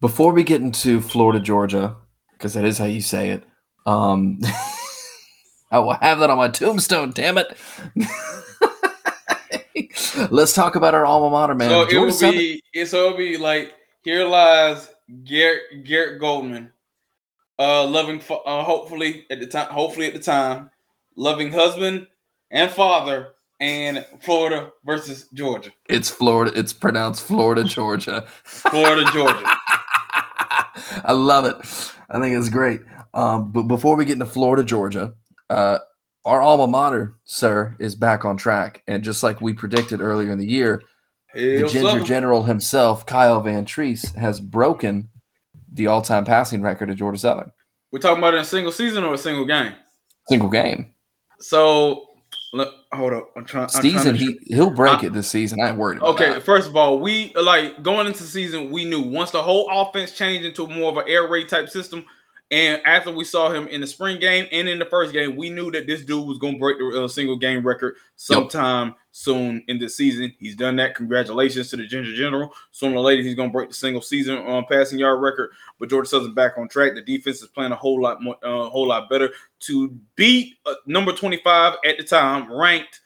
Before 0.00 0.32
we 0.32 0.42
get 0.42 0.62
into 0.62 1.00
Florida, 1.00 1.38
Georgia, 1.38 1.96
because 2.32 2.54
that 2.54 2.64
is 2.64 2.78
how 2.78 2.86
you 2.86 3.00
say 3.00 3.30
it. 3.30 3.44
Um, 3.86 4.40
I 5.70 5.78
will 5.78 5.94
have 5.94 6.18
that 6.20 6.30
on 6.30 6.38
my 6.38 6.48
tombstone. 6.48 7.12
Damn 7.12 7.38
it. 7.38 7.56
Let's 10.30 10.52
talk 10.52 10.76
about 10.76 10.94
our 10.94 11.06
alma 11.06 11.30
mater, 11.30 11.54
man. 11.54 11.70
So 11.70 11.82
it 11.82 11.98
will 11.98 12.32
be. 12.32 12.62
So 12.84 13.06
it'll 13.06 13.16
be 13.16 13.36
like 13.36 13.74
here 14.02 14.26
lies 14.26 14.90
Garrett 15.24 15.84
Garrett 15.84 16.20
Goldman, 16.20 16.72
uh, 17.58 17.86
loving, 17.86 18.20
uh, 18.30 18.62
hopefully 18.62 19.26
at 19.30 19.40
the 19.40 19.46
time, 19.46 19.68
hopefully 19.68 20.06
at 20.06 20.14
the 20.14 20.20
time, 20.20 20.70
loving 21.16 21.52
husband 21.52 22.06
and 22.52 22.70
father, 22.70 23.32
and 23.58 24.04
Florida 24.20 24.70
versus 24.84 25.26
Georgia. 25.32 25.70
It's 25.88 26.10
Florida. 26.10 26.52
It's 26.56 26.72
pronounced 26.72 27.24
Florida, 27.24 27.64
Georgia. 27.64 28.26
Florida, 28.44 29.04
Georgia. 29.12 29.42
I 31.04 31.12
love 31.12 31.44
it. 31.46 31.56
I 32.10 32.20
think 32.20 32.36
it's 32.36 32.48
great. 32.48 32.82
Um, 33.14 33.50
but 33.50 33.62
before 33.62 33.96
we 33.96 34.04
get 34.04 34.14
into 34.14 34.26
Florida, 34.26 34.62
Georgia, 34.62 35.14
uh, 35.48 35.78
our 36.24 36.40
alma 36.40 36.66
mater, 36.66 37.14
sir, 37.24 37.76
is 37.78 37.94
back 37.94 38.24
on 38.24 38.36
track. 38.36 38.82
And 38.86 39.02
just 39.02 39.22
like 39.22 39.40
we 39.40 39.54
predicted 39.54 40.00
earlier 40.00 40.30
in 40.30 40.38
the 40.38 40.46
year, 40.46 40.82
the 41.34 41.66
Ginger 41.68 42.00
General 42.00 42.42
himself, 42.42 43.06
Kyle 43.06 43.42
Vantrease, 43.42 44.14
has 44.16 44.38
broken 44.40 45.08
the 45.72 45.86
all-time 45.86 46.24
passing 46.24 46.62
record 46.62 46.90
of 46.90 46.96
Georgia 46.96 47.18
Southern. 47.18 47.50
We're 47.90 48.00
talking 48.00 48.18
about 48.18 48.34
in 48.34 48.40
a 48.40 48.44
single 48.44 48.72
season 48.72 49.04
or 49.04 49.14
a 49.14 49.18
single 49.18 49.46
game? 49.46 49.72
Single 50.28 50.50
game. 50.50 50.94
So 51.40 52.06
Look, 52.54 52.74
hold 52.92 53.14
up. 53.14 53.30
I'm 53.34 53.46
trying. 53.46 53.64
I'm 53.64 53.68
Season 53.82 54.14
trying 54.14 54.18
to- 54.18 54.24
he 54.48 54.54
he'll 54.54 54.70
break 54.70 55.02
I- 55.02 55.06
it 55.06 55.12
this 55.14 55.28
season. 55.28 55.60
I 55.60 55.70
ain't 55.70 55.78
worried 55.78 55.98
about 55.98 56.10
Okay, 56.14 56.28
that. 56.34 56.42
first 56.42 56.68
of 56.68 56.76
all, 56.76 56.98
we 56.98 57.32
like 57.34 57.82
going 57.82 58.06
into 58.06 58.22
the 58.22 58.28
season, 58.28 58.70
we 58.70 58.84
knew 58.84 59.00
once 59.00 59.30
the 59.30 59.42
whole 59.42 59.68
offense 59.70 60.12
changed 60.12 60.44
into 60.44 60.66
more 60.66 60.90
of 60.90 60.98
an 60.98 61.04
air 61.06 61.26
raid 61.28 61.48
type 61.48 61.70
system, 61.70 62.04
and 62.52 62.82
after 62.84 63.10
we 63.10 63.24
saw 63.24 63.50
him 63.50 63.66
in 63.68 63.80
the 63.80 63.86
spring 63.86 64.20
game 64.20 64.46
and 64.52 64.68
in 64.68 64.78
the 64.78 64.84
first 64.84 65.14
game, 65.14 65.36
we 65.36 65.48
knew 65.48 65.70
that 65.70 65.86
this 65.86 66.04
dude 66.04 66.28
was 66.28 66.36
going 66.36 66.54
to 66.54 66.58
break 66.60 66.78
the 66.78 67.04
uh, 67.04 67.08
single 67.08 67.36
game 67.36 67.66
record 67.66 67.96
sometime 68.16 68.94
soon 69.10 69.64
in 69.68 69.78
this 69.78 69.96
season. 69.96 70.34
He's 70.38 70.54
done 70.54 70.76
that. 70.76 70.94
Congratulations 70.94 71.70
to 71.70 71.78
the 71.78 71.86
Ginger 71.86 72.14
General. 72.14 72.52
Sooner 72.70 72.96
or 72.96 73.00
later, 73.00 73.22
he's 73.22 73.34
going 73.34 73.48
to 73.48 73.52
break 73.52 73.70
the 73.70 73.74
single 73.74 74.02
season 74.02 74.46
um, 74.46 74.66
passing 74.70 74.98
yard 74.98 75.22
record. 75.22 75.50
But 75.80 75.88
Georgia 75.88 76.10
Southern 76.10 76.34
back 76.34 76.58
on 76.58 76.68
track. 76.68 76.94
The 76.94 77.00
defense 77.00 77.40
is 77.40 77.48
playing 77.48 77.72
a 77.72 77.76
whole 77.76 78.02
lot 78.02 78.22
more, 78.22 78.36
a 78.42 78.68
whole 78.68 78.88
lot 78.88 79.08
better 79.08 79.30
to 79.60 79.88
beat 80.14 80.56
uh, 80.66 80.74
number 80.84 81.12
twenty 81.12 81.38
five 81.38 81.76
at 81.86 81.96
the 81.96 82.04
time 82.04 82.52
ranked 82.52 83.00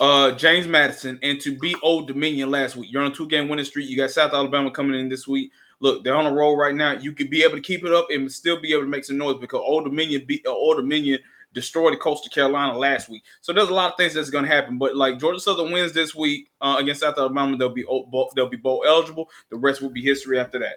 uh 0.00 0.32
James 0.32 0.66
Madison 0.66 1.18
and 1.22 1.40
to 1.40 1.56
beat 1.58 1.76
Old 1.82 2.08
Dominion 2.08 2.50
last 2.50 2.76
week. 2.76 2.92
You're 2.92 3.02
on 3.02 3.12
a 3.12 3.14
two 3.14 3.28
game 3.28 3.48
winning 3.48 3.64
streak. 3.64 3.88
You 3.88 3.96
got 3.96 4.10
South 4.10 4.32
Alabama 4.32 4.70
coming 4.70 4.98
in 4.98 5.08
this 5.08 5.26
week. 5.26 5.50
Look, 5.84 6.02
they're 6.02 6.16
on 6.16 6.24
a 6.24 6.32
roll 6.32 6.56
right 6.56 6.74
now. 6.74 6.92
You 6.92 7.12
could 7.12 7.28
be 7.28 7.42
able 7.42 7.56
to 7.56 7.60
keep 7.60 7.84
it 7.84 7.92
up 7.92 8.06
and 8.08 8.32
still 8.32 8.58
be 8.58 8.72
able 8.72 8.84
to 8.84 8.88
make 8.88 9.04
some 9.04 9.18
noise 9.18 9.36
because 9.38 9.60
Old 9.62 9.84
Dominion 9.84 10.24
beat 10.26 10.46
uh, 10.46 10.50
Old 10.50 10.78
Dominion 10.78 11.18
destroyed 11.52 11.92
the 11.92 11.98
Coastal 11.98 12.30
Carolina 12.30 12.76
last 12.78 13.10
week. 13.10 13.22
So 13.42 13.52
there's 13.52 13.68
a 13.68 13.74
lot 13.74 13.92
of 13.92 13.98
things 13.98 14.14
that's 14.14 14.30
going 14.30 14.46
to 14.46 14.50
happen. 14.50 14.78
But 14.78 14.96
like 14.96 15.18
Georgia 15.18 15.38
Southern 15.38 15.70
wins 15.70 15.92
this 15.92 16.14
week 16.14 16.48
uh, 16.62 16.76
against 16.78 17.02
South 17.02 17.18
Alabama, 17.18 17.58
they'll 17.58 17.68
be 17.68 17.84
o- 17.84 18.30
they'll 18.34 18.48
be 18.48 18.56
bowl 18.56 18.82
eligible. 18.86 19.28
The 19.50 19.58
rest 19.58 19.82
will 19.82 19.90
be 19.90 20.00
history 20.00 20.40
after 20.40 20.58
that. 20.60 20.76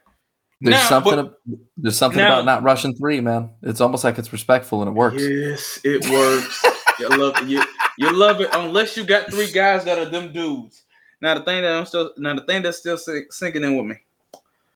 There's 0.59 0.75
Now, 0.75 0.89
something. 0.89 1.15
but- 1.15 1.39
there's 1.77 1.97
something 1.97 2.19
now- 2.19 2.33
about 2.33 2.45
not 2.45 2.63
rushing 2.63 2.93
three, 2.93 3.21
man. 3.21 3.51
It's 3.63 3.79
almost 3.79 4.03
like 4.03 4.19
it's 4.19 4.33
respectful 4.33 4.81
and 4.81 4.89
it 4.89 4.93
works. 4.93 5.23
Yes, 5.23 5.79
it 5.85 6.05
works. 6.09 6.65
you 6.99 7.07
love 7.07 7.37
it. 7.37 7.47
You, 7.47 7.63
you 7.97 8.11
love 8.11 8.41
it 8.41 8.49
unless 8.51 8.97
you 8.97 9.05
got 9.05 9.31
three 9.31 9.49
guys 9.53 9.85
that 9.85 9.97
are 9.99 10.05
them 10.09 10.33
dudes. 10.33 10.83
Now 11.21 11.33
the 11.35 11.45
thing 11.45 11.61
that 11.63 11.71
I'm 11.71 11.85
still 11.85 12.11
now 12.17 12.35
the 12.35 12.41
thing 12.41 12.61
that's 12.61 12.77
still 12.79 12.97
sinking 12.97 13.63
in 13.63 13.77
with 13.77 13.85
me. 13.85 13.95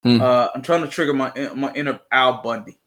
Hmm. 0.03 0.21
Uh, 0.21 0.47
I'm 0.55 0.61
trying 0.61 0.81
to 0.81 0.87
trigger 0.87 1.13
my 1.13 1.31
my 1.55 1.71
inner 1.73 1.99
Al 2.11 2.41
Bundy. 2.41 2.77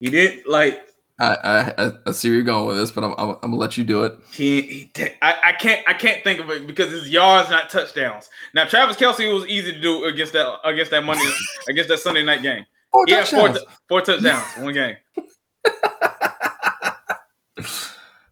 He 0.00 0.10
didn't 0.10 0.48
like 0.48 0.82
I, 1.18 1.72
I 1.78 1.92
I- 2.06 2.12
see 2.12 2.28
where 2.28 2.34
you're 2.34 2.44
going 2.44 2.66
with 2.66 2.76
this, 2.76 2.90
but 2.90 3.04
I'm 3.04 3.12
I'm, 3.16 3.30
I'm 3.30 3.38
gonna 3.50 3.56
let 3.56 3.78
you 3.78 3.84
do 3.84 4.04
it. 4.04 4.18
he. 4.32 4.60
he 4.62 4.90
I, 5.22 5.34
I 5.44 5.52
can't 5.52 5.86
I 5.88 5.94
can't 5.94 6.22
think 6.24 6.40
of 6.40 6.50
it 6.50 6.66
because 6.66 6.92
it's 6.92 7.08
yards, 7.08 7.48
not 7.50 7.70
touchdowns. 7.70 8.28
Now 8.52 8.64
Travis 8.66 8.96
Kelce 8.96 9.32
was 9.32 9.46
easy 9.46 9.72
to 9.72 9.80
do 9.80 10.04
against 10.04 10.32
that 10.34 10.58
against 10.64 10.90
that 10.90 11.04
Monday 11.04 11.24
against 11.68 11.88
that 11.88 11.98
Sunday 12.00 12.22
night 12.24 12.42
game. 12.42 12.66
Four 12.92 13.04
Yeah, 13.06 13.24
four, 13.24 13.48
touchdowns. 13.48 13.58
t- 13.60 13.66
four 13.88 14.00
touchdowns, 14.02 14.44
one 14.58 14.74
game. 14.74 14.96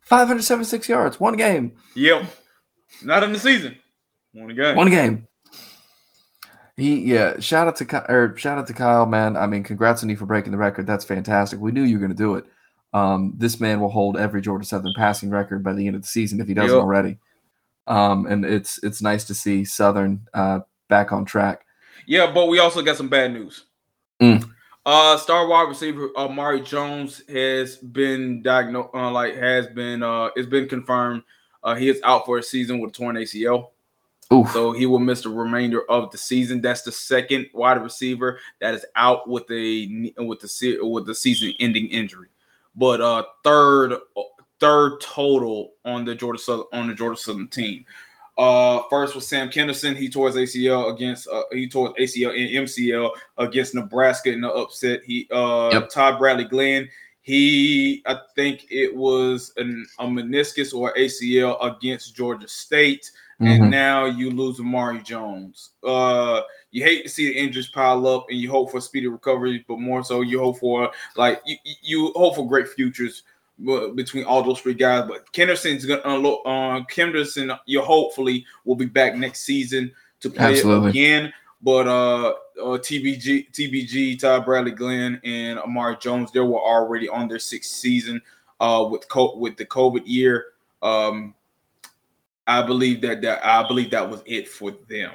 576 0.02 0.88
yards, 0.88 1.18
one 1.18 1.36
game, 1.36 1.72
Yep, 1.94 2.24
not 3.02 3.22
in 3.22 3.32
the 3.32 3.38
season. 3.38 3.76
One 4.32 4.54
game. 4.54 4.76
one 4.76 4.90
game. 4.90 5.26
He 6.76 7.00
yeah. 7.02 7.38
Shout 7.38 7.68
out 7.68 7.76
to 7.76 7.84
Ky- 7.84 8.12
or 8.12 8.36
shout 8.36 8.58
out 8.58 8.66
to 8.66 8.74
Kyle, 8.74 9.06
man. 9.06 9.36
I 9.36 9.46
mean, 9.46 9.62
congrats 9.62 10.02
on 10.02 10.08
you 10.08 10.16
for 10.16 10.26
breaking 10.26 10.52
the 10.52 10.58
record. 10.58 10.86
That's 10.86 11.04
fantastic. 11.04 11.60
We 11.60 11.72
knew 11.72 11.82
you 11.82 11.96
were 11.96 12.06
going 12.06 12.16
to 12.16 12.22
do 12.22 12.34
it. 12.34 12.46
Um, 12.92 13.34
this 13.36 13.60
man 13.60 13.80
will 13.80 13.90
hold 13.90 14.16
every 14.16 14.40
Georgia 14.40 14.64
Southern 14.66 14.92
passing 14.96 15.30
record 15.30 15.62
by 15.64 15.72
the 15.72 15.86
end 15.86 15.96
of 15.96 16.02
the 16.02 16.08
season 16.08 16.40
if 16.40 16.46
he 16.48 16.54
doesn't 16.54 16.76
Yep. 16.76 16.82
already. 16.82 17.18
Um, 17.86 18.26
and 18.26 18.44
it's 18.44 18.82
it's 18.82 19.02
nice 19.02 19.24
to 19.24 19.34
see 19.34 19.64
Southern 19.64 20.26
uh, 20.32 20.60
back 20.88 21.12
on 21.12 21.24
track. 21.24 21.64
Yeah, 22.06 22.30
but 22.32 22.46
we 22.46 22.58
also 22.58 22.82
got 22.82 22.96
some 22.96 23.08
bad 23.08 23.32
news. 23.32 23.64
Mm. 24.20 24.48
Uh, 24.86 25.16
star 25.16 25.46
wide 25.46 25.68
receiver 25.68 26.10
Amari 26.16 26.60
Jones 26.60 27.22
has 27.28 27.76
been 27.76 28.42
diagnosed, 28.42 28.90
uh, 28.94 29.10
like 29.10 29.34
has 29.34 29.66
been, 29.68 30.02
uh, 30.02 30.28
it's 30.36 30.48
been 30.48 30.68
confirmed. 30.68 31.22
Uh, 31.62 31.74
he 31.74 31.88
is 31.88 32.00
out 32.04 32.26
for 32.26 32.36
a 32.38 32.42
season 32.42 32.78
with 32.78 32.90
a 32.90 32.92
torn 32.92 33.16
ACL, 33.16 33.70
Oof. 34.32 34.50
so 34.52 34.72
he 34.72 34.86
will 34.86 34.98
miss 34.98 35.22
the 35.22 35.28
remainder 35.28 35.82
of 35.90 36.10
the 36.10 36.18
season. 36.18 36.60
That's 36.60 36.82
the 36.82 36.92
second 36.92 37.46
wide 37.52 37.82
receiver 37.82 38.38
that 38.60 38.74
is 38.74 38.84
out 38.96 39.28
with 39.28 39.44
a 39.50 40.12
with 40.18 40.40
the 40.40 40.78
with 40.82 41.06
the 41.06 41.14
season-ending 41.14 41.88
injury. 41.88 42.28
But 42.76 43.00
uh, 43.00 43.24
third, 43.44 43.96
third 44.60 45.00
total 45.00 45.72
on 45.84 46.04
the 46.04 46.14
Georgia 46.14 46.38
Southern 46.38 46.66
on 46.72 46.88
the 46.88 46.94
Georgia 46.94 47.20
Southern 47.20 47.48
team. 47.48 47.84
Uh, 48.36 48.82
first 48.90 49.14
was 49.14 49.28
Sam 49.28 49.48
Kenderson. 49.48 49.94
He 49.94 50.08
tore 50.08 50.26
his 50.26 50.36
ACL 50.36 50.92
against 50.92 51.28
uh, 51.28 51.42
he 51.52 51.68
tore 51.68 51.94
his 51.96 52.16
ACL 52.16 52.30
and 52.30 52.66
MCL 52.66 53.10
against 53.38 53.74
Nebraska 53.76 54.32
in 54.32 54.40
the 54.40 54.50
upset. 54.52 55.02
He 55.04 55.28
uh 55.30 55.70
Yep. 55.72 55.90
Todd 55.90 56.18
Bradley 56.18 56.44
Glenn. 56.44 56.88
He 57.22 58.02
I 58.06 58.18
think 58.34 58.66
it 58.70 58.94
was 58.94 59.52
an, 59.56 59.86
a 60.00 60.06
meniscus 60.06 60.74
or 60.74 60.92
ACL 60.94 61.64
against 61.64 62.16
Georgia 62.16 62.48
State, 62.48 63.10
Mhm. 63.40 63.48
and 63.48 63.70
now 63.70 64.04
you 64.04 64.30
lose 64.30 64.60
Amari 64.60 65.00
Jones. 65.02 65.70
Uh, 65.82 66.42
you 66.70 66.82
hate 66.84 67.02
to 67.02 67.08
see 67.08 67.26
the 67.26 67.38
injuries 67.38 67.68
pile 67.68 68.06
up, 68.06 68.26
and 68.30 68.38
you 68.38 68.50
hope 68.50 68.70
for 68.70 68.80
speedy 68.80 69.06
recovery, 69.06 69.64
but 69.68 69.78
more 69.80 70.04
so 70.04 70.20
you 70.20 70.38
hope 70.38 70.58
for 70.58 70.90
like 71.16 71.40
you, 71.44 71.56
you 71.82 72.12
hope 72.16 72.36
for 72.36 72.46
great 72.48 72.68
futures 72.68 73.22
uh, 73.68 73.88
between 73.88 74.24
all 74.24 74.42
those 74.42 74.60
three 74.60 74.74
guys. 74.74 75.08
But 75.08 75.30
Kenderson's 75.32 75.84
gonna 75.84 76.02
unload. 76.04 76.40
Uh, 76.46 76.82
Kenderson, 76.90 77.50
you 77.66 77.82
hopefully 77.82 78.44
will 78.64 78.76
be 78.76 78.86
back 78.86 79.16
next 79.16 79.40
season 79.42 79.92
to 80.20 80.30
play 80.30 80.52
Absolutely. 80.52 80.90
again. 80.90 81.32
But 81.62 81.86
uh, 81.88 82.28
uh, 82.60 82.78
TBG, 82.78 83.50
TBG, 83.52 84.18
Todd 84.18 84.44
Bradley, 84.44 84.72
Glenn, 84.72 85.18
and 85.24 85.58
Amari 85.58 85.96
Jones, 85.98 86.30
they 86.30 86.40
were 86.40 86.60
already 86.60 87.08
on 87.08 87.26
their 87.26 87.38
sixth 87.38 87.70
season. 87.72 88.20
Uh, 88.60 88.86
with 88.88 89.08
co- 89.08 89.36
with 89.36 89.56
the 89.56 89.66
COVID 89.66 90.02
year, 90.06 90.46
um, 90.82 91.34
I 92.46 92.62
believe 92.62 93.00
that 93.02 93.22
that 93.22 93.44
I 93.44 93.66
believe 93.66 93.90
that 93.90 94.08
was 94.08 94.22
it 94.26 94.48
for 94.48 94.72
them. 94.88 95.12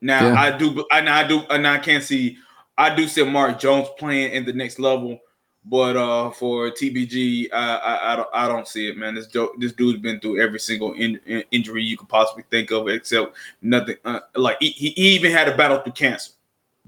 Now 0.00 0.28
Yeah. 0.28 0.40
I 0.40 0.56
do, 0.56 0.84
and 0.92 1.08
I 1.08 1.26
do, 1.26 1.42
and 1.50 1.66
I 1.66 1.78
can't 1.78 2.02
see. 2.04 2.38
I 2.78 2.94
do 2.94 3.06
see 3.08 3.22
Mark 3.24 3.58
Jones 3.58 3.88
playing 3.98 4.32
in 4.32 4.46
the 4.46 4.52
next 4.54 4.78
level, 4.78 5.18
but 5.66 5.96
uh, 5.96 6.30
for 6.30 6.70
TBG, 6.70 7.48
I 7.52 7.76
I, 7.76 8.12
I, 8.12 8.16
don't, 8.16 8.28
I 8.32 8.48
don't 8.48 8.66
see 8.66 8.88
it, 8.88 8.96
man. 8.96 9.14
This 9.14 9.26
do, 9.26 9.52
this 9.58 9.72
dude's 9.72 9.98
been 10.00 10.18
through 10.20 10.40
every 10.40 10.58
single 10.60 10.94
in, 10.94 11.20
in- 11.26 11.44
injury 11.50 11.82
you 11.82 11.98
could 11.98 12.08
possibly 12.08 12.44
think 12.50 12.70
of, 12.70 12.88
except 12.88 13.36
nothing. 13.60 13.96
Uh, 14.04 14.20
like 14.36 14.56
he, 14.60 14.70
he 14.70 14.90
even 15.16 15.30
had 15.32 15.48
a 15.48 15.56
battle 15.56 15.78
through 15.80 15.92
cancer 15.92 16.32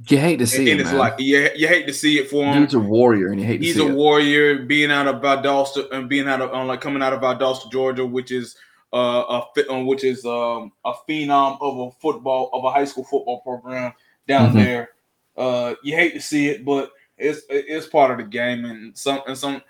You 0.09 0.17
hate 0.17 0.39
to 0.39 0.47
see 0.47 0.71
in 0.71 0.81
it, 0.81 0.85
man. 0.85 0.97
life. 0.97 1.15
You, 1.19 1.51
you 1.55 1.69
hate 1.69 1.87
to 1.89 1.93
see 1.93 2.19
it 2.19 2.31
for 2.31 2.43
him. 2.47 2.63
He's 2.65 2.73
a 2.73 2.79
warrior, 2.81 3.29
and 3.33 3.39
you 3.41 3.47
hate 3.47 3.59
to 3.59 3.65
He's 3.67 3.79
a 3.79 3.87
it. 3.89 3.93
warrior, 3.95 4.61
being 4.61 4.91
out 4.91 5.07
of 5.09 5.21
Valdosta 5.21 5.91
and 5.93 6.09
being 6.09 6.27
out 6.29 6.41
of 6.41 6.55
um, 6.55 6.67
like 6.69 6.81
coming 6.81 7.03
out 7.03 7.13
of 7.13 7.21
Valdosta, 7.21 7.71
Georgia, 7.71 8.07
which 8.07 8.31
is 8.31 8.57
uh, 8.93 9.43
a 9.69 9.83
which 9.85 10.05
is 10.05 10.25
um, 10.25 10.73
a 10.85 10.93
phenom 11.09 11.59
of 11.61 11.79
a 11.79 11.91
football 12.01 12.51
of 12.53 12.65
a 12.65 12.71
high 12.71 12.85
school 12.85 13.05
football 13.05 13.41
program 13.41 13.93
down 14.29 14.51
Mhm. 14.51 14.55
there. 14.55 14.91
Uh, 15.37 15.75
you 15.83 15.95
hate 15.97 16.13
to 16.15 16.21
see 16.21 16.49
it, 16.49 16.65
but 16.65 16.93
it's 17.17 17.43
it's 17.49 17.87
part 17.87 18.11
of 18.11 18.19
the 18.19 18.25
game, 18.25 18.65
and 18.65 18.97
some 18.97 19.21
and 19.27 19.37
some 19.37 19.63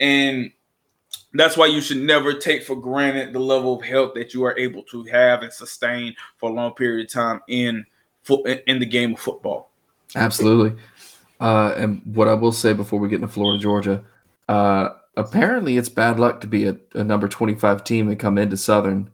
and 0.00 0.52
that's 1.34 1.56
why 1.56 1.66
you 1.66 1.80
should 1.80 1.98
never 2.00 2.32
take 2.32 2.62
for 2.62 2.76
granted 2.76 3.32
the 3.32 3.38
level 3.38 3.78
of 3.78 3.84
health 3.84 4.14
that 4.14 4.32
you 4.32 4.44
are 4.44 4.56
able 4.58 4.82
to 4.84 5.04
have 5.04 5.42
and 5.42 5.52
sustain 5.52 6.14
for 6.36 6.50
a 6.50 6.52
long 6.52 6.72
period 6.74 7.06
of 7.06 7.12
time 7.12 7.40
in 7.48 7.84
foot 8.22 8.46
in 8.66 8.78
the 8.78 8.86
game 8.86 9.14
of 9.14 9.20
football. 9.20 9.70
Absolutely. 10.16 10.80
Uh, 11.40 11.74
and 11.76 12.02
what 12.14 12.28
I 12.28 12.34
will 12.34 12.52
say 12.52 12.72
before 12.72 12.98
we 12.98 13.08
get 13.08 13.16
into 13.16 13.28
Florida, 13.28 13.62
Georgia, 13.62 14.04
uh, 14.48 14.90
apparently 15.18 15.76
it's 15.76 15.88
bad 15.88 16.18
luck 16.18 16.40
to 16.40 16.46
be 16.46 16.66
a, 16.66 16.76
a 16.94 17.04
number 17.04 17.28
25 17.28 17.84
team 17.84 18.08
and 18.08 18.18
come 18.18 18.38
into 18.38 18.56
Southern 18.56 19.10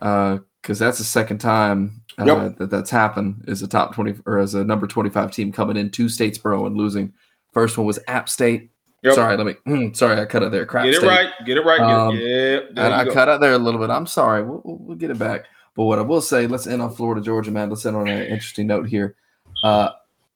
because 0.00 0.78
that's 0.78 0.98
the 0.98 1.04
second 1.04 1.38
time 1.38 2.02
uh, 2.18 2.24
Yep. 2.24 2.58
that 2.58 2.70
that's 2.70 2.90
happened 2.90 3.44
is 3.48 3.62
a 3.62 3.68
top 3.68 3.94
20 3.94 4.20
or 4.26 4.38
as 4.38 4.54
a 4.54 4.64
number 4.64 4.86
25 4.86 5.30
team 5.30 5.52
coming 5.52 5.76
in 5.76 5.90
to 5.90 6.06
Statesboro 6.06 6.66
and 6.66 6.76
losing. 6.76 7.12
First 7.52 7.76
one 7.78 7.86
was 7.86 7.98
App 8.08 8.28
State. 8.28 8.70
Yep. 9.02 9.14
Sorry, 9.14 9.36
let 9.36 9.46
me. 9.46 9.54
mm, 9.66 9.94
sorry, 9.96 10.20
I 10.20 10.24
cut 10.24 10.42
out 10.42 10.50
there. 10.52 10.64
Crap 10.66 10.84
Get 10.84 10.94
it 10.94 10.98
State. 10.98 11.06
right, 11.08 11.28
get 11.44 11.56
it 11.58 11.64
right. 11.64 11.78
Get 11.78 11.84
Um, 11.86 12.16
yeah, 12.16 12.60
And 12.84 12.94
I 12.94 13.04
go. 13.04 13.12
cut 13.12 13.28
out 13.28 13.40
there 13.40 13.52
a 13.52 13.58
little 13.58 13.80
bit. 13.80 13.90
I'm 13.90 14.06
sorry. 14.06 14.42
We'll, 14.42 14.62
we'll, 14.64 14.76
we'll 14.78 14.96
get 14.96 15.10
it 15.10 15.18
back. 15.18 15.44
But 15.76 15.84
what 15.84 15.98
I 15.98 16.02
will 16.02 16.20
say, 16.22 16.46
let's 16.46 16.66
end 16.66 16.80
on 16.80 16.94
Florida, 16.94 17.20
Georgia, 17.20 17.50
man. 17.50 17.68
Let's 17.68 17.84
end 17.84 17.96
on 17.96 18.08
an 18.08 18.22
interesting 18.22 18.66
note 18.68 18.88
here. 18.88 19.16
Uh, 19.62 19.90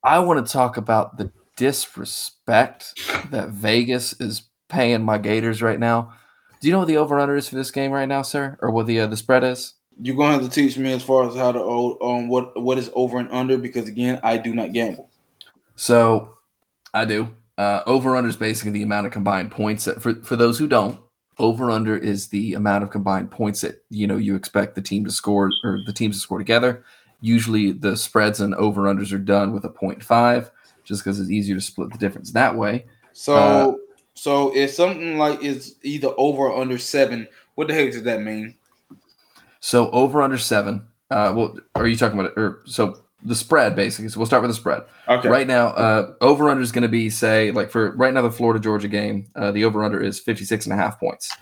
I 0.05 0.19
want 0.19 0.45
to 0.45 0.53
talk 0.53 0.77
about 0.77 1.17
the 1.17 1.31
disrespect 1.57 3.01
that 3.31 3.51
Vegas 3.51 4.15
is 4.21 4.43
paying 4.69 5.03
my 5.03 5.19
Gators 5.19 5.63
right 5.63 5.79
now. 5.79 6.13
Do 6.61 6.69
you 6.69 6.73
know 6.73 6.81
what 6.81 6.89
the 6.89 6.97
over 6.97 7.19
under 7.19 7.37
is 7.37 7.49
for 7.49 7.55
this 7.57 7.71
game 7.71 7.93
right 7.93 8.09
now, 8.09 8.23
sir, 8.23 8.59
or 8.61 8.71
what 8.71 8.87
the 8.87 9.01
uh, 9.01 9.07
the 9.07 9.17
spread 9.17 9.45
is? 9.45 9.75
You're 10.01 10.17
gonna 10.17 10.35
have 10.35 10.43
to 10.43 10.49
teach 10.49 10.77
me 10.77 10.93
as 10.93 11.03
far 11.03 11.29
as 11.29 11.35
how 11.35 11.53
to 11.53 12.01
um 12.03 12.29
what 12.29 12.61
what 12.61 12.79
is 12.79 12.91
over 12.95 13.19
and 13.19 13.31
under 13.31 13.59
because 13.59 13.89
again 13.89 14.21
I 14.23 14.37
do 14.37 14.55
not 14.55 14.73
gamble. 14.73 15.11
So 15.77 16.37
I 16.95 17.05
do. 17.05 17.35
Uh, 17.57 17.83
over 17.87 18.17
under 18.17 18.29
is 18.29 18.37
basically 18.37 18.71
the 18.71 18.83
amount 18.83 19.07
of 19.07 19.13
combined 19.13 19.51
points 19.51 19.85
that 19.85 20.01
for, 20.01 20.15
for 20.23 20.37
those 20.37 20.59
who 20.59 20.69
don't, 20.69 21.01
over 21.39 21.73
under 21.73 21.97
is 21.97 22.29
the 22.29 22.55
amount 22.55 22.85
of 22.85 22.91
combined 22.91 23.31
points 23.31 23.61
that 23.63 23.83
you 23.91 24.07
know 24.07 24.17
you 24.17 24.35
expect 24.37 24.75
the 24.75 24.83
team 24.83 25.05
to 25.05 25.11
score 25.11 25.51
or 25.65 25.81
the 25.87 25.93
teams 25.93 26.17
to 26.17 26.21
score 26.21 26.39
together. 26.39 26.85
Usually 27.21 27.73
the 27.73 27.97
spreads 27.97 28.41
and 28.41 28.55
over 28.55 28.83
unders 28.83 29.13
are 29.13 29.19
done 29.19 29.53
with 29.53 29.65
a 29.65 29.71
0.5 29.71 30.51
just 30.85 31.03
because 31.03 31.19
it's 31.19 31.31
easier 31.31 31.57
to 31.57 31.61
split 31.61 31.91
the 31.91 31.99
difference 31.99 32.31
that 32.33 32.55
way. 32.55 32.87
So 33.13 33.35
Uh, 33.35 33.73
So 34.19 34.55
if 34.57 34.73
something 34.73 35.17
like 35.17 35.45
is 35.45 35.77
either 35.85 36.09
over 36.17 36.49
or 36.49 36.61
under 36.61 36.77
seven. 36.77 37.29
What 37.55 37.69
the 37.69 37.75
heck 37.75 37.93
does 37.93 38.03
that 38.03 38.21
mean? 38.23 38.57
So 39.61 39.91
over 39.91 40.23
under 40.23 40.39
seven. 40.39 40.89
Uh, 41.09 41.33
well, 41.37 41.57
are 41.77 41.87
you 41.87 41.97
talking 41.97 42.19
about 42.19 42.33
it? 42.33 42.39
Or 42.39 42.63
so 42.65 42.99
the 43.23 43.37
spread 43.37 43.77
basically. 43.77 44.09
So 44.09 44.19
we'll 44.19 44.27
start 44.27 44.43
with 44.43 44.51
the 44.51 44.57
spread. 44.57 44.83
Okay. 45.09 45.29
Right 45.29 45.47
now, 45.47 45.69
uh, 45.69 46.15
over 46.21 46.49
under 46.51 46.63
is 46.63 46.73
going 46.73 46.83
to 46.83 46.89
be 46.89 47.11
say 47.11 47.53
like 47.53 47.71
for 47.71 47.93
right 47.93 48.13
now 48.13 48.23
the 48.23 48.31
Florida 48.33 48.59
Georgia 48.59 48.89
game, 48.89 49.29
uh, 49.37 49.53
the 49.53 49.65
over 49.65 49.85
under 49.85 50.01
is 50.03 50.19
56 50.19 50.67
and 50.67 50.73
a 50.73 50.77
half 50.77 50.99
points. 50.99 51.33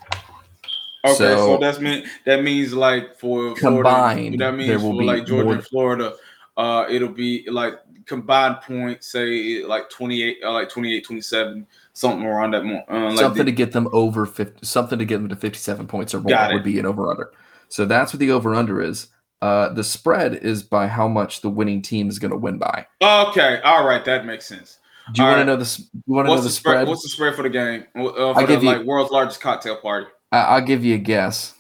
Okay, 1.07 1.14
so, 1.14 1.37
So- 1.37 1.59
that's 1.59 1.79
mean 1.79 2.05
that 2.27 2.43
means 2.43 2.74
like 2.74 3.18
for 3.18 3.55
Combined, 3.55 4.37
Florida, 4.37 4.37
that 4.39 4.55
means 4.55 4.83
for 4.83 4.93
be 4.93 5.05
like 5.05 5.24
Georgia 5.24 5.45
more- 5.45 5.55
and 5.55 5.66
Florida, 5.66 6.14
uh, 6.59 6.85
it'll 6.91 7.09
be 7.09 7.49
like 7.49 7.79
combined 8.05 8.59
points, 8.61 9.11
say 9.12 9.64
like 9.64 9.89
28, 9.91 10.39
uh, 10.45 10.53
like 10.53 10.68
28, 10.68 11.05
27, 11.05 11.66
something 11.97 12.26
around 12.26 12.53
that. 12.53 12.64
More, 12.64 12.84
uh, 12.90 13.09
like 13.11 13.18
something 13.18 13.44
the- 13.47 13.51
to 13.51 13.57
get 13.57 13.72
them 13.72 13.88
over 13.92 14.26
50, 14.26 14.64
something 14.66 14.99
to 14.99 15.05
get 15.05 15.18
them 15.18 15.28
to 15.28 15.36
57 15.36 15.86
points 15.86 16.14
or 16.14 16.20
more 16.20 16.53
would 16.53 16.64
be 16.64 16.78
an 16.78 16.86
over 16.86 17.11
under. 17.11 17.32
So 17.68 17.84
that's 17.84 18.12
what 18.12 18.20
the 18.20 18.30
over 18.30 18.55
under 18.55 18.80
is. 18.82 19.09
Uh, 19.42 19.68
the 19.70 19.84
spread 19.84 20.34
is 20.34 20.62
by 20.62 20.86
how 20.86 21.09
much 21.09 21.40
the 21.40 21.49
winning 21.51 21.82
team 21.82 22.09
is 22.09 22.18
going 22.18 22.30
to 22.30 22.36
win 22.36 22.59
by. 22.59 22.86
okay, 23.03 23.61
all 23.64 23.86
right, 23.86 24.05
that 24.05 24.24
makes 24.26 24.47
sense. 24.47 24.78
Do 25.12 25.22
you 25.22 25.28
want 25.28 25.38
to 25.40 25.44
know 25.44 25.57
this? 25.57 25.78
You 25.78 26.14
want 26.14 26.26
to 26.26 26.30
know 26.30 26.36
the 26.36 26.42
the 26.44 26.51
spread? 26.51 26.72
spread? 26.74 26.88
What's 26.88 27.03
the 27.03 27.09
spread 27.11 27.34
for 27.36 27.42
the 27.42 27.51
game? 27.51 27.84
Uh, 27.97 28.07
I'll 28.07 28.34
for 28.34 28.40
the 28.42 28.47
give 28.47 28.62
you- 28.64 28.70
like 28.70 28.82
world's 28.84 29.11
largest 29.12 29.40
cocktail 29.40 29.76
party. 29.76 30.07
I, 30.32 30.38
I'll 30.40 30.62
give 30.62 30.84
you 30.84 30.94
a 30.97 30.99
guess. 30.99 31.55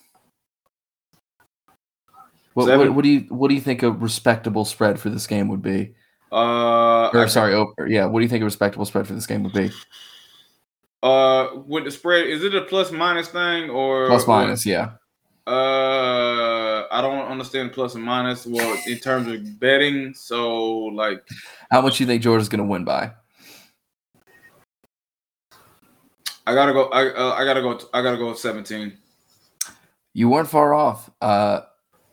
What, 2.54 2.78
what, 2.78 2.94
what 2.94 3.02
do 3.04 3.10
you 3.10 3.20
what 3.28 3.48
do 3.48 3.54
you 3.54 3.60
think 3.60 3.82
a 3.82 3.90
respectable 3.92 4.64
spread 4.64 4.98
for 4.98 5.10
this 5.10 5.26
game 5.26 5.48
would 5.48 5.62
be? 5.62 5.94
Uh, 6.32 7.08
Or 7.08 7.24
I- 7.24 7.26
sorry, 7.26 7.54
over, 7.54 7.86
yeah. 7.86 8.06
What 8.06 8.20
do 8.20 8.24
you 8.24 8.28
think 8.30 8.42
a 8.42 8.46
respectable 8.46 8.86
spread 8.86 9.06
for 9.06 9.12
this 9.14 9.26
game 9.26 9.42
would 9.42 9.52
be? 9.52 9.70
Uh, 11.02 11.48
with 11.66 11.84
the 11.84 11.90
spread, 11.90 12.26
is 12.26 12.42
it 12.44 12.54
a 12.54 12.62
plus 12.62 12.90
minus 12.90 13.28
thing 13.28 13.70
or 13.70 14.06
Plus 14.08 14.24
or- 14.24 14.28
minus, 14.28 14.66
yeah. 14.66 14.90
Uh, 15.46 16.86
I 16.90 17.00
don't 17.00 17.28
understand 17.28 17.72
plus 17.72 17.94
and 17.94 18.02
minus. 18.02 18.46
Well, 18.46 18.76
in 18.88 18.98
terms 18.98 19.28
of 19.28 19.60
betting, 19.60 20.12
so 20.12 20.66
like 20.66 21.22
How 21.70 21.80
much 21.80 21.98
do 21.98 22.02
you 22.04 22.08
think 22.08 22.20
Georgia's 22.20 22.48
to 22.48 22.64
win 22.64 22.82
by? 22.84 23.12
I 26.48 26.54
gotta 26.54 26.72
go. 26.72 26.86
I 26.86 27.10
uh, 27.10 27.32
I 27.34 27.44
gotta 27.44 27.60
go. 27.62 27.78
I 27.94 28.02
gotta 28.02 28.16
go 28.16 28.28
with 28.30 28.38
seventeen. 28.38 28.98
You 30.14 30.28
weren't 30.28 30.48
far 30.48 30.74
off. 30.74 31.10
Uh, 31.20 31.60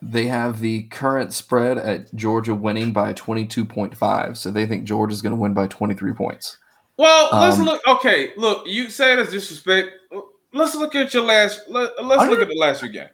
they 0.02 0.28
have 0.28 0.60
the 0.60 0.84
current 0.84 1.34
spread 1.34 1.78
at 1.78 2.14
Georgia 2.14 2.54
winning 2.54 2.92
by 2.92 3.14
22.5. 3.14 4.36
So 4.36 4.52
they 4.52 4.66
think 4.66 4.84
Georgia's 4.84 5.22
going 5.22 5.32
to 5.32 5.40
win 5.40 5.54
by 5.54 5.68
23 5.68 6.12
points. 6.12 6.58
Well, 6.98 7.30
let's 7.40 7.58
Um, 7.58 7.66
look. 7.66 7.82
Okay, 7.88 8.32
look. 8.38 8.68
You 8.68 8.90
say 8.90 9.16
that's 9.16 9.32
disrespect. 9.32 9.90
Let's 10.54 10.76
look 10.76 10.94
at 10.96 11.14
your 11.14 11.24
last. 11.24 11.62
Let, 11.68 11.92
let's 12.04 12.30
look 12.30 12.40
at 12.42 12.48
the 12.48 12.56
last 12.58 12.82
few 12.82 12.90
games. 12.90 13.10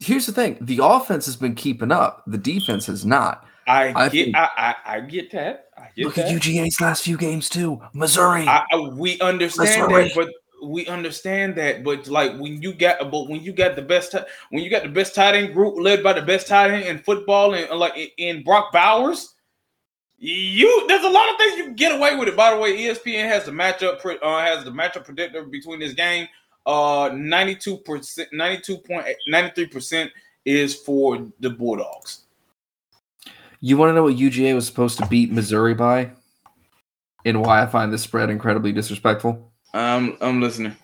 Here's 0.00 0.26
the 0.26 0.32
thing 0.32 0.58
the 0.60 0.80
offense 0.82 1.26
has 1.26 1.36
been 1.36 1.54
keeping 1.54 1.92
up, 1.92 2.24
the 2.26 2.38
defense 2.38 2.86
has 2.86 3.04
not. 3.04 3.44
I, 3.66 3.92
I 3.94 4.08
get. 4.08 4.24
think- 4.24 4.36
I, 4.36 4.48
I 4.56 4.74
I 4.96 5.00
get 5.00 5.30
that. 5.32 5.66
I 5.78 5.88
get 5.94 6.06
Look 6.06 6.14
that. 6.16 6.26
at 6.26 6.34
UGA's 6.42 6.80
last 6.80 7.04
few 7.04 7.16
games, 7.16 7.48
too. 7.48 7.80
Missouri. 7.94 8.46
I, 8.48 8.64
we 8.94 9.20
understand 9.20 9.82
Missouri. 9.88 10.08
that, 10.08 10.14
but 10.16 10.28
we 10.68 10.86
understand 10.88 11.54
that. 11.56 11.84
But 11.84 12.08
like 12.08 12.32
when 12.38 12.60
you 12.60 12.72
got, 12.74 12.98
but 13.10 13.28
when 13.28 13.42
you 13.42 13.52
got 13.52 13.76
the 13.76 13.82
best, 13.82 14.14
when 14.50 14.64
you 14.64 14.70
got 14.70 14.82
the 14.82 14.88
best 14.88 15.14
tight 15.14 15.36
end 15.36 15.54
group 15.54 15.74
led 15.78 16.02
by 16.02 16.14
the 16.14 16.22
best 16.22 16.48
tight 16.48 16.70
end 16.72 16.84
in 16.84 16.98
football, 16.98 17.54
and 17.54 17.70
like 17.78 17.92
in 18.18 18.42
Brock 18.42 18.72
Bowers, 18.72 19.34
you 20.20 20.86
there's 20.86 21.04
a 21.04 21.08
lot 21.08 21.30
of 21.30 21.36
things 21.38 21.56
you 21.56 21.64
can 21.64 21.74
get 21.74 21.92
away 21.92 22.14
with 22.14 22.28
it. 22.28 22.36
By 22.36 22.54
the 22.54 22.60
way, 22.60 22.76
ESPN 22.76 23.24
has 23.24 23.46
the 23.46 23.52
matchup, 23.52 24.04
uh, 24.04 24.40
has 24.40 24.64
the 24.64 24.70
matchup 24.70 25.04
predictor 25.04 25.42
between 25.44 25.80
this 25.80 25.94
game. 25.94 26.28
Uh, 26.66 27.10
ninety 27.14 27.56
two 27.56 27.78
percent, 27.78 28.28
ninety 28.32 28.62
two 28.62 28.76
point 28.76 29.06
ninety 29.26 29.50
three 29.54 29.66
percent 29.66 30.10
is 30.44 30.74
for 30.74 31.26
the 31.40 31.48
Bulldogs. 31.50 32.24
You 33.60 33.76
want 33.76 33.90
to 33.90 33.94
know 33.94 34.04
what 34.04 34.16
UGA 34.16 34.54
was 34.54 34.66
supposed 34.66 34.98
to 34.98 35.06
beat 35.06 35.32
Missouri 35.32 35.74
by? 35.74 36.12
And 37.24 37.42
why 37.42 37.62
I 37.62 37.66
find 37.66 37.92
this 37.92 38.02
spread 38.02 38.30
incredibly 38.30 38.72
disrespectful? 38.72 39.52
Um, 39.74 40.16
I'm 40.20 40.40
listening. 40.40 40.76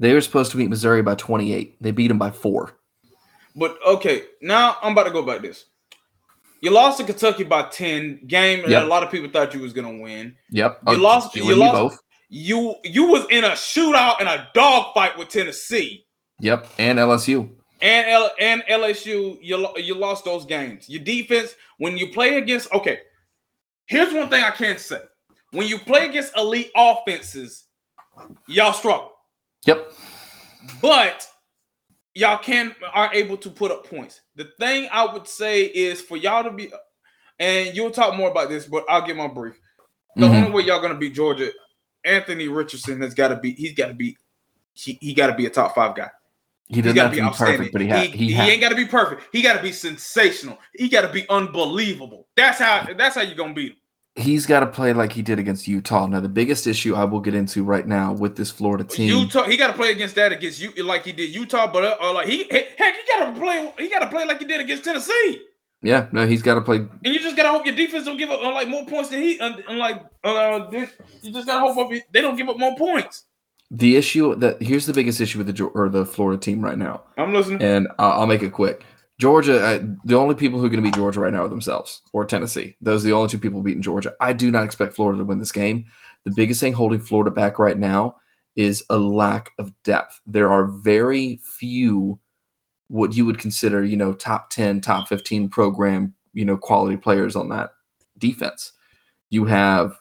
They 0.00 0.12
were 0.12 0.20
supposed 0.20 0.50
to 0.50 0.56
beat 0.56 0.68
Missouri 0.68 1.02
by 1.02 1.14
28. 1.14 1.76
They 1.80 1.92
beat 1.92 2.08
them 2.08 2.18
by 2.18 2.32
four. 2.32 2.74
But 3.54 3.78
okay, 3.86 4.24
now 4.40 4.76
I'm 4.82 4.92
about 4.92 5.04
to 5.04 5.10
go 5.10 5.20
about 5.20 5.42
this. 5.42 5.66
You 6.62 6.70
lost 6.70 6.98
to 6.98 7.04
Kentucky 7.04 7.42
by 7.44 7.64
10, 7.64 8.20
game 8.26 8.64
Yep. 8.68 8.84
a 8.84 8.86
lot 8.86 9.02
of 9.02 9.10
people 9.10 9.28
thought 9.28 9.52
you 9.52 9.60
was 9.60 9.72
gonna 9.72 9.98
win. 9.98 10.36
Yep. 10.50 10.78
You 10.86 10.92
uh, 10.94 10.98
lost- 10.98 11.36
You, 11.36 11.44
you 11.44 11.56
lost- 11.56 11.74
both. 11.74 11.98
You 12.30 12.76
you 12.84 13.04
was 13.08 13.26
in 13.30 13.44
a 13.44 13.50
shootout 13.50 14.16
and 14.20 14.28
a 14.28 14.48
dogfight 14.54 15.18
with 15.18 15.28
Tennessee. 15.28 16.06
Yep. 16.40 16.66
And 16.78 16.98
LSU. 16.98 17.50
And 17.82 18.08
L 18.08 18.30
and 18.38 18.62
LSU, 18.70 19.36
you 19.42 19.68
you 19.76 19.94
lost 19.94 20.24
those 20.24 20.46
games. 20.46 20.88
Your 20.88 21.02
defense, 21.04 21.54
when 21.78 21.98
you 21.98 22.08
play 22.10 22.38
against, 22.38 22.72
okay, 22.72 23.00
here's 23.86 24.14
one 24.14 24.30
thing 24.30 24.42
I 24.44 24.50
can't 24.52 24.78
say: 24.80 25.00
when 25.50 25.66
you 25.66 25.78
play 25.78 26.06
against 26.08 26.34
elite 26.36 26.70
offenses, 26.76 27.64
y'all 28.46 28.72
struggle. 28.72 29.12
Yep. 29.66 29.92
but 30.80 31.26
y'all 32.14 32.38
can 32.38 32.74
are 32.92 33.12
able 33.14 33.36
to 33.38 33.50
put 33.50 33.70
up 33.70 33.86
points. 33.88 34.20
The 34.36 34.50
thing 34.58 34.88
I 34.92 35.12
would 35.12 35.26
say 35.26 35.64
is 35.64 36.00
for 36.00 36.16
y'all 36.16 36.44
to 36.44 36.50
be, 36.50 36.70
and 37.38 37.74
you'll 37.74 37.90
talk 37.90 38.14
more 38.16 38.30
about 38.30 38.48
this, 38.48 38.66
but 38.66 38.84
I'll 38.88 39.06
get 39.06 39.16
my 39.16 39.28
brief. 39.28 39.58
The 40.16 40.26
Mhm. 40.26 40.34
only 40.34 40.50
way 40.50 40.62
y'all 40.64 40.80
gonna 40.82 40.94
beat 40.94 41.14
Georgia, 41.14 41.50
Anthony 42.04 42.48
Richardson 42.48 43.00
has 43.02 43.14
got 43.14 43.28
to 43.28 43.36
be. 43.36 43.52
He's 43.54 43.74
got 43.74 43.88
to 43.88 43.94
be. 43.94 44.16
He, 44.74 44.98
he 45.00 45.14
got 45.14 45.28
to 45.28 45.34
be 45.34 45.46
a 45.46 45.50
top 45.50 45.74
five 45.74 45.94
guy. 45.94 46.10
He 46.68 46.80
doesn't 46.80 46.96
have 46.96 47.10
to 47.10 47.16
be 47.16 47.22
be 47.28 47.36
perfect, 47.36 47.72
but 47.72 47.82
he, 47.82 47.88
ha- 47.88 48.00
he, 48.00 48.06
he, 48.08 48.32
he 48.32 48.40
ain't 48.50 48.60
got 48.62 48.70
to 48.70 48.74
be 48.74 48.86
perfect. 48.86 49.28
He 49.32 49.42
got 49.42 49.54
to 49.56 49.62
be 49.62 49.72
sensational. 49.72 50.58
He 50.74 50.88
got 50.88 51.02
to 51.02 51.08
be 51.12 51.28
unbelievable. 51.28 52.26
That's 52.36 52.58
how. 52.58 52.86
That's 52.96 53.14
how 53.14 53.20
you're 53.22 53.34
gonna 53.36 53.52
beat 53.52 53.72
him. 53.72 53.76
He's 54.16 54.46
got 54.46 54.60
to 54.60 54.66
play 54.66 54.92
like 54.92 55.12
he 55.12 55.22
did 55.22 55.38
against 55.38 55.66
Utah. 55.66 56.06
Now, 56.06 56.20
the 56.20 56.28
biggest 56.28 56.66
issue 56.66 56.94
I 56.94 57.04
will 57.04 57.20
get 57.20 57.34
into 57.34 57.64
right 57.64 57.86
now 57.86 58.12
with 58.12 58.36
this 58.36 58.50
Florida 58.50 58.84
team. 58.84 59.08
Utah, 59.08 59.44
he 59.44 59.56
got 59.56 59.68
to 59.68 59.72
play 59.72 59.90
against 59.90 60.14
that 60.16 60.32
against 60.32 60.60
you 60.60 60.70
like 60.82 61.04
he 61.04 61.12
did 61.12 61.34
Utah, 61.34 61.66
but 61.66 61.84
uh, 61.84 61.96
uh, 62.00 62.12
like 62.12 62.28
he 62.28 62.44
heck, 62.50 62.76
he 62.94 63.02
got 63.18 63.32
to 63.34 63.40
play. 63.40 63.72
He 63.78 63.88
got 63.88 64.00
to 64.00 64.08
play 64.08 64.24
like 64.26 64.38
he 64.38 64.44
did 64.44 64.60
against 64.60 64.84
Tennessee. 64.84 65.42
yeah, 65.82 66.06
no, 66.12 66.26
he's 66.26 66.42
got 66.42 66.54
to 66.54 66.60
play. 66.60 66.76
And 66.76 67.14
you 67.14 67.18
just 67.20 67.36
gotta 67.36 67.48
hope 67.50 67.66
your 67.66 67.74
defense 67.74 68.04
don't 68.04 68.16
give 68.16 68.30
up 68.30 68.40
uh, 68.40 68.52
like 68.52 68.68
more 68.68 68.84
points 68.86 69.08
than 69.10 69.20
he. 69.22 69.40
Uh, 69.40 69.56
uh, 69.68 69.74
like 69.74 70.02
uh, 70.24 70.70
this, 70.70 70.90
you 71.22 71.32
just 71.32 71.46
gotta 71.46 71.72
hope 71.72 71.92
they 72.12 72.20
don't 72.20 72.36
give 72.36 72.48
up 72.48 72.58
more 72.58 72.76
points. 72.76 73.24
The 73.70 73.96
issue 73.96 74.34
that 74.36 74.60
here's 74.60 74.84
the 74.84 74.92
biggest 74.92 75.18
issue 75.22 75.38
with 75.38 75.46
the 75.56 75.64
or 75.64 75.88
the 75.88 76.04
Florida 76.04 76.38
team 76.38 76.60
right 76.60 76.76
now, 76.76 77.04
I'm 77.16 77.32
listening. 77.32 77.62
and 77.62 77.88
I'll, 77.98 78.20
I'll 78.20 78.26
make 78.26 78.42
it 78.42 78.50
quick. 78.52 78.84
Georgia, 79.18 79.96
the 80.04 80.16
only 80.16 80.34
people 80.34 80.58
who 80.58 80.66
are 80.66 80.68
going 80.68 80.82
to 80.82 80.88
beat 80.88 80.96
Georgia 80.96 81.20
right 81.20 81.32
now 81.32 81.44
are 81.44 81.48
themselves 81.48 82.02
or 82.12 82.24
Tennessee. 82.24 82.76
Those 82.80 83.04
are 83.04 83.08
the 83.08 83.14
only 83.14 83.28
two 83.28 83.38
people 83.38 83.62
beating 83.62 83.82
Georgia. 83.82 84.14
I 84.20 84.32
do 84.32 84.50
not 84.50 84.64
expect 84.64 84.94
Florida 84.94 85.18
to 85.18 85.24
win 85.24 85.38
this 85.38 85.52
game. 85.52 85.84
The 86.24 86.32
biggest 86.32 86.60
thing 86.60 86.72
holding 86.72 87.00
Florida 87.00 87.30
back 87.30 87.58
right 87.58 87.78
now 87.78 88.16
is 88.56 88.84
a 88.90 88.98
lack 88.98 89.52
of 89.58 89.72
depth. 89.84 90.20
There 90.26 90.50
are 90.50 90.66
very 90.66 91.40
few 91.42 92.18
what 92.88 93.14
you 93.14 93.24
would 93.24 93.38
consider, 93.38 93.84
you 93.84 93.96
know, 93.96 94.12
top 94.12 94.50
10, 94.50 94.80
top 94.80 95.08
15 95.08 95.48
program, 95.48 96.14
you 96.34 96.44
know, 96.44 96.56
quality 96.56 96.96
players 96.96 97.36
on 97.36 97.48
that 97.48 97.70
defense. 98.18 98.72
You 99.30 99.46
have 99.46 99.96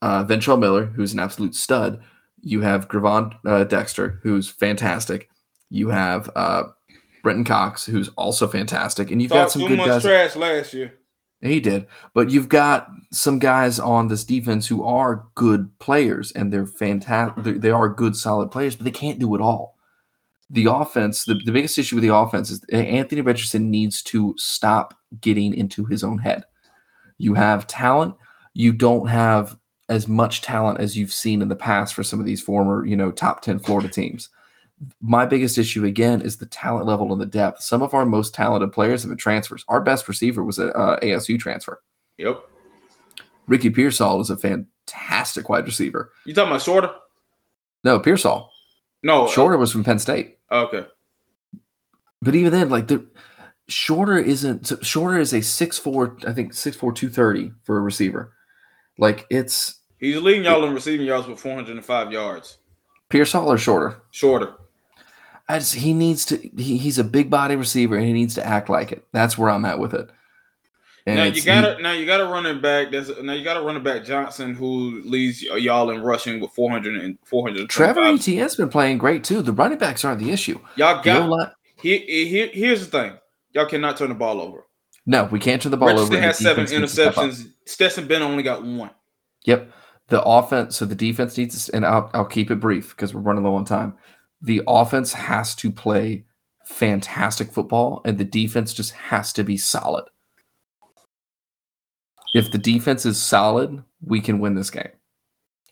uh, 0.00 0.24
Ventrell 0.24 0.58
Miller, 0.58 0.86
who's 0.86 1.12
an 1.12 1.20
absolute 1.20 1.54
stud. 1.54 2.02
You 2.40 2.60
have 2.62 2.88
Gervon 2.88 3.34
uh, 3.44 3.64
Dexter, 3.64 4.20
who's 4.22 4.48
fantastic. 4.48 5.28
You 5.70 5.88
have 5.88 6.30
uh, 6.34 6.64
Brenton 7.22 7.44
Cox, 7.44 7.86
who's 7.86 8.08
also 8.10 8.46
fantastic, 8.46 9.10
and 9.10 9.20
you've 9.20 9.30
got 9.30 9.50
some 9.50 9.62
too 9.62 9.68
good 9.68 9.78
much 9.78 9.86
guys. 9.86 10.02
trash 10.02 10.36
last 10.36 10.74
year. 10.74 10.94
He 11.40 11.60
did, 11.60 11.86
but 12.14 12.30
you've 12.30 12.48
got 12.48 12.88
some 13.12 13.38
guys 13.38 13.78
on 13.78 14.08
this 14.08 14.24
defense 14.24 14.66
who 14.66 14.82
are 14.84 15.26
good 15.36 15.70
players, 15.78 16.32
and 16.32 16.52
they're 16.52 16.66
fantastic. 16.66 17.60
They 17.60 17.70
are 17.70 17.88
good, 17.88 18.16
solid 18.16 18.50
players, 18.50 18.74
but 18.74 18.84
they 18.84 18.90
can't 18.90 19.20
do 19.20 19.34
it 19.36 19.40
all. 19.40 19.76
The 20.50 20.66
offense, 20.66 21.24
the, 21.24 21.34
the 21.44 21.52
biggest 21.52 21.78
issue 21.78 21.96
with 21.96 22.02
the 22.02 22.14
offense 22.14 22.50
is 22.50 22.64
Anthony 22.72 23.20
Richardson 23.20 23.70
needs 23.70 24.02
to 24.04 24.34
stop 24.36 24.94
getting 25.20 25.54
into 25.54 25.84
his 25.84 26.02
own 26.02 26.18
head. 26.18 26.44
You 27.18 27.34
have 27.34 27.66
talent, 27.66 28.14
you 28.54 28.72
don't 28.72 29.06
have 29.06 29.56
as 29.88 30.08
much 30.08 30.42
talent 30.42 30.80
as 30.80 30.96
you've 30.96 31.12
seen 31.12 31.40
in 31.40 31.48
the 31.48 31.56
past 31.56 31.94
for 31.94 32.02
some 32.02 32.18
of 32.18 32.26
these 32.26 32.42
former, 32.42 32.84
you 32.84 32.96
know, 32.96 33.10
top 33.10 33.42
10 33.42 33.60
Florida 33.60 33.88
teams. 33.88 34.28
My 35.00 35.26
biggest 35.26 35.58
issue 35.58 35.84
again 35.84 36.20
is 36.20 36.36
the 36.36 36.46
talent 36.46 36.86
level 36.86 37.12
and 37.12 37.20
the 37.20 37.26
depth. 37.26 37.62
Some 37.62 37.82
of 37.82 37.94
our 37.94 38.06
most 38.06 38.34
talented 38.34 38.72
players 38.72 39.02
have 39.02 39.10
been 39.10 39.18
transfers. 39.18 39.64
Our 39.68 39.80
best 39.80 40.06
receiver 40.08 40.44
was 40.44 40.58
a 40.58 40.72
uh, 40.76 41.00
ASU 41.00 41.38
transfer. 41.38 41.82
Yep. 42.18 42.40
Ricky 43.46 43.70
Pearsall 43.70 44.20
is 44.20 44.30
a 44.30 44.36
fantastic 44.36 45.48
wide 45.48 45.66
receiver. 45.66 46.12
You 46.24 46.34
talking 46.34 46.50
about 46.50 46.62
shorter? 46.62 46.92
No, 47.82 47.98
Pearsall. 47.98 48.50
No. 49.02 49.28
Shorter 49.28 49.56
was 49.56 49.72
from 49.72 49.84
Penn 49.84 49.98
State. 49.98 50.38
Okay. 50.50 50.86
But 52.20 52.34
even 52.34 52.52
then, 52.52 52.68
like 52.68 52.88
the 52.88 53.06
shorter 53.68 54.18
isn't 54.18 54.66
so 54.66 54.78
shorter 54.82 55.18
is 55.18 55.32
a 55.32 55.40
six 55.40 55.78
four, 55.78 56.16
I 56.26 56.32
think 56.32 56.52
six 56.52 56.76
four 56.76 56.92
two 56.92 57.08
thirty 57.08 57.52
for 57.62 57.78
a 57.78 57.80
receiver. 57.80 58.32
Like 58.98 59.26
it's 59.30 59.78
He's 59.98 60.16
leading 60.16 60.44
y'all 60.44 60.64
in 60.64 60.74
receiving 60.74 61.06
yards 61.06 61.26
with 61.26 61.40
405 61.40 62.12
yards. 62.12 62.58
Pearsall 63.08 63.50
or 63.50 63.58
shorter? 63.58 64.00
Shorter. 64.12 64.54
I 65.48 65.58
just, 65.58 65.74
he 65.74 65.94
needs 65.94 66.24
to. 66.26 66.36
He, 66.36 66.76
he's 66.76 66.98
a 66.98 67.04
big 67.04 67.30
body 67.30 67.56
receiver, 67.56 67.96
and 67.96 68.04
he 68.06 68.12
needs 68.12 68.34
to 68.34 68.46
act 68.46 68.68
like 68.68 68.92
it. 68.92 69.06
That's 69.12 69.38
where 69.38 69.50
I'm 69.50 69.64
at 69.64 69.78
with 69.78 69.94
it. 69.94 70.10
And 71.06 71.16
now 71.16 71.24
you 71.24 71.42
got 71.42 71.76
to 71.76 71.82
now 71.82 71.92
you 71.92 72.04
got 72.04 72.18
to 72.18 72.26
running 72.26 72.60
back. 72.60 72.90
There's 72.90 73.08
now 73.22 73.32
you 73.32 73.42
got 73.42 73.54
to 73.54 73.62
running 73.62 73.82
back 73.82 74.04
Johnson 74.04 74.54
who 74.54 75.00
leads 75.04 75.42
y'all 75.42 75.88
in 75.90 76.02
rushing 76.02 76.38
with 76.38 76.50
400 76.52 76.96
and 76.96 77.18
400. 77.24 77.70
Trevor 77.70 78.02
Etienne's 78.02 78.56
been 78.56 78.68
playing 78.68 78.98
great 78.98 79.24
too. 79.24 79.40
The 79.40 79.52
running 79.52 79.78
backs 79.78 80.04
aren't 80.04 80.20
the 80.20 80.30
issue. 80.30 80.60
Y'all 80.76 81.02
got 81.02 81.22
O-line- 81.22 81.50
here, 81.76 82.00
here. 82.06 82.50
Here's 82.52 82.86
the 82.86 82.90
thing. 82.90 83.12
Y'all 83.54 83.64
cannot 83.64 83.96
turn 83.96 84.10
the 84.10 84.14
ball 84.14 84.38
over. 84.40 84.66
no, 85.06 85.24
we 85.24 85.38
can't 85.38 85.62
turn 85.62 85.70
the 85.70 85.78
ball 85.78 85.88
over. 85.88 86.00
Richardson 86.00 86.16
and 86.16 86.24
has 86.24 86.38
seven 86.38 86.64
defense 86.66 86.80
needs 86.80 86.94
to 86.94 87.02
step 87.02 87.16
up. 87.16 87.30
interceptions. 87.30 87.52
Stetson 87.64 88.06
Bennett 88.06 88.28
only 88.28 88.42
got 88.42 88.62
one. 88.62 88.90
Yep. 89.44 89.72
The 90.08 90.22
offense, 90.22 90.76
so 90.76 90.84
the 90.84 90.94
defense 90.94 91.38
needs 91.38 91.66
to, 91.66 91.74
and 91.76 91.86
I'll, 91.86 92.10
I'll 92.12 92.24
keep 92.26 92.50
it 92.50 92.56
brief 92.56 92.90
because 92.90 93.14
we're 93.14 93.20
running 93.22 93.44
low 93.44 93.54
on 93.54 93.64
time. 93.64 93.94
The 94.40 94.62
offense 94.66 95.12
has 95.12 95.54
to 95.56 95.70
play 95.70 96.24
fantastic 96.66 97.50
football, 97.52 98.00
and 98.04 98.18
the 98.18 98.24
defense 98.24 98.72
just 98.72 98.92
has 98.92 99.32
to 99.34 99.42
be 99.44 99.56
solid. 99.56 100.04
If 102.34 102.52
the 102.52 102.58
defense 102.58 103.06
is 103.06 103.20
solid, 103.20 103.82
we 104.04 104.20
can 104.20 104.38
win 104.38 104.54
this 104.54 104.70
game, 104.70 104.90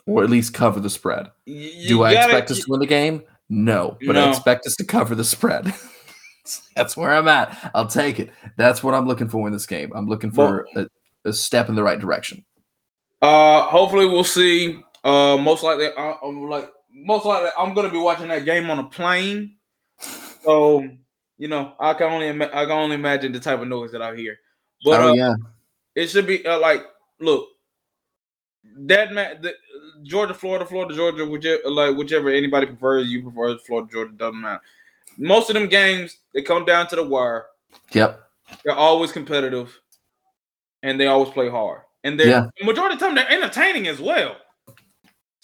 or 0.07 0.25
at 0.25 0.31
least 0.31 0.55
cover 0.55 0.81
the 0.81 0.91
spread. 0.91 1.31
You 1.45 1.89
Do 1.89 2.03
I 2.05 2.15
gotta- 2.15 2.27
expect 2.29 2.51
us 2.51 2.61
to 2.65 2.71
win 2.71 2.81
the 2.81 2.87
game? 2.87 3.23
No, 3.49 3.97
but 4.05 4.17
I 4.17 4.29
expect 4.29 4.67
us 4.67 4.75
to 4.77 4.85
cover 4.85 5.15
the 5.15 5.25
spread. 5.25 5.73
That's 6.77 6.97
where 6.97 7.13
I'm 7.13 7.29
at. 7.29 7.71
I'll 7.75 7.87
take 7.87 8.19
it. 8.19 8.31
That's 8.57 8.83
what 8.83 8.95
I'm 8.95 9.07
looking 9.07 9.29
for 9.29 9.47
in 9.47 9.53
this 9.53 9.67
game. 9.67 9.93
I'm 9.95 10.09
looking 10.09 10.31
for 10.33 10.67
a, 10.75 10.87
a 11.25 11.33
step 11.33 11.69
in 11.69 11.75
the 11.77 11.83
right 11.83 11.99
direction. 12.01 12.45
Uh, 13.23 13.63
hopefully 13.63 14.07
we'll 14.07 14.25
see. 14.25 14.81
Uh, 15.05 15.37
most 15.37 15.63
likely, 15.63 15.89
I, 15.97 16.17
I'm 16.25 16.49
like 16.49 16.71
most 17.07 17.25
likely 17.25 17.51
I'm 17.57 17.73
gonna 17.73 17.89
be 17.91 17.99
watching 17.99 18.29
that 18.29 18.45
game 18.45 18.69
on 18.69 18.81
a 18.81 18.85
plane. 18.85 19.57
So 20.43 20.89
you 21.39 21.49
know, 21.49 21.75
I 21.79 21.95
can 21.95 22.13
only 22.13 22.29
ima- 22.29 22.51
I 22.53 22.65
can 22.65 22.73
only 22.73 22.97
imagine 22.97 23.33
the 23.33 23.41
type 23.41 23.61
of 23.61 23.69
noise 23.69 23.93
that 23.93 24.03
I 24.03 24.15
hear. 24.17 24.39
But 24.85 25.01
oh 25.01 25.11
uh, 25.11 25.15
yeah, 25.15 25.35
it 25.95 26.09
should 26.09 26.27
be 26.27 26.45
uh, 26.45 26.59
like 26.59 26.85
look 27.21 27.49
that 28.87 29.13
man 29.13 29.41
the, 29.41 29.55
Georgia, 30.03 30.35
Florida, 30.35 30.67
Florida, 30.67 30.95
Georgia, 30.95 31.25
whichever 31.25 31.71
like 31.71 31.97
whichever 31.97 32.29
anybody 32.31 32.67
prefers. 32.67 33.09
You 33.09 33.23
prefer 33.23 33.57
Florida, 33.59 33.89
Georgia, 33.91 34.13
doesn't 34.13 34.41
matter. 34.41 34.61
Most 35.17 35.49
of 35.49 35.55
them 35.55 35.69
games 35.69 36.19
they 36.35 36.43
come 36.43 36.65
down 36.65 36.89
to 36.89 36.97
the 36.97 37.05
wire. 37.05 37.47
yep. 37.93 38.23
They're 38.65 38.75
always 38.75 39.13
competitive, 39.13 39.79
and 40.83 41.01
they 41.01 41.07
always 41.07 41.31
play 41.31 41.49
hard. 41.49 41.83
And 42.05 42.19
they're 42.19 42.29
Yeah. 42.29 42.47
majority 42.63 42.95
of 42.95 43.01
the 43.01 43.07
time 43.07 43.15
they're 43.15 43.31
entertaining 43.31 43.89
as 43.89 44.01
well. 44.01 44.37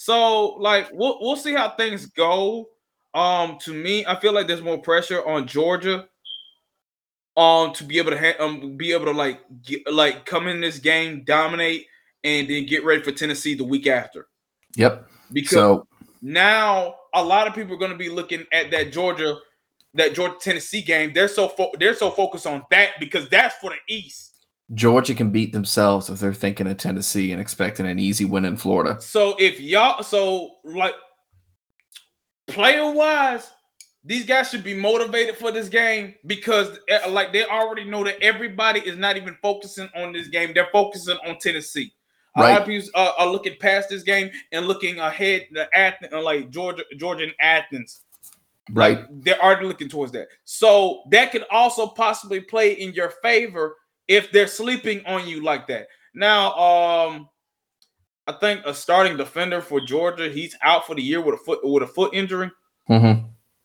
So 0.03 0.55
like 0.55 0.89
we'll 0.93 1.17
we'll 1.21 1.37
see 1.37 1.53
how 1.53 1.77
things 1.77 2.07
go. 2.07 2.71
Um, 3.15 3.57
to 3.61 3.73
me, 3.73 4.05
I 4.05 4.19
feel 4.19 4.33
like 4.33 4.49
there's 4.49 4.61
more 4.61 4.79
pressure 4.79 5.25
on 5.25 5.47
Georgia, 5.47 6.09
um, 7.37 7.73
to 7.75 7.85
be 7.85 7.99
able 7.99 8.11
to 8.11 8.19
ha- 8.19 8.45
um 8.45 8.77
be 8.77 8.91
able 8.91 9.05
to 9.05 9.13
like 9.13 9.43
get, 9.63 9.87
like 9.93 10.27
come 10.27 10.49
in 10.49 10.61
this 10.61 10.81
game, 10.81 11.23
dominate, 11.25 11.87
and 12.25 12.51
then 12.51 12.67
get 12.67 12.85
ready 12.85 13.01
for 13.01 13.13
Tennessee 13.13 13.55
the 13.55 13.63
week 13.63 13.87
after. 13.87 14.27
Yep. 14.75 15.09
Because 15.33 15.53
So 15.53 15.87
now 16.21 16.97
a 17.15 17.23
lot 17.23 17.47
of 17.47 17.55
people 17.55 17.75
are 17.75 17.79
going 17.79 17.93
to 17.93 17.97
be 17.97 18.09
looking 18.09 18.45
at 18.53 18.73
that 18.73 18.91
Georgia, 18.91 19.37
that 19.95 20.15
Georgia 20.15 20.35
Tennessee 20.41 20.83
game. 20.83 21.13
They're 21.15 21.29
so 21.29 21.47
fo- 21.47 21.71
they're 21.79 21.95
so 21.95 22.11
focused 22.11 22.49
on 22.49 22.65
that 22.73 22.99
because 22.99 23.29
that's 23.29 23.55
for 23.59 23.71
the 23.71 23.95
East. 23.95 24.32
Georgia 24.75 25.15
can 25.15 25.31
beat 25.31 25.53
themselves 25.53 26.09
if 26.09 26.19
they're 26.19 26.33
thinking 26.33 26.67
of 26.67 26.77
Tennessee 26.79 27.33
and 27.33 27.41
expecting 27.41 27.87
an 27.87 27.99
easy 27.99 28.25
win 28.25 28.45
in 28.45 28.57
Florida. 28.57 29.01
So 29.01 29.37
if 29.39 29.61
y'all, 29.61 30.03
so 30.03 30.57
like 30.65 30.95
player 32.47 32.91
wise, 32.91 33.51
these 34.05 34.27
guys 34.27 34.51
should 34.51 34.65
be 34.65 34.75
motivated 34.75 35.37
for 35.37 35.53
this 35.53 35.69
game 35.69 36.15
because 36.27 36.79
eh, 36.89 37.07
like 37.09 37.33
they 37.33 37.45
already 37.45 37.85
know 37.85 38.03
that 38.05 38.21
everybody 38.21 38.81
is 38.81 38.97
not 38.97 39.17
even 39.17 39.37
focusing 39.43 39.89
on 39.95 40.13
this 40.13 40.29
game. 40.29 40.53
They're 40.55 40.69
focusing 40.73 41.19
on 41.27 41.39
Tennessee. 41.39 41.93
Right. 42.37 42.49
A 42.49 42.53
lot 42.53 42.61
of 42.63 42.67
people 42.67 42.89
uh, 42.95 43.13
are 43.19 43.27
looking 43.29 43.57
past 43.61 43.91
this 43.91 44.03
game 44.03 44.31
and 44.53 44.67
looking 44.67 44.99
ahead 44.99 45.47
to 45.55 45.69
Athens, 45.77 46.13
like 46.13 46.51
Georgia, 46.51 46.83
Georgia 46.97 47.25
and 47.25 47.35
Athens. 47.41 48.01
Right. 48.71 48.99
Like, 48.99 49.07
they're 49.11 49.43
already 49.43 49.67
looking 49.67 49.89
towards 49.89 50.13
that. 50.13 50.29
So 50.45 51.03
that 51.11 51.31
could 51.31 51.45
also 51.51 51.89
possibly 51.89 52.41
play 52.41 52.73
in 52.73 52.95
your 52.95 53.11
favor 53.23 53.77
if 54.13 54.31
they're 54.33 54.47
sleeping 54.47 55.05
on 55.07 55.27
you 55.27 55.43
like 55.43 55.67
that. 55.69 55.87
Now, 56.15 56.53
um, 56.55 57.29
I 58.27 58.33
think 58.33 58.61
a 58.67 58.75
starting 58.75 59.17
defender 59.17 59.61
for 59.61 59.81
Georgia, 59.81 60.29
he's 60.29 60.57
out 60.63 60.87
for 60.87 60.95
the 60.95 61.03
year 61.03 61.21
with 61.21 61.35
a 61.35 61.39
foot 61.39 61.61
with 61.63 61.83
a 61.83 61.87
foot 61.87 62.15
injury 62.15 62.51
Mhm. 62.89 63.25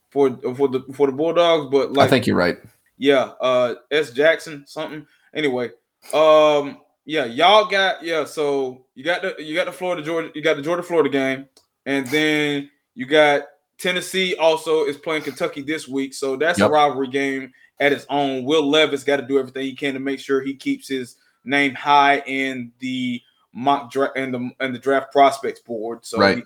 for 0.10 0.30
for 0.56 0.68
the 0.68 0.84
for 0.96 1.08
the 1.08 1.14
Bulldogs. 1.14 1.70
But 1.72 1.94
like, 1.94 2.08
I 2.08 2.10
think 2.10 2.26
you're 2.28 2.36
right. 2.38 2.58
yeah, 2.98 3.34
uh, 3.42 3.76
S 3.92 4.12
Jackson 4.12 4.64
something. 4.66 5.06
Anyway, 5.34 5.72
um, 6.14 6.80
yeah, 7.06 7.26
y'all 7.26 7.66
got 7.66 8.02
yeah. 8.04 8.24
So 8.26 8.86
you 8.96 9.04
got 9.04 9.22
the 9.22 9.36
you 9.40 9.54
got 9.54 9.66
the 9.66 9.72
Florida 9.74 10.02
Georgia, 10.02 10.32
you 10.34 10.42
got 10.42 10.56
the 10.56 10.64
Georgia 10.64 10.84
Florida 10.84 11.10
game, 11.10 11.48
and 11.86 12.08
then 12.08 12.70
you 12.96 13.06
got 13.06 13.44
Tennessee 13.78 14.36
also 14.36 14.86
is 14.86 14.98
playing 14.98 15.22
Kentucky 15.22 15.62
this 15.62 15.88
week. 15.88 16.14
So 16.16 16.36
that's 16.36 16.58
Yep. 16.60 16.70
a 16.70 16.72
rivalry 16.72 17.10
game 17.10 17.54
at 17.80 17.92
his 17.92 18.06
own. 18.10 18.44
Will 18.44 18.68
Levis 18.68 19.04
got 19.04 19.18
to 19.18 19.24
do 19.26 19.40
everything 19.40 19.64
he 19.64 19.76
can 19.76 19.94
to 19.94 20.00
make 20.00 20.20
sure 20.20 20.42
he 20.42 20.56
keeps 20.56 20.88
his 20.88 21.16
name 21.44 21.74
high 21.76 22.20
in 22.26 22.72
the 22.80 23.22
mock 23.54 23.92
draft 23.92 24.14
and 24.18 24.34
the 24.34 24.50
and 24.60 24.74
the 24.76 24.80
draft 24.80 25.12
prospects 25.12 25.60
board. 25.62 26.06
So 26.06 26.20
Right. 26.20 26.38
he- 26.38 26.44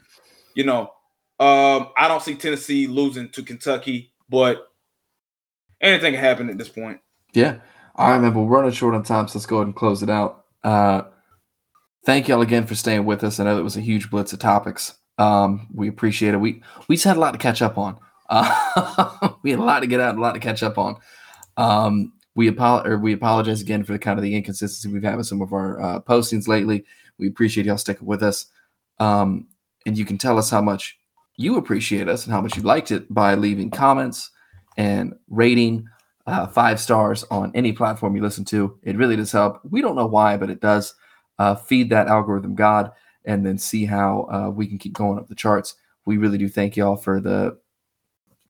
you 0.56 0.64
know, 0.66 0.92
um, 1.40 1.90
I 1.98 2.08
don't 2.08 2.22
see 2.22 2.36
Tennessee 2.36 2.86
losing 2.88 3.30
to 3.30 3.44
Kentucky, 3.44 4.12
but 4.30 4.70
anything 5.80 6.14
can 6.14 6.22
happen 6.24 6.50
at 6.50 6.58
this 6.58 6.70
point. 6.70 7.00
Yeah. 7.34 7.60
All 7.96 8.10
right, 8.10 8.20
man. 8.20 8.34
We're 8.34 8.44
running 8.46 8.72
short 8.72 8.96
on 8.96 9.04
time, 9.04 9.28
so 9.28 9.38
let's 9.40 9.46
go 9.46 9.58
ahead 9.58 9.68
and 9.68 9.76
close 9.76 10.04
it 10.04 10.10
out. 10.10 10.46
Uh, 10.64 11.04
thank 12.06 12.28
y'all 12.28 12.42
again 12.42 12.66
for 12.66 12.76
staying 12.76 13.06
with 13.06 13.24
us. 13.24 13.40
I 13.40 13.44
know 13.46 13.56
that 13.56 13.64
was 13.64 13.78
a 13.78 13.82
huge 13.82 14.10
blitz 14.10 14.34
of 14.34 14.40
topics. 14.40 14.96
Um, 15.18 15.68
we 15.74 15.88
appreciate 15.88 16.34
it. 16.34 16.38
We 16.38 16.62
we 16.88 16.96
just 16.96 17.06
had 17.06 17.18
a 17.18 17.20
lot 17.20 17.32
to 17.32 17.38
catch 17.38 17.62
up 17.62 17.78
on. 17.78 17.98
Uh, 18.30 19.30
we 19.44 19.52
had 19.52 19.60
a 19.60 19.64
lot 19.64 19.82
to 19.82 19.88
get 19.88 20.00
out, 20.00 20.12
and 20.12 20.20
a 20.20 20.22
lot 20.22 20.34
to 20.34 20.40
catch 20.40 20.64
up 20.64 20.78
on. 20.78 20.98
Um, 21.62 22.14
we 22.34 22.50
or 22.50 22.98
we 22.98 23.14
apologize 23.14 23.62
again 23.62 23.84
for 23.84 23.94
the 23.94 24.00
kind 24.00 24.18
of 24.18 24.24
the 24.24 24.36
inconsistency 24.36 24.92
we've 24.92 25.04
had 25.04 25.18
with 25.18 25.28
some 25.28 25.42
of 25.42 25.54
our 25.54 25.80
uh, 25.82 26.00
postings 26.00 26.48
lately. 26.48 26.86
We 27.20 27.28
appreciate 27.28 27.66
y'all 27.68 27.78
sticking 27.78 28.08
with 28.08 28.24
us. 28.24 28.48
Um, 29.00 29.48
and 29.86 29.98
you 29.98 30.06
can 30.06 30.18
tell 30.18 30.38
us 30.40 30.50
how 30.50 30.62
much 30.62 30.98
you 31.38 31.58
appreciate 31.58 32.08
us 32.08 32.26
and 32.26 32.34
how 32.34 32.42
much 32.42 32.58
you 32.58 32.64
liked 32.64 32.92
it 32.92 33.14
by 33.14 33.36
leaving 33.36 33.70
comments 33.70 34.32
and 34.78 35.14
rating 35.30 35.88
uh, 36.26 36.48
five 36.48 36.80
stars 36.80 37.26
on 37.30 37.52
any 37.54 37.74
platform 37.74 38.16
you 38.16 38.22
listen 38.22 38.46
to. 38.46 38.80
It 38.84 38.98
really 38.98 39.16
does 39.16 39.32
help. 39.32 39.60
We 39.70 39.82
don't 39.82 39.96
know 39.96 40.08
why, 40.08 40.38
but 40.38 40.50
it 40.50 40.62
does 40.62 40.96
uh, 41.38 41.56
feed 41.56 41.90
that 41.90 42.08
algorithm 42.08 42.56
God 42.56 42.92
and 43.26 43.46
then 43.46 43.58
see 43.58 43.86
how 43.86 44.28
uh, 44.32 44.50
we 44.50 44.66
can 44.66 44.78
keep 44.78 44.94
going 44.94 45.20
up 45.20 45.28
the 45.28 45.36
charts. 45.36 45.76
We 46.06 46.18
really 46.18 46.38
do 46.38 46.50
thank 46.50 46.76
y'all 46.76 46.98
for 46.98 47.20
the 47.20 47.58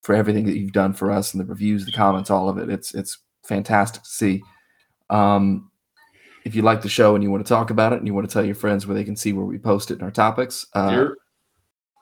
for 0.01 0.15
everything 0.15 0.45
that 0.45 0.57
you've 0.57 0.71
done 0.71 0.93
for 0.93 1.11
us 1.11 1.33
and 1.33 1.41
the 1.41 1.45
reviews, 1.45 1.85
the 1.85 1.91
comments, 1.91 2.29
all 2.29 2.49
of 2.49 2.57
it. 2.57 2.69
It's 2.69 2.93
it's 2.93 3.19
fantastic 3.43 4.03
to 4.03 4.09
see. 4.09 4.41
Um, 5.09 5.71
if 6.43 6.55
you 6.55 6.63
like 6.63 6.81
the 6.81 6.89
show 6.89 7.13
and 7.15 7.23
you 7.23 7.29
want 7.29 7.45
to 7.45 7.49
talk 7.49 7.69
about 7.69 7.93
it 7.93 7.99
and 7.99 8.07
you 8.07 8.13
want 8.13 8.27
to 8.27 8.33
tell 8.33 8.45
your 8.45 8.55
friends 8.55 8.87
where 8.87 8.95
they 8.95 9.03
can 9.03 9.15
see 9.15 9.33
where 9.33 9.45
we 9.45 9.59
post 9.59 9.91
it 9.91 9.99
in 9.99 10.03
our 10.03 10.11
topics, 10.11 10.65
uh, 10.73 10.89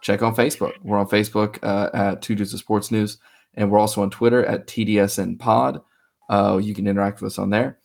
check 0.02 0.22
on 0.22 0.36
Facebook. 0.36 0.74
We're 0.82 0.98
on 0.98 1.08
Facebook 1.08 1.60
uh, 1.62 1.90
at 1.94 2.22
Two 2.22 2.36
Dudes 2.36 2.54
of 2.54 2.60
Sports 2.60 2.92
News, 2.92 3.18
and 3.56 3.70
we're 3.70 3.80
also 3.80 4.02
on 4.02 4.10
Twitter 4.10 4.46
at 4.46 4.68
TDSN 4.68 5.40
Pod. 5.40 5.82
Uh, 6.30 6.60
you 6.62 6.74
can 6.74 6.88
interact 6.88 7.22
with 7.22 7.34
us 7.34 7.40
on 7.40 7.50
there. 7.50 7.80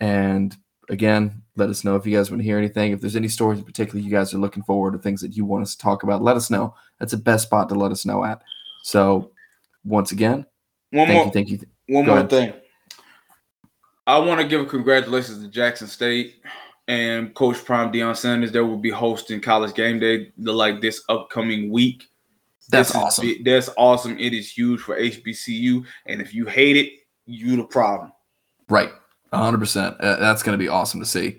And 0.00 0.56
again, 0.88 1.42
let 1.56 1.68
us 1.68 1.84
know 1.84 1.96
if 1.96 2.06
you 2.06 2.16
guys 2.16 2.30
want 2.30 2.40
to 2.40 2.44
hear 2.44 2.58
anything. 2.58 2.92
If 2.92 3.00
there's 3.00 3.16
any 3.16 3.28
stories 3.28 3.58
in 3.58 3.64
particular 3.64 4.00
you 4.00 4.10
guys 4.10 4.32
are 4.32 4.38
looking 4.38 4.62
forward 4.62 4.92
to, 4.92 4.98
things 4.98 5.20
that 5.22 5.36
you 5.36 5.44
want 5.44 5.62
us 5.62 5.74
to 5.74 5.82
talk 5.82 6.02
about, 6.02 6.22
let 6.22 6.36
us 6.36 6.50
know. 6.50 6.74
That's 6.98 7.12
the 7.12 7.18
best 7.18 7.44
spot 7.44 7.68
to 7.70 7.74
let 7.74 7.90
us 7.90 8.06
know 8.06 8.24
at. 8.24 8.42
So, 8.84 9.32
once 9.84 10.12
again, 10.12 10.44
one 10.90 11.06
thank 11.06 11.16
more, 11.16 11.26
you, 11.26 11.32
thank 11.32 11.48
you. 11.48 11.58
one 11.88 12.04
Go 12.04 12.10
more 12.12 12.18
ahead. 12.18 12.30
thing. 12.30 12.52
I 14.06 14.18
want 14.18 14.40
to 14.40 14.46
give 14.48 14.60
a 14.60 14.64
congratulations 14.66 15.42
to 15.42 15.48
Jackson 15.48 15.86
State 15.86 16.36
and 16.88 17.34
Coach 17.34 17.62
Prime 17.64 17.92
Deion 17.92 18.16
Sanders. 18.16 18.52
They 18.52 18.60
will 18.60 18.78
be 18.78 18.90
hosting 18.90 19.40
College 19.40 19.74
Game 19.74 19.98
Day 19.98 20.32
the, 20.38 20.52
like 20.52 20.80
this 20.80 21.02
upcoming 21.08 21.70
week. 21.70 22.04
That's 22.70 22.90
This 22.92 22.96
awesome. 22.96 23.26
bi- 23.26 23.40
that's 23.44 23.70
awesome. 23.76 24.18
It 24.18 24.32
is 24.34 24.50
huge 24.50 24.80
for 24.80 24.98
HBCU, 24.98 25.84
and 26.06 26.20
if 26.20 26.34
you 26.34 26.46
hate 26.46 26.76
it, 26.76 26.92
you 27.26 27.56
the 27.56 27.64
problem. 27.64 28.12
Right. 28.68 28.90
100%. 29.32 29.96
Uh, 30.00 30.16
that's 30.16 30.42
going 30.42 30.54
to 30.58 30.62
be 30.62 30.68
awesome 30.68 31.00
to 31.00 31.06
see. 31.06 31.38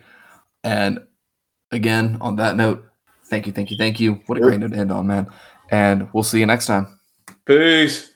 And 0.63 0.99
again, 1.71 2.17
on 2.21 2.35
that 2.35 2.55
note, 2.55 2.85
thank 3.25 3.47
you, 3.47 3.53
thank 3.53 3.71
you, 3.71 3.77
thank 3.77 3.99
you. 3.99 4.21
What 4.27 4.37
a 4.37 4.41
great 4.41 4.59
note 4.59 4.71
to 4.71 4.77
end 4.77 4.91
on, 4.91 5.07
man. 5.07 5.27
And 5.71 6.07
we'll 6.13 6.23
see 6.23 6.39
you 6.39 6.45
next 6.45 6.67
time. 6.67 6.99
Peace. 7.45 8.08